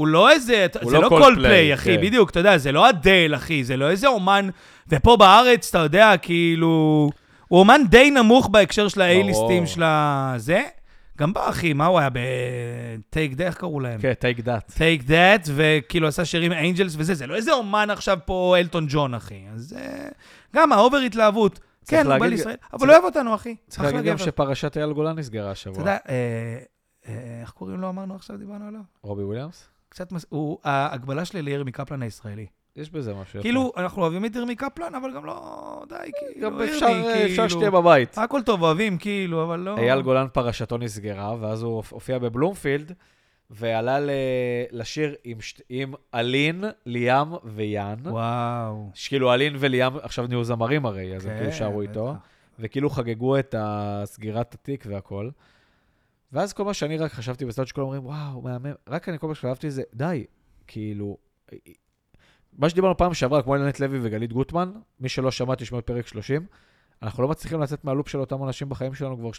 [0.00, 2.02] הוא לא איזה, הוא זה לא לא Coldplay, Coldplay, אחי, כן.
[2.02, 4.48] בדיוק, אתה יודע, זה לא אדל, אחי, זה לא איזה אומן,
[4.88, 7.10] ופה בארץ, אתה יודע, כאילו,
[7.48, 10.62] הוא אומן די נמוך בהקשר של ה A-listים של הזה.
[11.18, 14.00] גם בא, אחי, מה הוא היה ב-take that, איך קראו להם?
[14.00, 14.70] כן, Take That.
[14.70, 19.14] take that, וכאילו עשה שירים Angels וזה, זה לא איזה אומן עכשיו פה אלטון ג'ון,
[19.14, 19.40] אחי.
[19.54, 20.08] אז אה,
[20.56, 21.60] גם ה over התלהבות.
[21.86, 23.56] כן, הוא בא לישראל, אבל הוא אוהב אותנו, אחי.
[23.68, 24.18] צריך להגיד גם.
[24.18, 25.74] שפרשת אייל גולן נסגרה השבוע.
[25.74, 26.58] אתה יודע, אה,
[27.08, 28.80] אה, איך קוראים לו אמרנו עכשיו, דיברנו עליו?
[29.02, 29.69] רובי וויליאמס?
[29.90, 32.46] קצת, מס- הוא ההקבלה שלי לירמי קפלן הישראלי.
[32.76, 33.40] יש בזה משהו.
[33.42, 37.24] כאילו, אנחנו אוהבים את ירמי קפלן, אבל גם לא, די, כאילו, גם ירמי, אפשר אה,
[37.24, 37.50] אפשר כאילו.
[37.50, 38.18] שתהיה בבית.
[38.18, 39.76] הכל טוב, אוהבים, כאילו, אבל לא...
[39.78, 42.92] אייל גולן פרשתו נסגרה, ואז הוא הופיע בבלומפילד,
[43.50, 44.10] ועלה ל-
[44.70, 47.96] לשיר עם שת- עם אלין, ליאם ויאן.
[48.04, 48.90] וואו.
[48.94, 52.14] שכאילו אלין וליאם עכשיו נהיו זמרים הרי, אז הם כן, כאילו שרו איתו.
[52.58, 53.54] וכאילו חגגו את
[54.04, 55.30] סגירת התיק והכל.
[56.32, 59.34] ואז כל מה שאני רק חשבתי בסטאצ' שכולם אומרים, וואו, מהמם, רק אני כל מה
[59.34, 60.24] שחשבתי זה, די,
[60.66, 61.16] כאילו,
[62.52, 66.06] מה שדיברנו פעם שעברה, כמו אלנט לוי וגלית גוטמן, מי שלא שמע, תשמעו את פרק
[66.06, 66.46] 30,
[67.02, 69.30] אנחנו לא מצליחים לצאת מהלופ של אותם אנשים בחיים שלנו כבר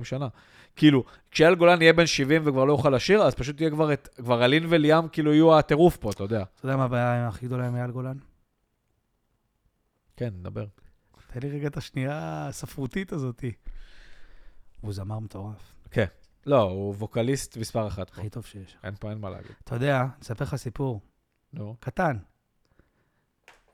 [0.00, 0.28] 30-40 שנה.
[0.76, 4.08] כאילו, כשאייל גולן יהיה בן 70 וכבר לא יוכל לשיר, אז פשוט יהיה כבר את,
[4.16, 6.42] כבר אלין וליאם כאילו יהיו הטירוף פה, אתה יודע.
[6.42, 8.16] אתה יודע מה הבעיה הכי גדולה עם אייל גולן?
[10.16, 10.66] כן, נדבר.
[11.32, 13.52] תן לי רגע את השנייה הספרותית הזאתי.
[14.80, 15.74] הוא זמר מטורף,
[16.46, 18.20] לא, הוא ווקליסט מספר אחת פה.
[18.20, 18.76] הכי טוב שיש.
[18.84, 19.50] אין פה, אין מה להגיד.
[19.64, 21.00] אתה יודע, אני אספר לך סיפור
[21.52, 22.16] נו, קטן.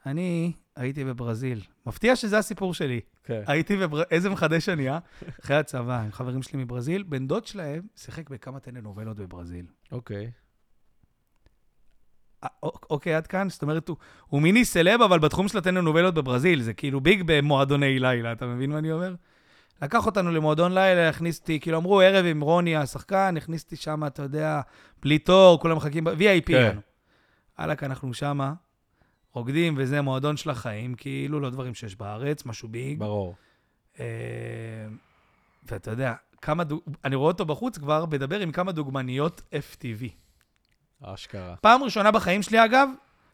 [0.07, 1.61] אני הייתי בברזיל.
[1.87, 3.01] מפתיע שזה הסיפור שלי.
[3.25, 3.43] כן.
[3.47, 4.03] הייתי בבר...
[4.11, 4.99] איזה מחדש אני, אה?
[5.41, 7.03] אחרי הצבא, עם חברים שלי מברזיל.
[7.03, 9.66] בן דוד שלהם שיחק בכמה טלנובלות בברזיל.
[9.93, 10.31] אוקיי.
[12.45, 13.49] אה, אוק- אוקיי, עד כאן?
[13.51, 13.97] זאת אומרת, הוא,
[14.27, 16.62] הוא מיני סלב, אבל בתחום של הטלנובלות בברזיל.
[16.62, 19.14] זה כאילו ביג במועדוני לילה, אתה מבין מה אני אומר?
[19.83, 24.07] לקח אותנו למועדון לילה, הכניס אותי, כאילו אמרו, ערב עם רוני השחקן, הכניס אותי שם,
[24.07, 24.61] אתה יודע,
[25.03, 26.70] בלי תור, כולם מחכים, VIP כן.
[26.70, 26.80] לנו.
[27.59, 28.53] וואלכ, אנחנו שמה,
[29.33, 32.99] רוקדים, וזה מועדון של החיים, כאילו, לא דברים שיש בארץ, משהו ביג.
[32.99, 33.35] ברור.
[34.01, 34.07] אה,
[35.64, 36.80] ואתה יודע, כמה דוג...
[37.05, 40.09] אני רואה אותו בחוץ כבר מדבר עם כמה דוגמניות FTV.
[41.03, 41.57] אשכרה.
[41.57, 42.89] פעם ראשונה בחיים שלי, אגב,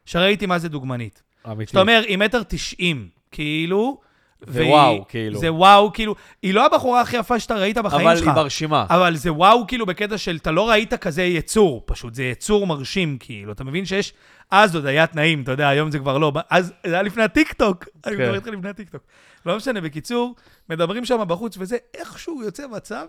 [0.05, 1.23] שראיתי מה זה דוגמנית.
[1.51, 1.73] אמיתי.
[1.73, 4.01] זאת אומרת, היא מטר תשעים, כאילו...
[4.47, 5.39] ווואו, כאילו.
[5.39, 8.29] זה וואו, כאילו, היא לא הבחורה הכי יפה שאתה ראית בחיים אבל שלך.
[8.29, 8.87] היא מרשימה.
[8.91, 13.17] אבל זה וואו, כאילו, בקטע של, אתה לא ראית כזה יצור, פשוט, זה יצור מרשים,
[13.21, 13.53] כאילו.
[13.53, 14.13] אתה מבין שיש...
[14.51, 16.33] אז עוד היה תנאים, אתה יודע, היום זה כבר לא.
[16.51, 17.85] אז זה היה לפני הטיקטוק.
[18.07, 18.23] אני כן.
[18.23, 19.03] מדבר איתך לפני הטיקטוק.
[19.47, 20.35] לא משנה, בקיצור,
[20.69, 23.07] מדברים שם בחוץ, וזה איכשהו יוצא מצב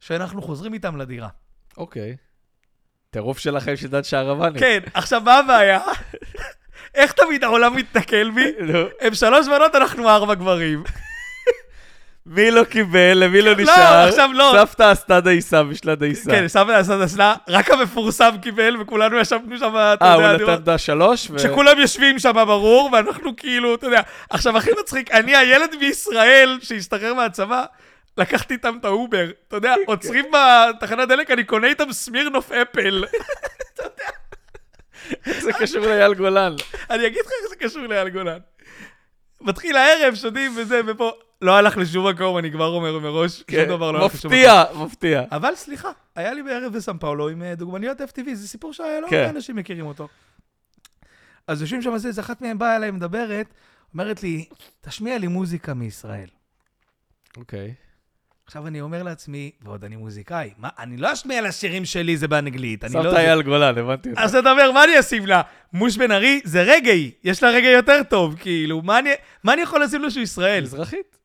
[0.00, 1.28] שאנחנו חוזרים איתם לדירה.
[1.76, 2.16] אוקיי.
[3.10, 4.58] טירוף של החיים של דן שערבני.
[4.60, 5.80] כן, עכשיו, מה הבעיה?
[6.94, 8.52] איך תמיד העולם מתנכל בי?
[8.60, 10.82] נו, הם שלוש בנות, אנחנו ארבע גברים.
[12.26, 14.08] מי לא קיבל, למי לא לא, נשאר?
[14.08, 14.52] עכשיו לא.
[14.56, 16.30] סבתא עשתה דייסה בשלה דייסה.
[16.30, 20.50] כן, סבא עשה דסלה, רק המפורסם קיבל, וכולנו ישבנו שם, אתה אה, יודע, הוא לראות-
[20.50, 21.30] נתן דה שלוש?
[21.38, 27.14] שכולם יושבים שם ברור, ואנחנו כאילו, אתה יודע, עכשיו הכי מצחיק, אני הילד בישראל שהשתחרר
[27.14, 27.64] מהצבא,
[28.18, 33.04] לקחתי איתם את האובר, אתה יודע, עוצרים בתחנת דלק, אני קונה איתם סמירנוף apple.
[35.40, 36.54] זה קשור לאייל גולן.
[36.90, 38.38] אני אגיד לך איך זה קשור לאייל גולן.
[39.40, 43.68] מתחיל הערב, שותים וזה, ופה, לא הלך לשום מקום, אני כבר אומר מראש, שום כן,
[43.68, 44.40] דבר לא הלך לשום מקום.
[44.40, 45.22] מפתיע, מפתיע.
[45.32, 49.16] אבל סליחה, היה לי בערב בסן פאולו עם אה, דוגמניות FTV, זה סיפור שלא כן.
[49.16, 50.08] הרבה אנשים מכירים אותו.
[51.46, 53.46] אז יושבים שם, אז אחת מהן באה אליי, מדברת,
[53.92, 54.48] אומרת לי,
[54.80, 56.28] תשמיע לי מוזיקה מישראל.
[57.36, 57.74] אוקיי.
[58.48, 62.28] עכשיו אני אומר לעצמי, ועוד אני מוזיקאי, מה, אני לא אשמיע לה שירים שלי, זה
[62.28, 63.16] באנגלית, אני שמת לא...
[63.16, 64.20] אייל גולן, הבנתי אותך.
[64.20, 65.42] אז אתה אומר, מה אני אשים לה?
[65.72, 69.10] מוש בן ארי זה רגאיי, יש לה רגאיי יותר טוב, כאילו, מה אני,
[69.44, 70.62] מה אני יכול לשים לו שהוא ישראל?
[70.62, 71.18] מזרחית.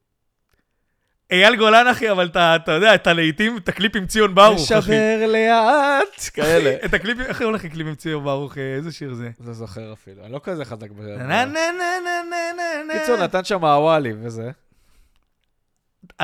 [1.31, 4.91] אייל גולן, אחי, אבל אתה, אתה יודע, את הלהיטים, את הקליפ עם ציון ברוך, אחי.
[4.91, 6.75] משבר לאט, כאלה.
[6.85, 9.29] את הקליפ, איך הולך הקליפ עם ציון ברוך, אה, איזה שיר זה?
[9.47, 11.01] לא זוכר אפילו, אני לא כזה חזק ב...
[11.01, 11.61] נה נה נה
[12.03, 14.51] נה נה נה קיצור, נתן שם הוואלי וזה.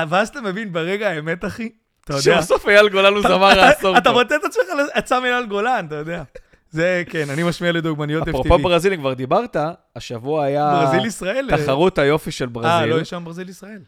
[0.08, 1.68] ואז אתה מבין, ברגע האמת, אחי,
[2.04, 2.22] אתה יודע.
[2.22, 4.12] שבסוף אייל גולן הוא זמר העשור אתה.
[4.12, 6.22] מוצא את עצמך עצם אייל גולן, אתה יודע.
[6.70, 8.62] זה, כן, אני משמיע לדוגמניות אפרופו FTV.
[8.62, 9.56] ברזיל, אם כבר דיברת,
[9.96, 11.48] השבוע היה ברזיל ישראל.
[11.52, 12.90] אה, תחרות היופי של אה, ברזיל.
[12.94, 13.80] לא, יש שם ברזיל ישראל.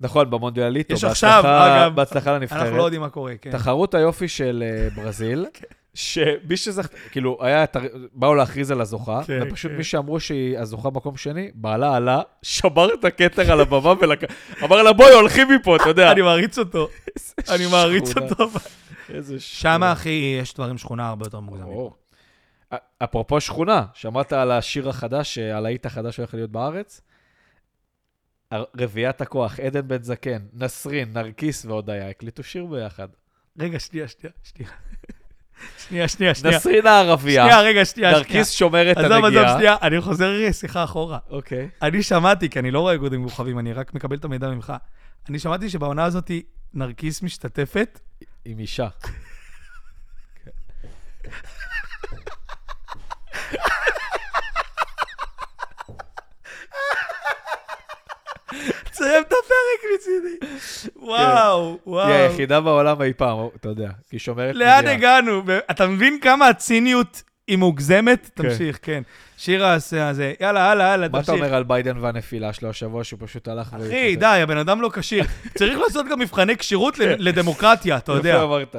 [0.00, 0.94] נכון, במונדיאליטו.
[0.94, 2.84] יש עכשיו, אגב, בהצלחה אנחנו לא לנבחרת.
[2.84, 3.50] יודעים מה קורה, כן.
[3.50, 5.46] תחרות היופי של אה, ברזיל,
[5.98, 7.64] שמי שזכת, כאילו, היה,
[8.12, 9.76] באו להכריז על הזוכה, כן, ופשוט כן.
[9.76, 13.94] מי שאמרו שהיא הזוכה במקום שני, בעלה עלה, שבר את הכתר על הבמה
[14.60, 16.12] ואמר לה, בואי, הולכים מפה, אתה יודע.
[16.12, 16.88] אני מעריץ אותו,
[17.48, 18.26] אני מעריץ שכונה.
[18.26, 18.44] אותו.
[19.14, 21.88] איזה שם, אחי, יש דברים שכונה הרבה יותר מוגזמים.
[22.98, 27.00] אפרופו שכונה, שמעת על השיר החדש, אה, על האיט החדש שהולך להיות בארץ?
[28.52, 33.08] רביעיית הכוח, עדן בן זקן, נסרין, נרקיס והודיה, הקליטו שיר ביחד.
[33.58, 34.70] רגע, שנייה, שנייה, שנייה.
[35.88, 36.56] שנייה, שנייה, שנייה.
[36.56, 38.12] נסרין הערבייה, שנייה, רגע, שנייה.
[38.12, 39.54] נרקיס שומר את עזוב, עזוב, הנגיעה.
[39.54, 41.18] שנייה, אני חוזר שיחה אחורה.
[41.30, 41.68] אוקיי.
[41.82, 44.72] אני שמעתי, כי אני לא רואה גודים כוכבים, אני רק מקבל את המידע ממך.
[45.28, 46.30] אני שמעתי שבעונה הזאת
[46.74, 48.00] נרקיס משתתפת.
[48.44, 48.88] עם אישה.
[58.90, 60.56] תסיים את הפרק מצידי.
[60.96, 62.06] וואו, וואו.
[62.08, 64.86] היא היחידה בעולם אי פעם, אתה יודע, כי היא שומרת לאן.
[64.86, 65.42] הגענו?
[65.70, 68.30] אתה מבין כמה הציניות היא מוגזמת?
[68.36, 68.42] כן.
[68.42, 69.02] תמשיך, כן.
[69.36, 71.44] שירה עשה זה, יאללה, הלאה, הלאה, מה אתה תמשיך.
[71.44, 73.86] אומר על ביידן והנפילה שלו השבוע, שהוא פשוט הלך ו...
[73.86, 75.24] אחי, די, הבן אדם לא כשיר.
[75.58, 78.28] צריך לעשות גם מבחני כשירות ל- לדמוקרטיה, אתה יודע.
[78.30, 78.76] יפה אמרת.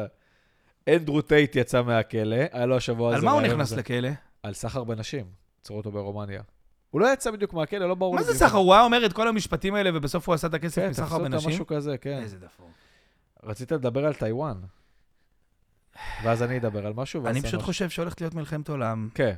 [0.89, 3.17] אנדרו טייט יצא מהכלא, היה לו השבוע הזה...
[3.17, 3.71] על מה הוא נכנס.
[3.71, 4.09] לכלא?
[4.43, 5.25] על סחר בנשים.
[5.61, 6.41] עצרו אותו ברומניה.
[6.91, 8.33] הוא לא יצא בדיוק מהכלא, לא ברור מה זה.
[8.33, 8.57] סחר?
[8.57, 11.15] הוא היה אומר את כל המשפטים האלה, ובסוף הוא עשה את הכסף כן, מסחר תפסו
[11.17, 11.49] אותה בנשים?
[11.49, 12.19] משהו כזה, כן.
[12.23, 12.69] איזה דפוק.
[13.43, 14.57] רצית לדבר על טיוואן.
[16.23, 17.61] ואז אני אדבר על משהו, אני פשוט.
[17.61, 19.09] חושב שהולכת להיות מלחמת עולם.
[19.13, 19.33] כן.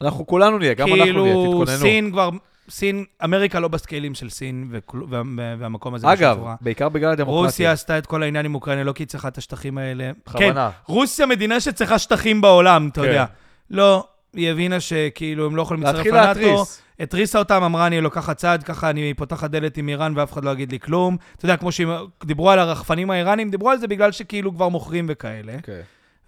[0.00, 1.80] אנחנו כולנו נהיה, גם אנחנו נהיה, כאילו, תתכוננו.
[1.80, 2.30] סין כבר,
[2.70, 6.54] סין, אמריקה לא בסקיילים של סין, וכלו- וה- וה- והמקום הזה אגב, צורה.
[6.60, 7.44] בעיקר בגלל הדמוקרטיה.
[7.46, 10.04] רוסיה עשתה את כל העניין עם אוקראינה, לא כי היא צריכה את השטחים האלה.
[10.14, 10.70] כן, בכוונה.
[10.86, 13.06] רוסיה מדינה שצריכה שטחים בעולם, אתה כן.
[13.06, 13.24] יודע.
[13.70, 16.40] לא, היא הבינה שכאילו הם לא יכולים להצטרף להתחיל לנאטו.
[16.40, 16.82] להתריס.
[17.00, 20.50] התריסה אותם, אמרה, אני לוקחת צעד, ככה אני פותחת דלת עם איראן ואף אחד לא
[20.50, 21.16] יגיד לי כלום.
[21.36, 25.52] אתה יודע, כמו שדיברו על הרחפנים האיראנים, דיברו על זה בגלל שכאילו כבר מוכרים וכאלה.
[25.62, 25.80] כן.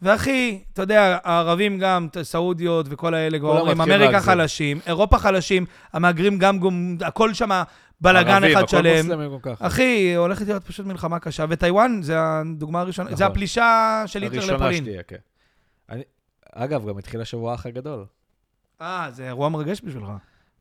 [0.03, 4.21] ואחי, אתה יודע, הערבים גם, סעודיות וכל האלה כבר אומרים, אמריקה.
[4.21, 7.63] חלשים, אירופה חלשים, המהגרים גם, גם הכל שם
[8.01, 8.97] בלאגן ערבים, אחד הכל שלם.
[8.97, 9.67] מוסלמים גם ככה.
[9.67, 13.27] אחי, הולכת להיות פשוט מלחמה קשה, וטיוואן זה הדוגמה הראשונה, זה נכון.
[13.27, 14.85] הפלישה של היטלר הראשונה לפולין.
[14.85, 15.17] שתהיה, כן.
[15.91, 16.03] אני-
[16.55, 18.07] אגב, גם התחיל השבוע האח הגדול.
[18.81, 20.09] אה, זה אירוע מרגש בשבילך.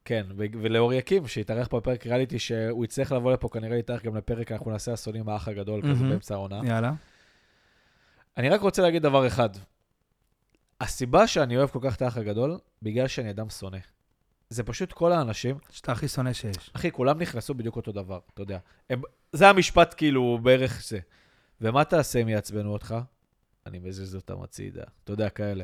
[0.06, 4.72] כן, ולאור יקים, שהתארח בפרק ריאליטי, שהוא יצטרך לבוא לפה, כנראה יתארח גם לפרק, אנחנו
[4.72, 6.10] נעשה אסונים האח הגדול, כזה מהמם.
[6.10, 6.62] באמצע העונה.
[6.64, 6.94] יאללה.
[8.38, 9.50] אני רק רוצה להגיד דבר אחד.
[10.82, 13.78] הסיבה שאני אוהב כל כך את האח הגדול, בגלל שאני אדם שונא.
[14.50, 16.72] זה פשוט כל האנשים, שאתה הכי שונא שיש.
[16.74, 18.58] אחי, כולם נכנסו בדיוק אותו דבר, אתה יודע.
[18.90, 21.00] הם, זה המשפט כאילו בערך זה.
[21.62, 22.96] ומה תעשה אם יעצבנו אותך?
[23.66, 24.84] אני מזיז אותם הצידה.
[25.04, 25.64] אתה יודע, כאלה.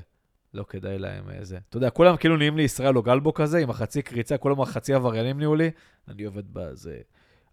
[0.53, 1.57] לא כדאי להם איזה.
[1.69, 4.93] אתה יודע, כולם כאילו נהיים לי ישראל או גלבו כזה, עם החצי קריצה, כולם החצי
[4.93, 5.71] עבריינים נהיו לי.
[6.07, 6.97] אני עובד בזה.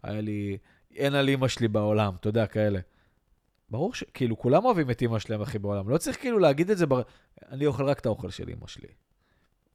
[0.03, 0.57] היה לי,
[0.95, 2.79] אין על אימא שלי בעולם, אתה יודע, כאלה.
[3.69, 4.03] ברור ש...
[4.13, 5.89] כאילו, כולם אוהבים את אימא שלהם, אחי, בעולם.
[5.89, 7.01] לא צריך כאילו להגיד את זה, בר...
[7.49, 8.87] אני אוכל רק את האוכל של אימא שלי.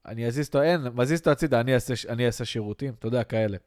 [0.06, 3.58] אני אזיז אותו, אין, מזיז אותו הצידה, אני אעשה, אני אעשה שירותים, אתה יודע, כאלה.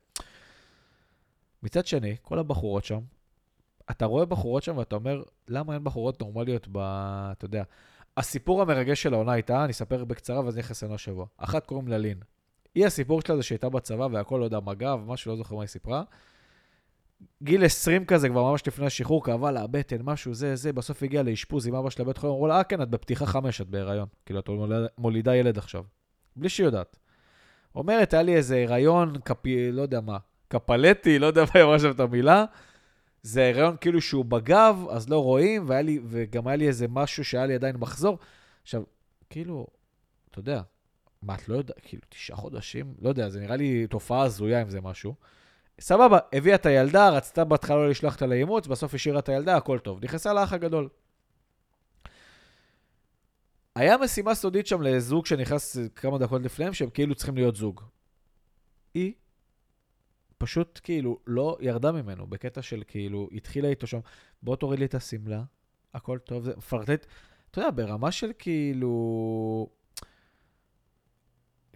[1.64, 3.00] מצד שני, כל הבחורות שם,
[3.92, 6.78] אתה רואה בחורות שם ואתה אומר, למה אין בחורות נורמליות ב...
[7.32, 7.64] אתה יודע.
[8.18, 11.26] הסיפור המרגש של העונה הייתה, אני אספר בקצרה ואז נכנס לנו השבוע.
[11.38, 12.18] אחת קוראים לה לין.
[12.76, 15.68] היא הסיפור שלה זה שהייתה בצבא והכל, לא יודע, מג"ב, משהו, לא זוכר מה היא
[15.68, 16.04] סיפרה.
[17.44, 21.24] גיל 20 כזה, כבר ממש לפני השחרור, כאבה לה הבטן, משהו, זה, זה, בסוף הגיעה
[21.24, 24.08] לאשפוז עם אבא שלה בבית חולים, אמרו לה, אה, כן, את בפתיחה חמש, את בהיריון.
[24.26, 24.50] כאילו, את
[24.98, 25.84] מולידה, ילד עכשיו.
[26.36, 26.98] בלי שהיא יודעת.
[27.76, 31.80] אומרת, היה לי איזה הריון, קפי, לא יודע מה, קפלטי, לא יודע מה היא אמרה
[31.80, 32.46] שם את המילה.
[33.26, 37.26] זה הריון כאילו שהוא בגב, אז לא רואים, והיה לי, וגם היה לי איזה משהו
[37.26, 38.20] שהיה לי עדיין מחזור.
[38.64, 38.84] עכשיו,
[39.30, 39.68] כאילו,
[40.32, 40.62] אתה יודע,
[41.22, 42.94] מה, את לא יודעת, כאילו, תשעה חודשים?
[43.02, 45.16] לא יודע, זה נראה לי תופעה הזויה אם זה משהו.
[45.82, 49.80] סבבה, הביאה את הילדה, רצתה בהתחלה לא לשלוח אותה לאימוץ, בסוף השאירה את הילדה, הכל
[49.80, 50.04] טוב.
[50.04, 50.90] נכנסה לאח הגדול.
[53.76, 57.82] היה משימה סודית שם לזוג שנכנס כמה דקות לפניהם, שהם כאילו צריכים להיות זוג.
[58.94, 59.14] היא
[60.38, 64.00] פשוט כאילו לא ירדה ממנו, בקטע של כאילו, התחילה איתו שם,
[64.44, 65.44] בוא תוריד לי את השמלה,
[65.94, 67.06] הכל טוב, זה מפרטט,
[67.52, 69.70] אתה יודע, ברמה של כאילו...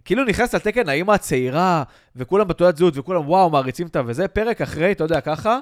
[0.04, 1.82] כאילו נכנס על תקן האימא הצעירה,
[2.16, 5.58] וכולם בתעודת זהות, וכולם וואו, מעריצים אותה, וזה פרק אחרי, אתה יודע, ככה,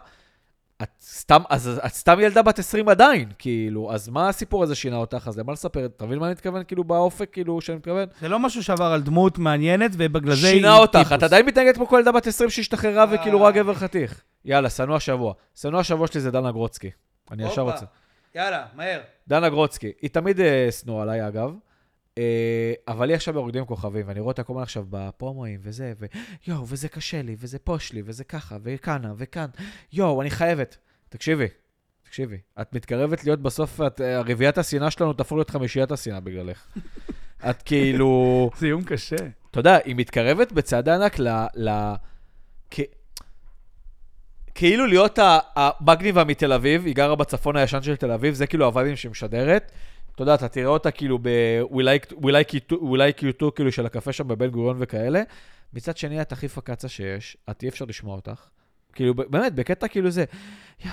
[0.83, 4.97] את סתם, אז את סתם ילדה בת 20 עדיין, כאילו, אז מה הסיפור הזה שינה
[4.97, 5.29] אותך?
[5.29, 5.87] אז למה לספר?
[5.87, 8.09] אתה מבין מה אני מתכוון, כאילו, באופק, כאילו, שאני מתכוון?
[8.20, 11.87] זה לא משהו שעבר על דמות מעניינת, ובגלל זה שינה אותך, את עדיין מתנהגת כמו
[11.87, 13.14] כל ילדה בת 20 שהשתחררה אה.
[13.14, 14.22] וכאילו רואה גבר חתיך.
[14.45, 15.33] יאללה, שנוא השבוע.
[15.55, 16.91] שנוא השבוע שלי זה דנה גרוצקי.
[17.31, 17.62] אני ישר.
[17.62, 17.85] רוצה.
[18.35, 19.01] יאללה, מהר.
[19.29, 21.55] דנה גרוצקי, היא תמיד אה, שנואה עליי, אגב.
[22.18, 25.92] אה, אבל היא עכשיו ברוקדים כוכבים, ואני רואה אותה כל הזמן עכשיו בפרומואים וזה,
[26.46, 29.46] ויואו, וזה קשה לי, וזה פוש לי, וזה ככה, וכאנה, וכאן.
[29.92, 30.76] יואו, אני חייבת.
[31.08, 31.46] תקשיבי,
[32.02, 32.38] תקשיבי.
[32.60, 36.66] את מתקרבת להיות בסוף, את, אה, רביעיית השנאה שלנו תהפוך להיות חמישיית השנאה בגללך.
[37.50, 38.50] את כאילו...
[38.58, 39.16] זה איום קשה.
[39.50, 41.28] אתה יודע, היא מתקרבת בצעדי ענק ל...
[41.54, 41.94] ל...
[42.70, 42.80] כ...
[44.54, 45.18] כאילו להיות
[45.56, 49.72] המגניבה מתל אביב, היא גרה בצפון הישן של תל אביב, זה כאילו הווייבים שהיא משדרת.
[50.18, 53.86] אתה יודע, אתה תראה אותה כאילו ב-We like, we like, like you too, כאילו של
[53.86, 55.22] הקפה שם בבן גוריון וכאלה.
[55.74, 58.44] מצד שני, את הכי פקצה שיש, את אי אפשר לשמוע אותך.
[58.92, 60.24] כאילו, באמת, בקטע כאילו זה,
[60.84, 60.90] "יא,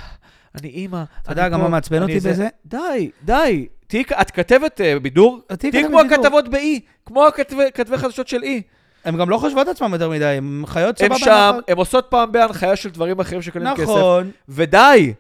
[0.62, 2.48] אני אימא, אתה יודע גם מה מעצבן אותי בזה?
[2.66, 3.68] די, די.
[3.88, 6.02] תהיי, את כתבת אה, בידור, תהיי כמו בידור.
[6.02, 8.62] הכתבות באי, כמו הכתבי כתבי חדשות של אי.
[9.06, 11.18] הן גם לא חושבות עצמן יותר מדי, הן חיות סבבה.
[11.18, 11.62] שם, נכון.
[11.68, 13.82] הן עושות פעם בהנחיה של דברים אחרים שקונים כסף.
[13.84, 14.32] נכון.
[14.50, 15.14] ודי,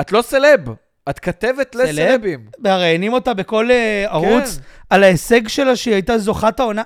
[0.00, 0.60] את לא סלב,
[1.10, 1.88] את כתבת סלב?
[1.88, 2.50] לסלבים.
[2.58, 4.62] מראיינים אותה בכל אה, ערוץ כן.
[4.90, 6.82] על ההישג שלה שהיא הייתה זוכת העונה.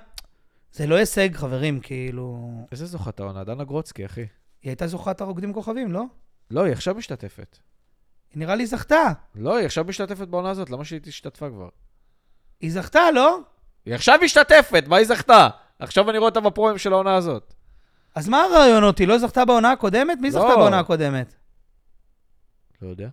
[0.72, 2.50] זה לא הישג, חברים, כאילו...
[2.72, 3.44] איזה זוכת העונה?
[3.44, 4.20] דנה גרוצקי, אחי.
[4.20, 6.02] היא הייתה זוכת הרוקדים כוכבים, לא?
[6.50, 7.58] לא, היא עכשיו משתתפת.
[8.30, 9.12] היא נראה לי זכתה.
[9.34, 11.68] לא, היא עכשיו משתתפת בעונה הזאת, למה שהיא השתתפה כבר?
[12.60, 13.38] היא זכתה, לא?
[13.86, 15.48] היא עכשיו משתתפת, מה היא זכתה?
[15.78, 17.54] עכשיו אני רואה אותה בפרומים של העונה הזאת.
[18.14, 18.98] אז מה הרעיונות?
[18.98, 20.18] היא לא זכתה בעונה הקודמת?
[20.20, 20.40] מי לא.
[20.40, 21.34] זכתה בעונה הקודמת?
[22.82, 23.08] לא יודע.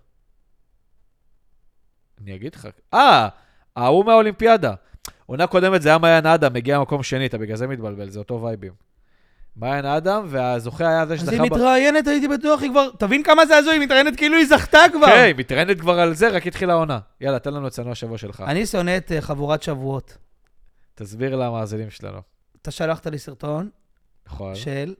[2.23, 2.67] אני אגיד לך.
[2.93, 3.27] אה,
[3.75, 4.73] ההוא מהאולימפיאדה.
[5.25, 8.41] עונה קודמת זה היה מעיין אדם, מגיע למקום שני, אתה בגלל זה מתבלבל, זה אותו
[8.41, 8.73] וייבים.
[9.55, 11.31] מעיין אדם, והזוכה היה זה אז שזכה...
[11.31, 12.89] היא ב- מתראיינת, הייתי בטוח, היא כבר...
[12.99, 15.05] תבין כמה זה הזוי, היא מתראיינת כאילו היא זכתה כבר.
[15.05, 16.99] כן, היא מתראיינת כבר על זה, רק התחילה העונה.
[17.21, 18.43] יאללה, תן לנו את צנוע השבוע שלך.
[18.47, 20.17] אני שונא את אה, חבורת שבועות.
[20.95, 22.19] תסביר למאזינים שלנו.
[22.61, 23.69] אתה שלחת לי סרטון
[24.27, 24.55] נכון.
[24.55, 24.93] של...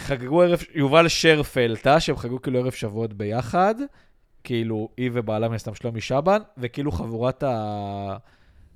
[0.00, 3.74] חגגו ערב, יובל שרפלטה, שהם חגגו כאילו ערב שבועות ביחד,
[4.44, 8.16] כאילו היא ובעלה מן הסתם שלומי שבן, וכאילו חבורת ה...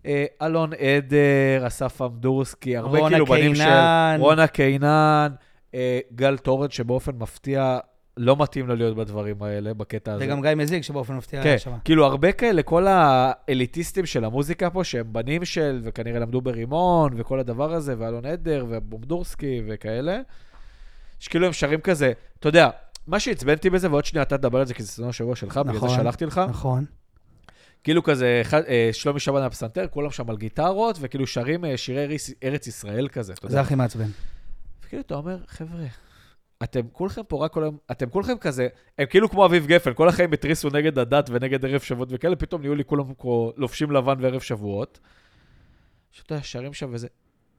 [0.06, 4.14] אה, אלון עדר, אסף אמדורסקי, הרבה כאילו בנים קינן.
[4.16, 4.22] של...
[4.22, 5.32] רונה קינן,
[5.74, 7.78] אה, גל טורן, שבאופן מפתיע
[8.16, 10.24] לא מתאים לו להיות בדברים האלה, בקטע הזה.
[10.24, 11.72] וגם גיא מזיג, שבאופן מפתיע כן, היה שם.
[11.84, 17.40] כאילו הרבה כאלה, כל האליטיסטים של המוזיקה פה, שהם בנים של, וכנראה למדו ברימון, וכל
[17.40, 20.20] הדבר הזה, ואלון עדר, ובומדורסקי, וכאלה,
[21.20, 22.70] שכאילו הם שרים כזה, אתה יודע,
[23.06, 25.72] מה שעצבנתי בזה, ועוד שנייה אתה תדבר על זה, כי זה סצנון השבוע שלך, בגלל
[25.72, 25.96] זה נכון.
[25.96, 26.84] שלחתי לך, נכון.
[27.84, 32.16] כאילו כזה, אה, שלומי שבן על הפסנתר, כולם שם על גיטרות, וכאילו שרים אה, שירי
[32.44, 33.54] ארץ ישראל כזה, אתה יודע.
[33.54, 34.08] זה הכי מעצבן.
[34.84, 35.86] וכאילו, אתה אומר, חבר'ה,
[36.62, 38.68] אתם כולכם פה רק כל היום, אתם כולכם כזה,
[38.98, 42.60] הם כאילו כמו אביב גפן, כל החיים התריסו נגד הדת ונגד ערב שבועות וכאלה, פתאום
[42.60, 45.00] נהיו לי כולם כמו לובשים לבן וערב שבועות.
[46.12, 47.08] שאתה יודע, שרים שם וזה,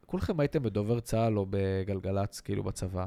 [0.06, 3.06] כולכם הייתם בדובר צה"ל או בגלגלצ, כאילו בצבא.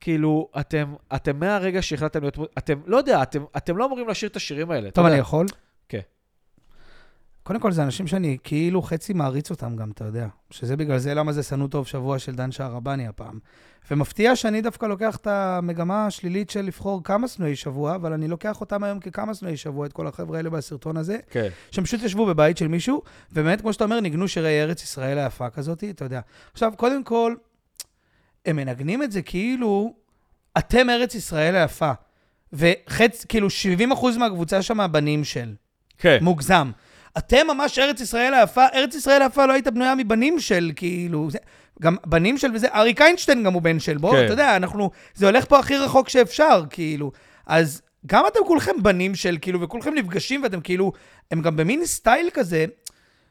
[0.00, 4.36] כאילו, אתם, אתם מהרגע שהחלטתם להיות, אתם, לא יודע, אתם, אתם לא אמורים לשיר את
[4.36, 4.90] השירים האלה.
[4.90, 5.14] טוב, יודע.
[5.14, 5.46] אני יכול?
[5.88, 6.00] כן.
[7.42, 10.26] קודם כל, זה אנשים שאני כאילו חצי מעריץ אותם גם, אתה יודע.
[10.50, 13.38] שזה בגלל זה למה זה שנוא טוב שבוע של דן שערבני הפעם.
[13.90, 18.60] ומפתיע שאני דווקא לוקח את המגמה השלילית של לבחור כמה שנואי שבוע, אבל אני לוקח
[18.60, 21.48] אותם היום ככמה שנואי שבוע, את כל החבר'ה האלה בסרטון הזה, כן.
[21.70, 23.02] שהם פשוט ישבו בבית של מישהו,
[23.32, 26.20] ובאמת, כמו שאתה אומר, ניגנו שירי ארץ ישראל היפה כזאת, אתה יודע.
[26.52, 27.34] עכשיו, קודם כל,
[28.48, 29.94] הם מנגנים את זה כאילו,
[30.58, 31.92] אתם ארץ ישראל היפה.
[32.52, 33.48] וחצי, כאילו,
[33.92, 35.54] 70% מהקבוצה שם הבנים של.
[35.98, 36.18] כן.
[36.20, 36.70] מוגזם.
[37.18, 41.38] אתם ממש ארץ ישראל היפה, ארץ ישראל היפה לא הייתה בנויה מבנים של, כאילו, זה,
[41.82, 44.24] גם בנים של וזה, אריק איינשטיין גם הוא בן של, בוא, כן.
[44.24, 47.12] אתה יודע, אנחנו, זה הולך פה הכי רחוק שאפשר, כאילו.
[47.46, 50.92] אז גם אתם כולכם בנים של, כאילו, וכולכם נפגשים ואתם כאילו,
[51.30, 52.64] הם גם במין סטייל כזה,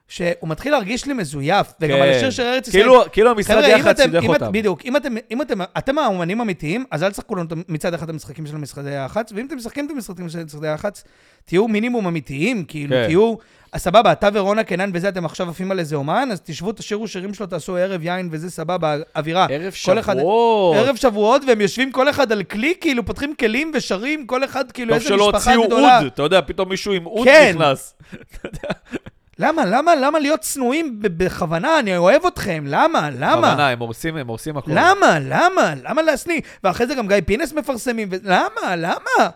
[0.07, 2.03] שהוא מתחיל להרגיש לי מזויף, וגם כן.
[2.03, 2.83] על השיר של ארץ ישראל.
[2.83, 4.51] כאילו, כאילו המשרד יחד סידך אותם.
[4.51, 8.09] בדיוק, אם אתם, אם אתם, אתם האומנים אמיתיים, אז אל תשחקו לנו מצד אחד את
[8.09, 11.03] המשחקים של משרדי היח"צ, ואם אתם משחקים את המשחקים של משרדי היח"צ,
[11.45, 13.05] תהיו מינימום אמיתיים, כאילו, כן.
[13.05, 13.35] תהיו,
[13.77, 17.33] סבבה, אתה ורונה קנן וזה, אתם עכשיו עפים על איזה אומן, אז תשבו, תשאירו שירים
[17.33, 19.47] שלו, תעשו ערב יין וזה, סבבה, אווירה.
[19.49, 20.77] ערב כל אחד- שבועות.
[20.77, 24.89] ערב שבועות, והם יושבים כל אחד על כלי, כאילו, פותחים כלים ושרים, כל אחד, כאילו,
[24.89, 25.97] טוב איזה שלא משפחה הוציאו גדולה.
[25.99, 27.51] אוד, אתה יודע, פתאום מישהו עם אוד כן.
[27.55, 27.93] נכנס.
[29.39, 31.79] למה, למה, למה להיות צנועים בכוונה?
[31.79, 33.41] אני אוהב אתכם, למה, למה?
[33.41, 34.73] בכוונה, הם הורסים, הם הורסים הכול.
[34.75, 35.19] למה?
[35.21, 35.73] למה?
[35.83, 36.41] למה להשניא?
[36.63, 38.15] ואחרי זה גם גיא פינס מפרסמים, ו...
[38.23, 38.75] למה?
[38.77, 39.29] למה?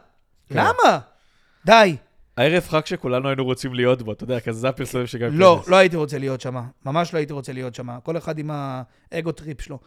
[0.50, 0.56] כן.
[0.56, 1.00] למה?
[1.66, 1.96] די.
[2.38, 5.30] הערב חג שכולנו היינו רוצים להיות בו, אתה יודע, כזה זה הפרסומים שגם...
[5.34, 5.70] לא, פינס.
[5.70, 6.56] לא הייתי רוצה להיות שם.
[6.86, 8.00] ממש לא הייתי רוצה להיות שם.
[8.04, 8.52] כל אחד עם
[9.12, 9.80] ה ego trip שלו.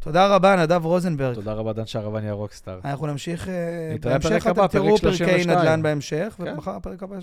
[0.00, 1.34] תודה רבה, נדב רוזנברג.
[1.34, 2.80] תודה רבה, דן שערבני ה rockstar.
[2.84, 3.54] אנחנו נמשיך, אה,
[4.00, 5.50] בהמשך אתם תראו פרק פרקי 32.
[5.50, 6.52] נדל"ן בהמשך, כן.
[6.52, 7.16] ומחר הפרק הבא.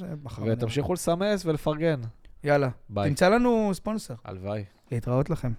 [0.45, 2.01] ותמשיכו לסמס ולפרגן.
[2.43, 2.69] יאללה.
[2.89, 3.09] ביי.
[3.09, 4.13] תמצא לנו ספונסר.
[4.25, 4.63] הלוואי.
[4.91, 5.51] להתראות לכם.